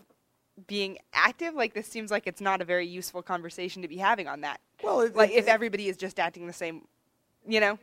[0.67, 1.53] being active?
[1.53, 4.59] Like, this seems like it's not a very useful conversation to be having on that.
[4.83, 6.87] Well, it, Like, it- if everybody is just acting the same,
[7.47, 7.77] you know?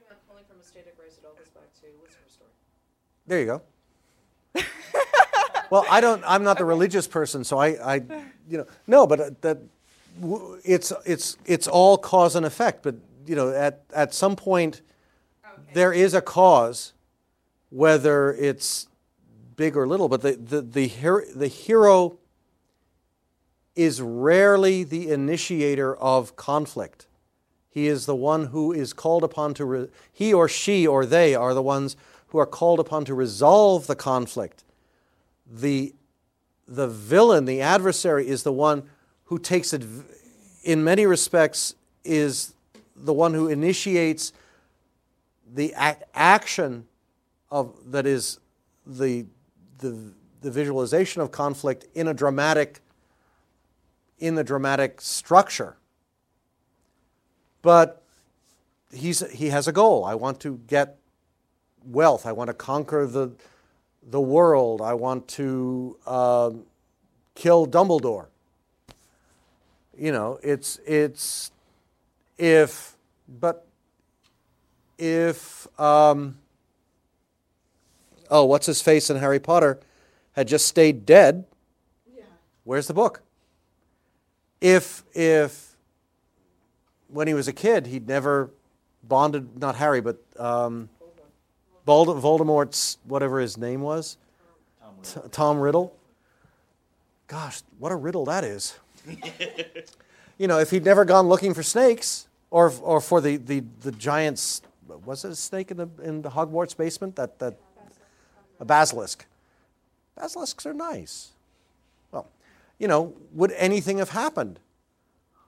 [3.27, 3.63] There you go.
[5.71, 6.23] well, I don't.
[6.27, 7.95] I'm not the religious person, so I, I
[8.49, 9.07] you know, no.
[9.07, 9.59] But uh, that
[10.65, 12.83] it's it's it's all cause and effect.
[12.83, 12.97] But
[13.27, 14.83] you know, at at some point,
[15.73, 16.93] there is a cause,
[17.71, 18.87] whether it's
[19.57, 20.09] big or little.
[20.09, 22.19] But the the the, her- the hero
[23.77, 27.07] is rarely the initiator of conflict.
[27.69, 31.35] He is the one who is called upon to, re- he or she or they
[31.35, 31.97] are the ones
[32.29, 34.63] who are called upon to resolve the conflict.
[35.53, 35.93] The,
[36.69, 38.89] the villain, the adversary, is the one
[39.25, 39.85] who takes it,
[40.63, 41.75] in many respects,
[42.05, 42.55] is
[42.95, 44.33] the one who initiates
[45.53, 46.87] the ac- action
[47.51, 48.39] of, that is
[48.87, 49.27] the,
[49.79, 52.81] the, the visualization of conflict in a dramatic,
[54.19, 55.77] in the dramatic structure
[57.65, 58.03] but
[58.93, 60.05] he's, he has a goal.
[60.05, 60.99] I want to get
[61.83, 62.27] wealth.
[62.27, 63.33] I want to conquer the,
[64.07, 64.83] the world.
[64.83, 66.65] I want to um,
[67.35, 68.27] kill Dumbledore.
[69.97, 71.53] You know, it's, it's
[72.37, 72.97] if,
[73.27, 73.67] but
[74.99, 76.37] if, um,
[78.35, 79.79] oh, what's his face in Harry Potter
[80.33, 81.45] had just stayed dead,
[82.13, 82.25] yeah.
[82.65, 83.23] where's the book?
[84.61, 85.77] If, if
[87.07, 88.51] when he was a kid, he'd never
[89.05, 90.89] bonded, not Harry, but um,
[91.87, 94.17] Vold- Voldemort's, whatever his name was,
[95.05, 95.95] T- Tom Riddle.
[97.29, 98.77] Gosh, what a riddle that is.
[100.39, 103.93] you know, if he'd never gone looking for snakes, or, or for the, the, the
[103.93, 104.61] giant's,
[105.05, 107.15] was it a snake in the, in the Hogwarts basement?
[107.15, 107.57] That, that,
[108.65, 109.27] a basilisk.
[110.17, 111.33] Basilisks are nice.
[112.11, 112.29] Well,
[112.79, 114.59] you know, would anything have happened?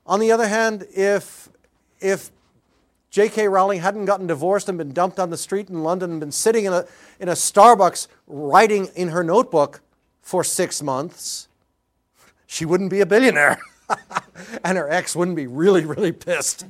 [0.07, 1.49] On the other hand, if,
[1.99, 2.31] if
[3.11, 3.49] J.K.
[3.49, 6.67] Rowling hadn't gotten divorced and been dumped on the street in London and been sitting
[6.67, 6.85] in a,
[7.19, 9.81] in a Starbucks writing in her notebook
[10.21, 11.49] for six months,
[12.47, 13.59] she wouldn't be a billionaire.
[14.65, 16.67] and her ex wouldn't be really, really pissed.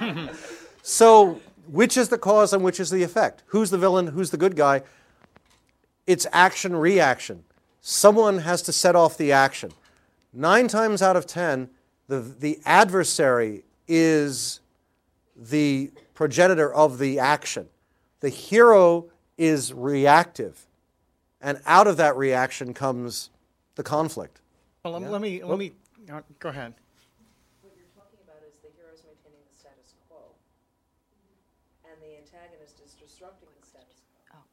[0.82, 3.42] so, which is the cause and which is the effect?
[3.46, 4.08] Who's the villain?
[4.08, 4.82] Who's the good guy?
[6.06, 7.44] It's action reaction.
[7.80, 9.72] Someone has to set off the action.
[10.32, 11.70] Nine times out of ten,
[12.08, 14.60] the, the adversary is
[15.36, 17.68] the progenitor of the action.
[18.20, 20.66] The hero is reactive.
[21.40, 23.30] And out of that reaction comes
[23.74, 24.40] the conflict.
[24.84, 25.72] Well, let, let me let me
[26.06, 26.74] uh, go ahead.
[27.62, 30.22] What you're talking about is the hero's maintaining the status quo,
[31.82, 34.38] and the antagonist is disrupting the status quo.
[34.38, 34.46] Oh.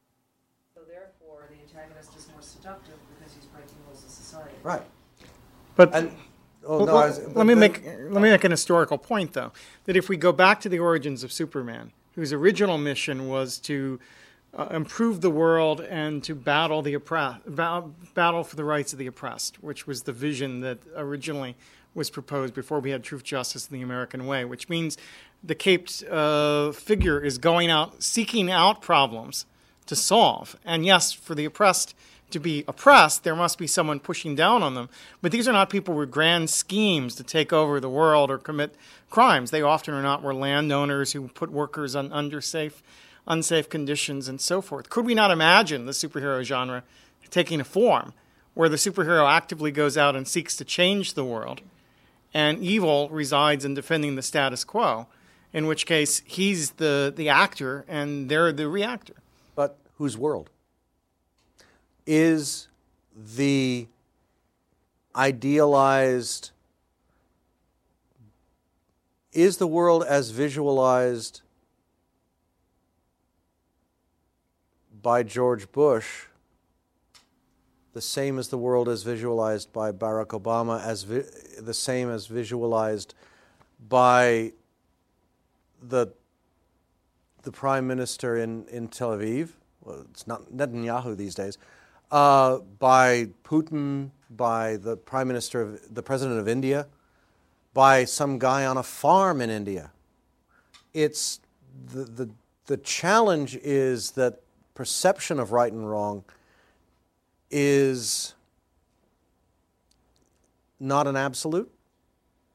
[0.74, 4.49] So therefore, the antagonist is more seductive because he's breaking rules of society.
[4.62, 4.82] Right.
[5.76, 6.12] But And
[6.64, 9.52] oh, no, was- let me then- make let me make an historical point though
[9.84, 13.98] that if we go back to the origins of Superman, whose original mission was to
[14.52, 19.06] uh, improve the world and to battle the oppressed, battle for the rights of the
[19.06, 21.54] oppressed, which was the vision that originally
[21.94, 24.44] was proposed before we had truth, justice, and the American way.
[24.44, 24.98] Which means
[25.42, 29.46] the caped uh, figure is going out seeking out problems
[29.86, 31.94] to solve, and yes, for the oppressed
[32.32, 34.88] to be oppressed, there must be someone pushing down on them.
[35.22, 38.74] But these are not people with grand schemes to take over the world or commit
[39.08, 39.50] crimes.
[39.50, 42.82] They often are not were landowners who put workers on under safe
[43.26, 44.90] unsafe conditions, and so forth.
[44.90, 46.82] Could we not imagine the superhero genre
[47.30, 48.12] taking a form
[48.54, 51.60] where the superhero actively goes out and seeks to change the world,
[52.34, 55.06] and evil resides in defending the status quo,
[55.52, 59.14] in which case he's the, the actor and they're the reactor?
[59.54, 60.50] But whose world?
[62.12, 62.66] Is
[63.14, 63.86] the
[65.14, 66.50] idealized
[69.32, 71.42] is the world as visualized
[75.00, 76.24] by George Bush
[77.92, 81.24] the same as the world as visualized by Barack Obama, as vi-
[81.60, 83.14] the same as visualized
[83.88, 84.52] by
[85.80, 86.08] the
[87.42, 89.50] the prime minister in, in Tel Aviv.
[89.82, 91.56] Well, it's not Netanyahu these days.
[92.10, 96.86] Uh, by Putin, by the prime minister of the president of India,
[97.72, 99.92] by some guy on a farm in India.
[100.92, 101.40] It's
[101.92, 102.30] the the
[102.66, 104.40] the challenge is that
[104.74, 106.24] perception of right and wrong
[107.50, 108.34] is
[110.80, 111.70] not an absolute.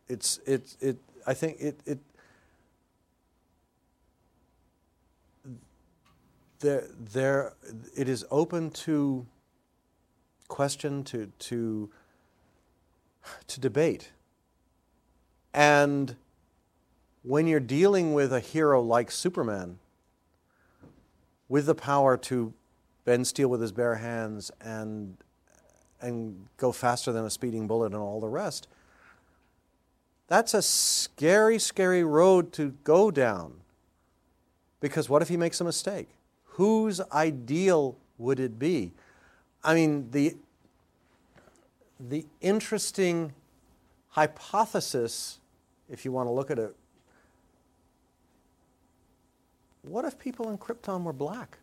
[0.09, 1.99] It's it it I think it it
[6.59, 7.53] there there
[7.95, 9.25] it is open to
[10.47, 11.89] question to to
[13.47, 14.11] to debate.
[15.53, 16.15] And
[17.23, 19.79] when you're dealing with a hero like Superman,
[21.47, 22.53] with the power to
[23.03, 25.17] bend steel with his bare hands and
[26.01, 28.67] and go faster than a speeding bullet and all the rest.
[30.27, 33.53] That's a scary, scary road to go down.
[34.79, 36.09] Because what if he makes a mistake?
[36.43, 38.91] Whose ideal would it be?
[39.65, 40.35] I mean, the,
[41.99, 43.33] the interesting
[44.09, 45.39] hypothesis,
[45.89, 46.75] if you want to look at it,
[49.81, 51.57] what if people in Krypton were black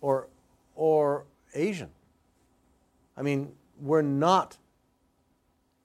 [0.00, 0.28] or,
[0.74, 1.24] or
[1.54, 1.90] Asian?
[3.14, 4.56] I mean, we're not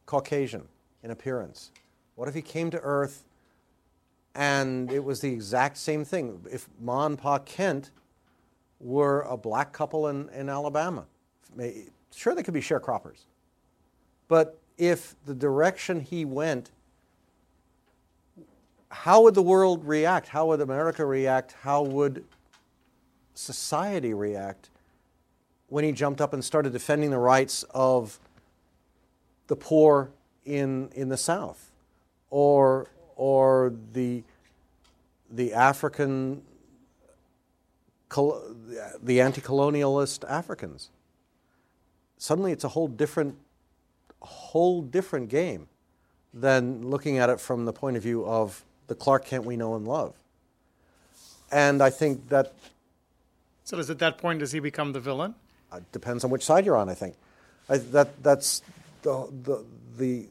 [0.05, 0.63] Caucasian
[1.03, 1.71] in appearance.
[2.15, 3.25] What if he came to Earth
[4.33, 6.45] and it was the exact same thing?
[6.49, 7.91] If Ma and Pa Kent
[8.79, 11.05] were a black couple in, in Alabama,
[12.13, 13.25] sure, they could be sharecroppers.
[14.27, 16.71] But if the direction he went
[18.95, 20.29] how would the world react?
[20.29, 21.53] How would America react?
[21.61, 22.23] How would
[23.33, 24.69] society react
[25.67, 28.17] when he jumped up and started defending the rights of
[29.47, 30.11] the poor
[30.45, 31.71] in, in the South
[32.29, 32.87] or,
[33.17, 34.23] or the,
[35.29, 36.41] the African,
[38.09, 40.89] the anti colonialist Africans?
[42.17, 43.35] Suddenly it's a whole different,
[44.21, 45.67] whole different game
[46.33, 49.75] than looking at it from the point of view of the Clark Kent we know
[49.75, 50.13] and love.
[51.51, 52.53] And I think that.
[53.63, 55.35] So, does at that point does he become the villain?
[55.71, 56.89] It uh, depends on which side you're on.
[56.89, 57.15] I think
[57.69, 58.61] I, that that's
[59.01, 59.65] the, the
[59.97, 60.27] the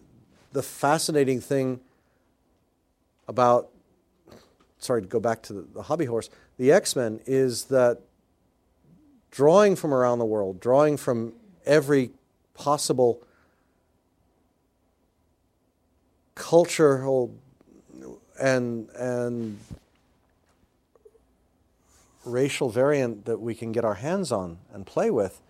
[0.53, 1.81] the fascinating thing
[3.27, 3.71] about.
[4.85, 6.29] Sorry to go back to the, the hobby horse.
[6.59, 8.01] The X Men is that
[9.31, 11.33] drawing from around the world, drawing from
[11.65, 12.11] every
[12.53, 13.23] possible
[16.35, 17.35] cultural
[18.39, 19.59] and and
[22.25, 25.41] racial variant that we can get our hands on and play with,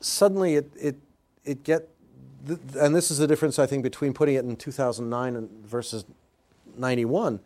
[0.00, 0.96] suddenly it it
[1.44, 1.88] it get
[2.78, 6.04] and this is the difference I think between putting it in 2009 and versus
[6.78, 7.40] 91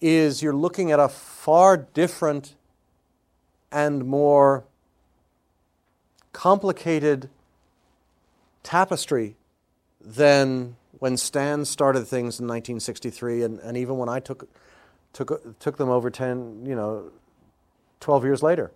[0.00, 2.54] is you're looking at a far different
[3.72, 4.64] and more
[6.32, 7.28] complicated
[8.62, 9.36] tapestry
[10.00, 14.48] than when Stan started things in 1963, and, and even when I took,
[15.12, 17.10] took, took them over 10, you know,
[18.00, 18.70] 12 years later.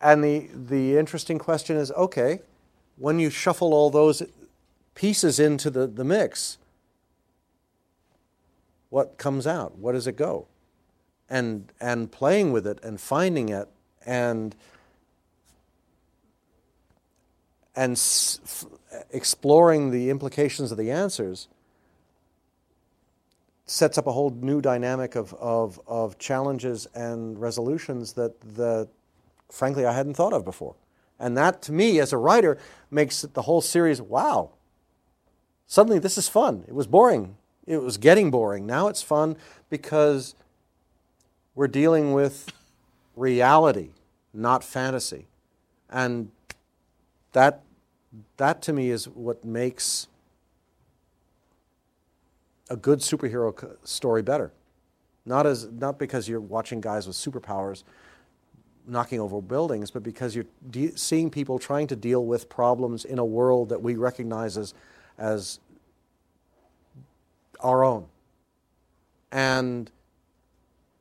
[0.00, 2.40] And the, the interesting question is okay,
[2.96, 4.22] when you shuffle all those
[4.94, 6.58] pieces into the, the mix,
[8.94, 9.76] what comes out?
[9.76, 10.46] What does it go?
[11.28, 13.68] And, and playing with it and finding it
[14.06, 14.54] and
[17.74, 18.00] and
[19.10, 21.48] exploring the implications of the answers
[23.66, 28.88] sets up a whole new dynamic of, of, of challenges and resolutions that, that,
[29.50, 30.76] frankly, I hadn't thought of before.
[31.18, 32.58] And that, to me, as a writer,
[32.92, 34.50] makes the whole series wow.
[35.66, 36.64] Suddenly, this is fun.
[36.68, 37.36] It was boring.
[37.66, 38.66] It was getting boring.
[38.66, 39.36] Now it's fun
[39.70, 40.34] because
[41.54, 42.52] we're dealing with
[43.16, 43.90] reality,
[44.32, 45.26] not fantasy.
[45.88, 46.30] And
[47.32, 47.62] that,
[48.36, 50.08] that to me is what makes
[52.68, 54.52] a good superhero story better.
[55.26, 57.82] Not, as, not because you're watching guys with superpowers
[58.86, 63.18] knocking over buildings, but because you're de- seeing people trying to deal with problems in
[63.18, 64.74] a world that we recognize as,
[65.16, 65.60] as
[67.64, 68.06] our own.
[69.32, 69.90] And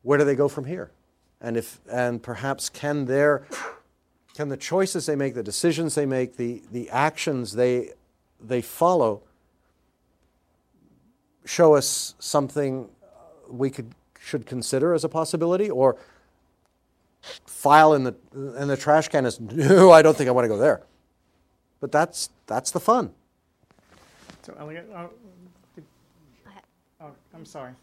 [0.01, 0.89] where do they go from here?
[1.39, 3.45] And if and perhaps can their
[4.33, 7.91] can the choices they make, the decisions they make, the, the actions they
[8.41, 9.21] they follow
[11.45, 12.89] show us something
[13.49, 15.97] we could should consider as a possibility or
[17.45, 18.15] file in the
[18.57, 20.81] in the trash can as no, I don't think I want to go there.
[21.81, 23.11] But that's that's the fun.
[24.43, 25.09] So Elliot, oh,
[27.33, 27.73] I'm sorry.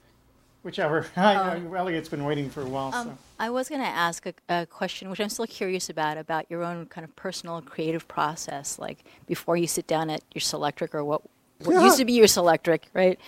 [0.63, 1.07] Whichever.
[1.17, 2.95] Elliot's been waiting for a while.
[2.95, 3.19] Um, so.
[3.39, 6.63] I was going to ask a, a question, which I'm still curious about, about your
[6.63, 11.03] own kind of personal creative process, like before you sit down at your Selectric or
[11.03, 11.23] what,
[11.65, 13.19] what used to be your Selectric, right?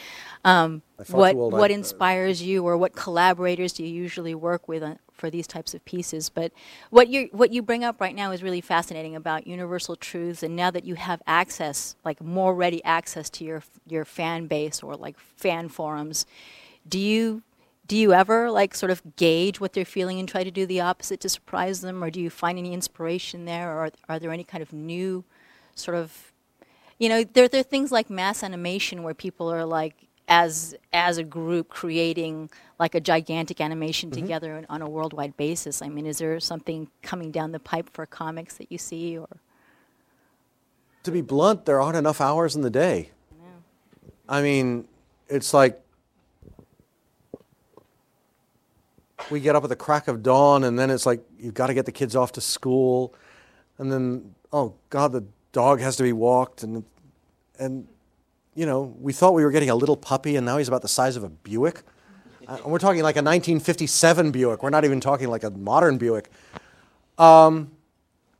[0.44, 4.98] Um, what what I- inspires you, or what collaborators do you usually work with on,
[5.22, 6.28] for these types of pieces?
[6.28, 6.50] But
[6.90, 10.56] what you what you bring up right now is really fascinating about universal truths, and
[10.56, 14.96] now that you have access, like more ready access to your your fan base or
[14.96, 16.26] like fan forums,
[16.88, 17.42] do you
[17.86, 20.80] do you ever like sort of gauge what they're feeling and try to do the
[20.80, 22.02] opposite to surprise them?
[22.02, 23.70] Or do you find any inspiration there?
[23.70, 25.22] Or are, there any kind of new
[25.76, 26.32] sort of
[26.98, 30.08] you know there, there are things like mass animation where people are like
[30.40, 32.48] as as a group creating
[32.78, 34.20] like a gigantic animation Mm-hmm.
[34.22, 37.88] together on- on a worldwide basis i mean is there something coming down the pipe
[37.96, 39.28] for comics that you see or
[41.04, 42.98] To be blunt, there aren't enough hours in the day.
[44.28, 44.86] I mean,
[45.36, 45.74] it's like
[49.30, 51.74] we get up at the crack of dawn, and then it's like you've got to
[51.74, 53.12] get the kids off to school,
[53.78, 56.84] and then oh god, the dog has to be walked, and
[57.58, 57.86] and
[58.54, 60.88] you know we thought we were getting a little puppy, and now he's about the
[60.88, 61.82] size of a Buick.
[62.46, 64.62] Uh, we're talking like a 1957 Buick.
[64.62, 66.30] We're not even talking like a modern Buick.
[67.18, 67.70] Um,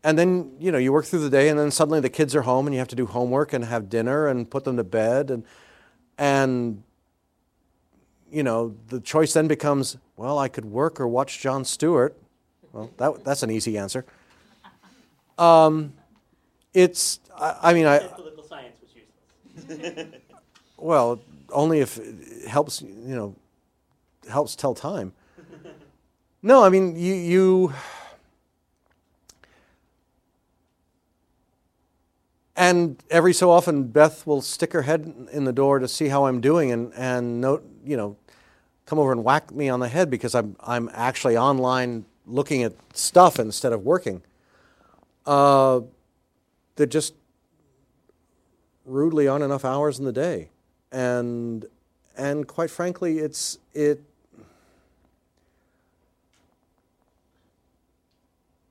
[0.04, 2.42] and then you know you work through the day, and then suddenly the kids are
[2.42, 5.30] home, and you have to do homework and have dinner and put them to bed,
[5.30, 5.44] and
[6.18, 6.82] and
[8.30, 12.16] you know the choice then becomes, well, I could work or watch Jon Stewart.
[12.72, 14.04] Well, that that's an easy answer.
[15.38, 15.92] Um,
[16.74, 19.12] it's I, I mean I Political science was useless.
[20.76, 21.20] well
[21.50, 23.34] only if it helps you know
[24.28, 25.12] helps tell time.
[26.42, 27.72] No, I mean you you
[32.56, 36.26] and every so often Beth will stick her head in the door to see how
[36.26, 38.16] I'm doing and and note you know
[38.86, 42.72] come over and whack me on the head because I'm I'm actually online looking at
[42.92, 44.22] stuff instead of working.
[45.24, 45.80] Uh,
[46.76, 47.14] there just
[48.84, 50.50] rudely aren't enough hours in the day,
[50.90, 51.64] and
[52.16, 54.02] and quite frankly, it's it.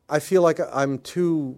[0.09, 1.57] I feel like I'm too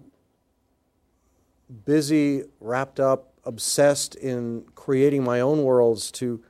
[1.85, 6.43] busy, wrapped up, obsessed in creating my own worlds to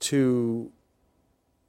[0.00, 0.72] to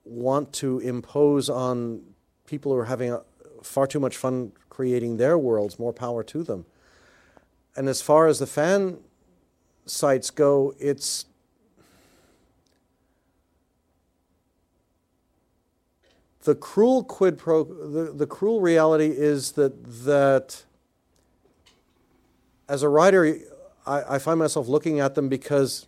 [0.06, 2.02] want to impose on
[2.46, 3.22] people who are having a,
[3.62, 5.78] far too much fun creating their worlds.
[5.78, 6.66] More power to them.
[7.76, 9.00] And as far as the fan
[9.92, 11.26] sites go, it's
[16.44, 19.72] the cruel quid pro the, the cruel reality is that
[20.06, 20.64] that
[22.68, 23.38] as a writer
[23.86, 25.86] I, I find myself looking at them because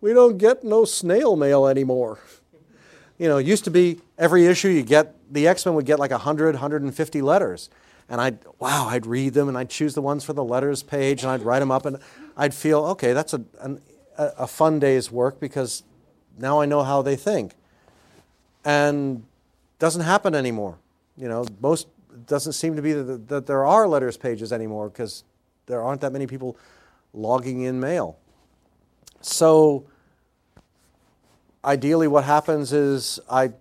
[0.00, 2.18] we don't get no snail mail anymore.
[3.18, 6.10] You know, it used to be every issue you get the X-Men would get like
[6.10, 7.70] 100, 150 letters.
[8.12, 11.22] And I'd wow, I'd read them and I'd choose the ones for the letters page
[11.22, 11.96] and I'd write them up and
[12.36, 13.80] I'd feel, okay, that's a, an,
[14.18, 15.82] a fun day's work because
[16.38, 17.54] now I know how they think.
[18.66, 19.24] And
[19.78, 20.76] doesn't happen anymore.
[21.16, 21.88] You know, most
[22.26, 25.24] doesn't seem to be that, that there are letters pages anymore because
[25.64, 26.58] there aren't that many people
[27.14, 28.18] logging in mail.
[29.22, 29.86] So
[31.64, 33.52] ideally what happens is I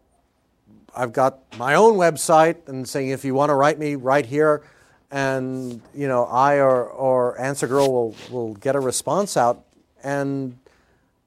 [0.96, 4.64] I've got my own website and saying if you want to write me right here
[5.10, 9.64] and you know I or, or Answer Girl will, will get a response out
[10.04, 10.58] and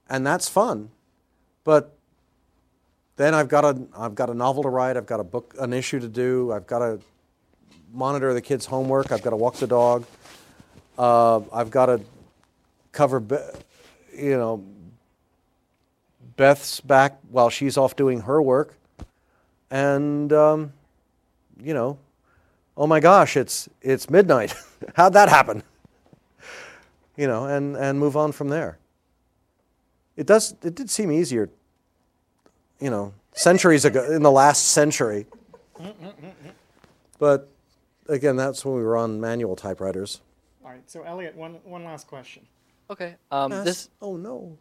[0.08, 0.90] and that's fun.
[1.64, 1.96] But
[3.16, 4.96] then I've got a I've got a novel to write.
[4.96, 6.52] I've got a book, an issue to do.
[6.52, 7.00] I've got to
[7.92, 9.12] monitor the kids' homework.
[9.12, 10.04] I've got to walk the dog.
[10.98, 12.00] Uh, I've got to
[12.92, 13.22] cover,
[14.16, 14.64] you know,
[16.36, 18.76] Beth's back while she's off doing her work,
[19.70, 20.72] and um,
[21.62, 21.98] you know,
[22.76, 24.54] oh my gosh, it's it's midnight.
[24.94, 25.62] How'd that happen?
[27.16, 28.78] You know, and and move on from there.
[30.16, 30.54] It does.
[30.62, 31.50] It did seem easier,
[32.80, 35.26] you know, centuries ago in the last century.
[37.18, 37.48] But
[38.08, 40.20] again, that's when we were on manual typewriters.
[40.64, 42.46] All right, so Elliot, one, one last question.
[42.90, 43.16] Okay.
[43.30, 43.64] Um, Yes.
[43.64, 44.58] this Oh no.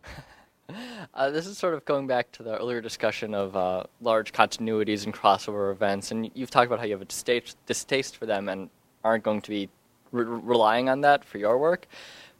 [1.14, 5.06] uh, this is sort of going back to the earlier discussion of uh, large continuities
[5.06, 8.49] and crossover events, and you've talked about how you have a distaste, distaste for them
[8.49, 8.69] and
[9.03, 9.69] aren't going to be
[10.11, 11.88] re- relying on that for your work.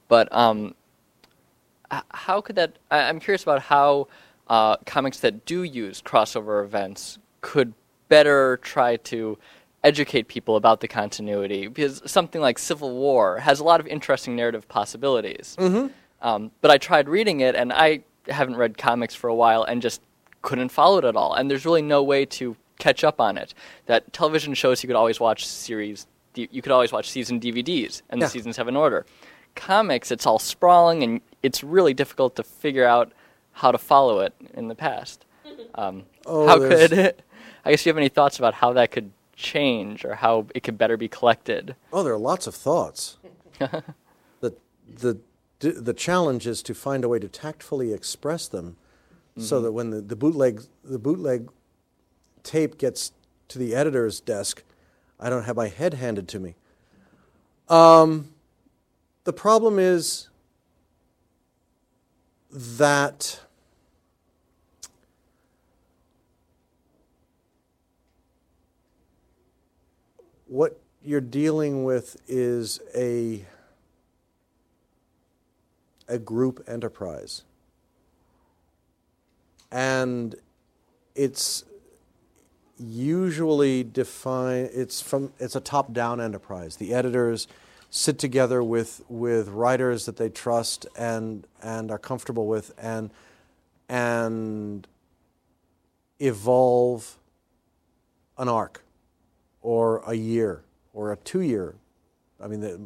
[0.08, 0.76] But um,
[2.10, 2.78] how could that?
[2.90, 4.08] I- I'm curious about how
[4.48, 7.74] uh, comics that do use crossover events could
[8.10, 9.38] better try to
[9.84, 14.36] educate people about the continuity because something like Civil War has a lot of interesting
[14.36, 15.58] narrative possibilities.
[15.60, 15.88] Mm-hmm.
[16.22, 19.82] Um, but I tried reading it, and I haven't read comics for a while, and
[19.82, 20.02] just
[20.42, 21.34] couldn't follow it at all.
[21.34, 23.54] And there's really no way to catch up on it.
[23.86, 28.20] That television shows you could always watch series, you could always watch season DVDs, and
[28.20, 28.28] Yeah.
[28.28, 29.06] the seasons have an order.
[29.56, 33.12] Comics, it's all sprawling, and it's really difficult to figure out
[33.52, 35.26] how to follow it in the past.
[35.76, 37.24] Um, Oh, how there's- could
[37.66, 40.78] I guess you have any thoughts about how that could change or how it could
[40.78, 41.76] better be collected?
[41.92, 43.18] Oh, there are lots of thoughts.
[43.60, 44.54] the
[44.88, 45.18] the
[45.72, 48.78] the challenge is to find a way to tactfully express them,
[49.38, 49.64] so Mhm.
[49.64, 51.50] that when the, the bootleg the bootleg
[52.44, 53.12] tape gets
[53.48, 54.64] to the editor's desk,
[55.20, 56.56] I don't have my head handed to me.
[57.70, 58.34] Um,
[59.24, 60.28] the problem is
[62.52, 63.40] that
[70.48, 73.46] what you're dealing with is a
[76.14, 77.44] a group enterprise
[79.72, 80.36] and
[81.16, 81.64] it's
[82.80, 87.48] usually defined it's from it's a top down enterprise the editors
[87.90, 93.12] sit together with with writers that they trust and and are comfortable with and
[93.90, 94.88] and
[96.20, 97.18] evolve
[98.38, 98.84] an arc
[99.62, 100.64] or a year
[100.94, 101.76] or a two year.
[102.42, 102.80] I mean, the,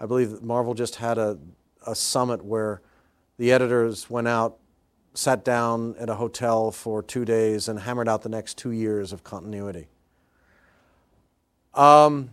[0.00, 1.38] I believe Marvel just had a,
[1.86, 2.82] a summit where
[3.38, 4.56] the editors went out,
[5.14, 9.12] sat down at a hotel for two days, and hammered out the next two years
[9.12, 9.86] of continuity.
[11.74, 12.30] Um,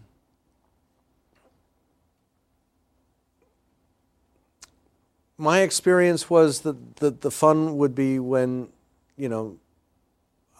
[5.37, 8.69] my experience was that the, the fun would be when,
[9.17, 9.57] you know,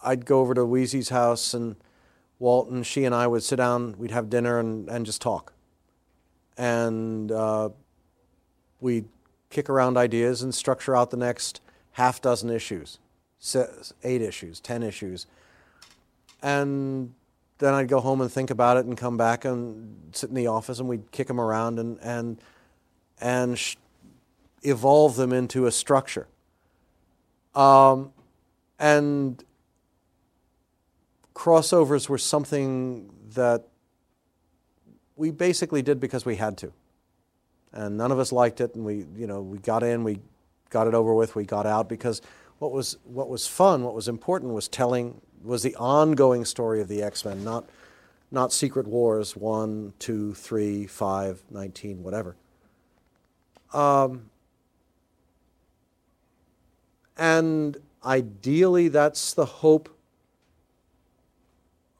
[0.02, 1.76] I'd go over to Weezie's house and
[2.38, 5.54] Walton, she and I would sit down, we'd have dinner and, and just talk.
[6.58, 7.70] And uh,
[8.84, 9.06] we'd
[9.48, 11.62] kick around ideas and structure out the next
[11.92, 12.98] half dozen issues,
[14.04, 15.26] eight issues, ten issues.
[16.42, 17.14] And
[17.58, 20.48] then I'd go home and think about it and come back and sit in the
[20.48, 22.38] office and we'd kick them around and, and,
[23.18, 23.76] and sh-
[24.62, 26.26] evolve them into a structure.
[27.54, 28.12] Um,
[28.78, 29.42] and
[31.34, 33.66] crossovers were something that
[35.16, 36.72] we basically did because we had to.
[37.76, 40.20] And none of us liked it, and we, you know, we got in, we
[40.70, 42.22] got it over with, we got out because
[42.60, 46.86] what was what was fun, what was important was telling was the ongoing story of
[46.86, 47.68] the X-Men, not
[48.30, 52.36] not Secret Wars one, two, three, five, nineteen, whatever.
[53.72, 54.30] Um,
[57.18, 59.88] and ideally, that's the hope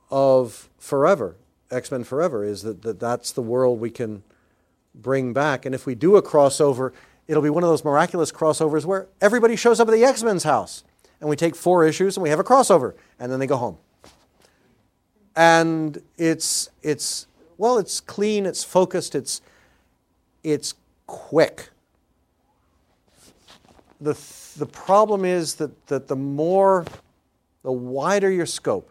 [0.09, 1.35] of Forever,
[1.69, 4.23] X Men Forever, is that, that that's the world we can
[4.95, 5.67] bring back.
[5.67, 6.93] And if we do a crossover,
[7.27, 10.45] it'll be one of those miraculous crossovers where everybody shows up at the X Men's
[10.45, 10.85] house.
[11.21, 13.79] And we take four issues and we have a crossover, and then they go home.
[15.37, 17.27] And it's, it's
[17.57, 19.41] well, it's clean, it's focused, it's,
[20.43, 20.75] it's
[21.07, 21.71] quick.
[24.01, 24.19] The,
[24.57, 26.85] the problem is that, that the more,
[27.63, 28.91] the wider your scope,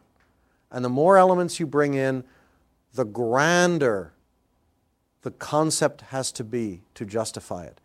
[0.72, 2.24] and the more elements you bring in,
[2.94, 4.14] the grander
[5.24, 7.80] the concept has to be to justify it.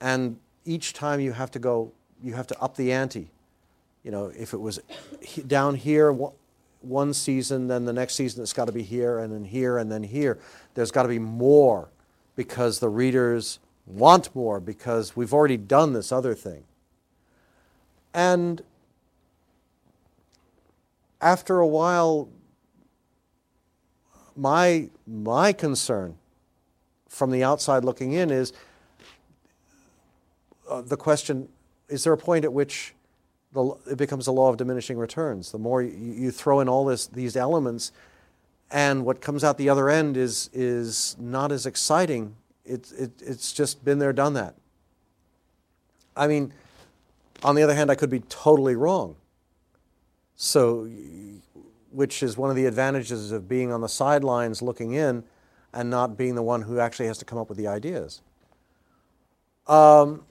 [0.00, 1.92] And each time you have to go,
[2.22, 3.30] you have to up the ante.
[4.04, 4.78] You know, if it was
[5.46, 9.44] down here one- season, then the next season it's got to be here, and then
[9.44, 10.38] here, and then here.
[10.74, 11.88] There's got to be more
[12.36, 16.64] because the readers want more because we've already done this other thing.
[18.14, 18.62] And
[21.20, 22.28] after a while,
[24.36, 26.17] my my concern
[27.18, 28.52] from the outside looking in is
[30.70, 31.48] uh, the question:
[31.88, 32.94] Is there a point at which
[33.52, 35.50] the, it becomes a law of diminishing returns?
[35.50, 37.92] The more you, you throw in all this, these elements,
[38.70, 42.36] and what comes out the other end is is not as exciting.
[42.64, 44.54] It, it, it's just been there, done that.
[46.14, 46.52] I mean,
[47.42, 49.16] on the other hand, I could be totally wrong.
[50.36, 50.88] So,
[51.90, 55.24] which is one of the advantages of being on the sidelines looking in
[55.72, 58.22] and not being the one who actually has to come up with the ideas.
[59.66, 60.24] Um,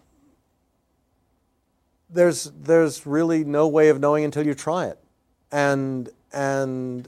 [2.09, 4.99] there's, there's really no way of knowing until you try it.
[5.51, 7.07] And, and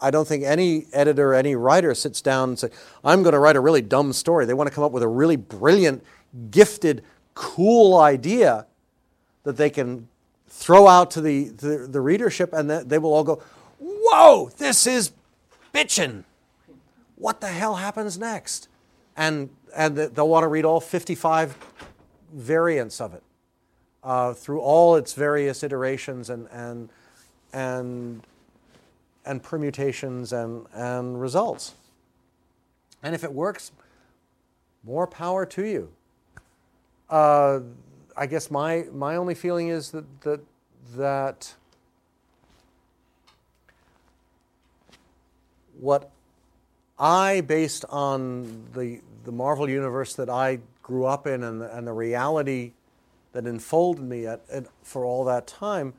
[0.00, 2.70] I don't think any editor, any writer sits down and says,
[3.04, 4.46] I'm going to write a really dumb story.
[4.46, 6.04] They want to come up with a really brilliant,
[6.50, 7.02] gifted,
[7.34, 8.66] cool idea
[9.44, 10.08] that they can
[10.48, 13.42] throw out to the, the, the readership, and they will all go,
[13.78, 15.12] Whoa, this is
[15.72, 16.24] bitchin'.
[17.18, 18.68] What the hell happens next?
[19.16, 21.56] And, and they'll want to read all 55
[22.32, 23.22] variants of it
[24.04, 26.88] uh, through all its various iterations and, and,
[27.52, 28.22] and,
[29.24, 31.74] and permutations and, and results.
[33.02, 33.72] And if it works,
[34.84, 35.90] more power to you.
[37.10, 37.60] Uh,
[38.16, 40.40] I guess my, my only feeling is that, that,
[40.96, 41.54] that
[45.80, 46.10] what
[46.98, 51.86] I, based on the, the Marvel universe that I grew up in and the, and
[51.86, 52.72] the reality
[53.32, 55.94] that enfolded me at, at, for all that time,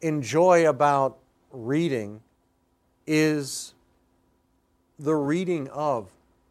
[0.00, 1.18] enjoy about
[1.52, 2.20] reading
[3.06, 3.74] is
[4.98, 6.10] the reading of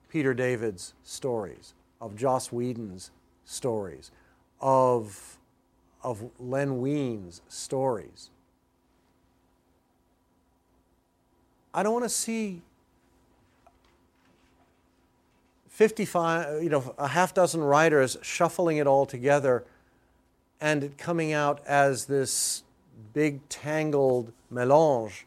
[0.10, 3.12] Peter David's stories, of Joss Whedon's
[3.46, 4.12] stories,
[4.62, 5.38] of,
[6.04, 8.30] of Len Wein's stories.
[11.74, 12.62] I don't want to see
[15.74, 19.64] 55, you know, a half dozen writers shuffling it all together
[20.62, 22.64] and it coming out as this
[23.12, 25.26] big tangled melange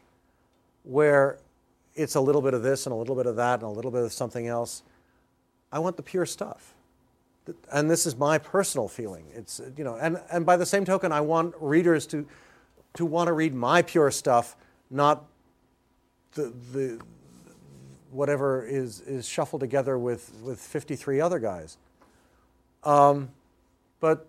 [0.83, 1.37] where
[1.95, 3.91] it's a little bit of this and a little bit of that and a little
[3.91, 4.83] bit of something else.
[5.69, 6.73] I want the pure stuff
[7.73, 9.25] and this is my personal feeling.
[9.33, 12.25] It's you know, and, and by the same token, I want readers to
[12.93, 14.55] to want to read my pure stuff,
[14.89, 15.25] not
[16.35, 17.01] the the
[18.11, 21.77] whatever is is shuffled together with with 53 other guys.
[22.83, 23.29] Um,
[23.99, 24.27] but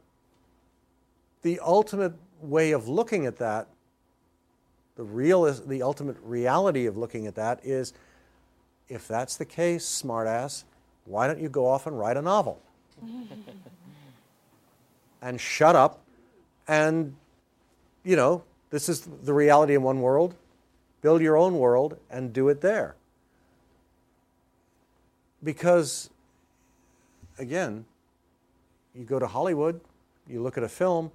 [1.42, 3.68] the ultimate way of looking at that,
[4.96, 7.92] the real the ultimate reality of looking at that is,
[8.88, 10.64] if that's the case, smartass,
[11.05, 12.60] why don't you go off and write a novel?
[15.22, 16.00] and shut up
[16.68, 17.16] and,
[18.05, 20.34] you know, this is the reality in one world.
[21.00, 22.94] Build your own world and do it there.
[25.43, 26.10] Because,
[27.39, 27.85] again,
[28.94, 29.81] you go to Hollywood,
[30.27, 31.10] you look at a film,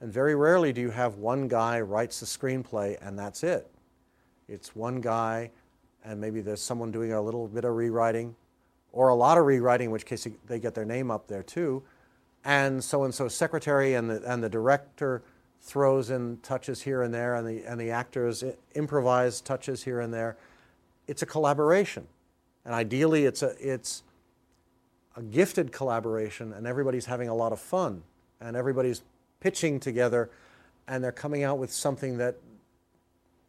[0.00, 3.70] and very rarely do you have one guy writes the screenplay and that's it.
[4.48, 5.50] It's one guy,
[6.04, 8.34] and maybe there's someone doing a little bit of rewriting,
[8.92, 11.82] or a lot of rewriting, in which case they get their name up there too.
[12.44, 15.22] And so and so secretary and the, and the director
[15.60, 18.42] throws in touches here and there, and the, and the actors
[18.74, 20.36] improvise touches here and there.
[21.06, 22.08] It's a collaboration.
[22.70, 24.04] And ideally, it's a, it's
[25.16, 28.04] a gifted collaboration, and everybody's having a lot of fun,
[28.40, 29.02] and everybody's
[29.40, 30.30] pitching together,
[30.86, 32.36] and they're coming out with something that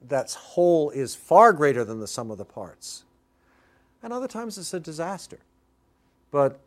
[0.07, 3.03] that's whole is far greater than the sum of the parts
[4.01, 5.37] and other times it's a disaster.
[6.31, 6.59] But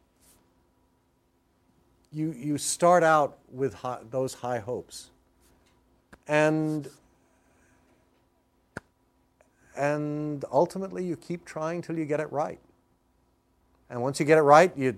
[2.13, 5.11] you, you start out with high, those high hopes.
[6.29, 6.89] And,
[9.77, 12.61] and ultimately, you keep trying till you get it right.
[13.91, 14.97] And once you get it right, you,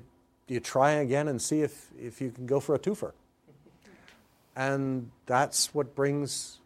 [0.48, 3.12] you try again and see if, if you can go for a twofer.
[4.54, 6.58] And that's what brings,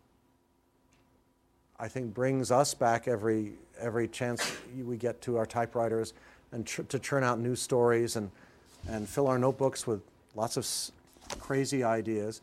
[1.78, 4.52] I think, brings us back every, every chance
[4.84, 6.12] we get to our typewriters
[6.52, 8.30] and tr- to churn out new stories and,
[8.88, 10.02] and fill our notebooks with
[10.36, 10.92] lots of s-
[11.38, 12.40] crazy ideas,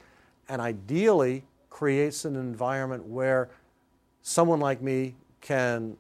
[0.50, 3.50] and ideally creates an environment where
[4.22, 5.98] someone like me can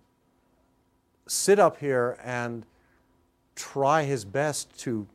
[1.27, 2.65] sit up here and
[3.55, 5.07] try his best to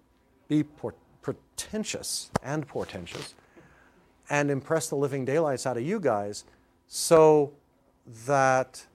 [0.48, 0.64] be
[1.22, 3.34] pretentious and portentous
[4.28, 6.44] and impress the living daylights out of you guys
[6.86, 7.52] so
[8.26, 8.86] that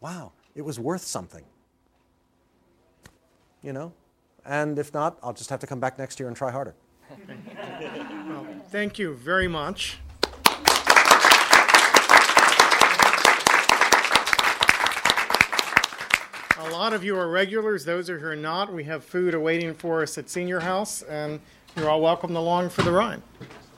[0.00, 1.44] wow, it was worth something.
[3.62, 3.92] You know?
[4.44, 6.74] And if not, I'll just have to come back next year and try harder.
[8.28, 9.98] well, thank you very much.
[16.58, 17.86] a lot of you are regulars.
[17.86, 21.40] Those who are not, we have food awaiting for us at Senior House, and
[21.74, 23.22] you're all welcome along for the ride.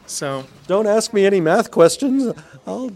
[0.07, 2.35] So, Don't ask me any math questions.
[2.67, 2.91] I'll.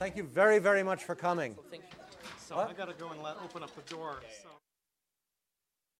[0.00, 1.54] Thank you very, very much for coming.
[2.44, 4.16] so I got to go and let, open up the door.
[4.42, 4.48] So.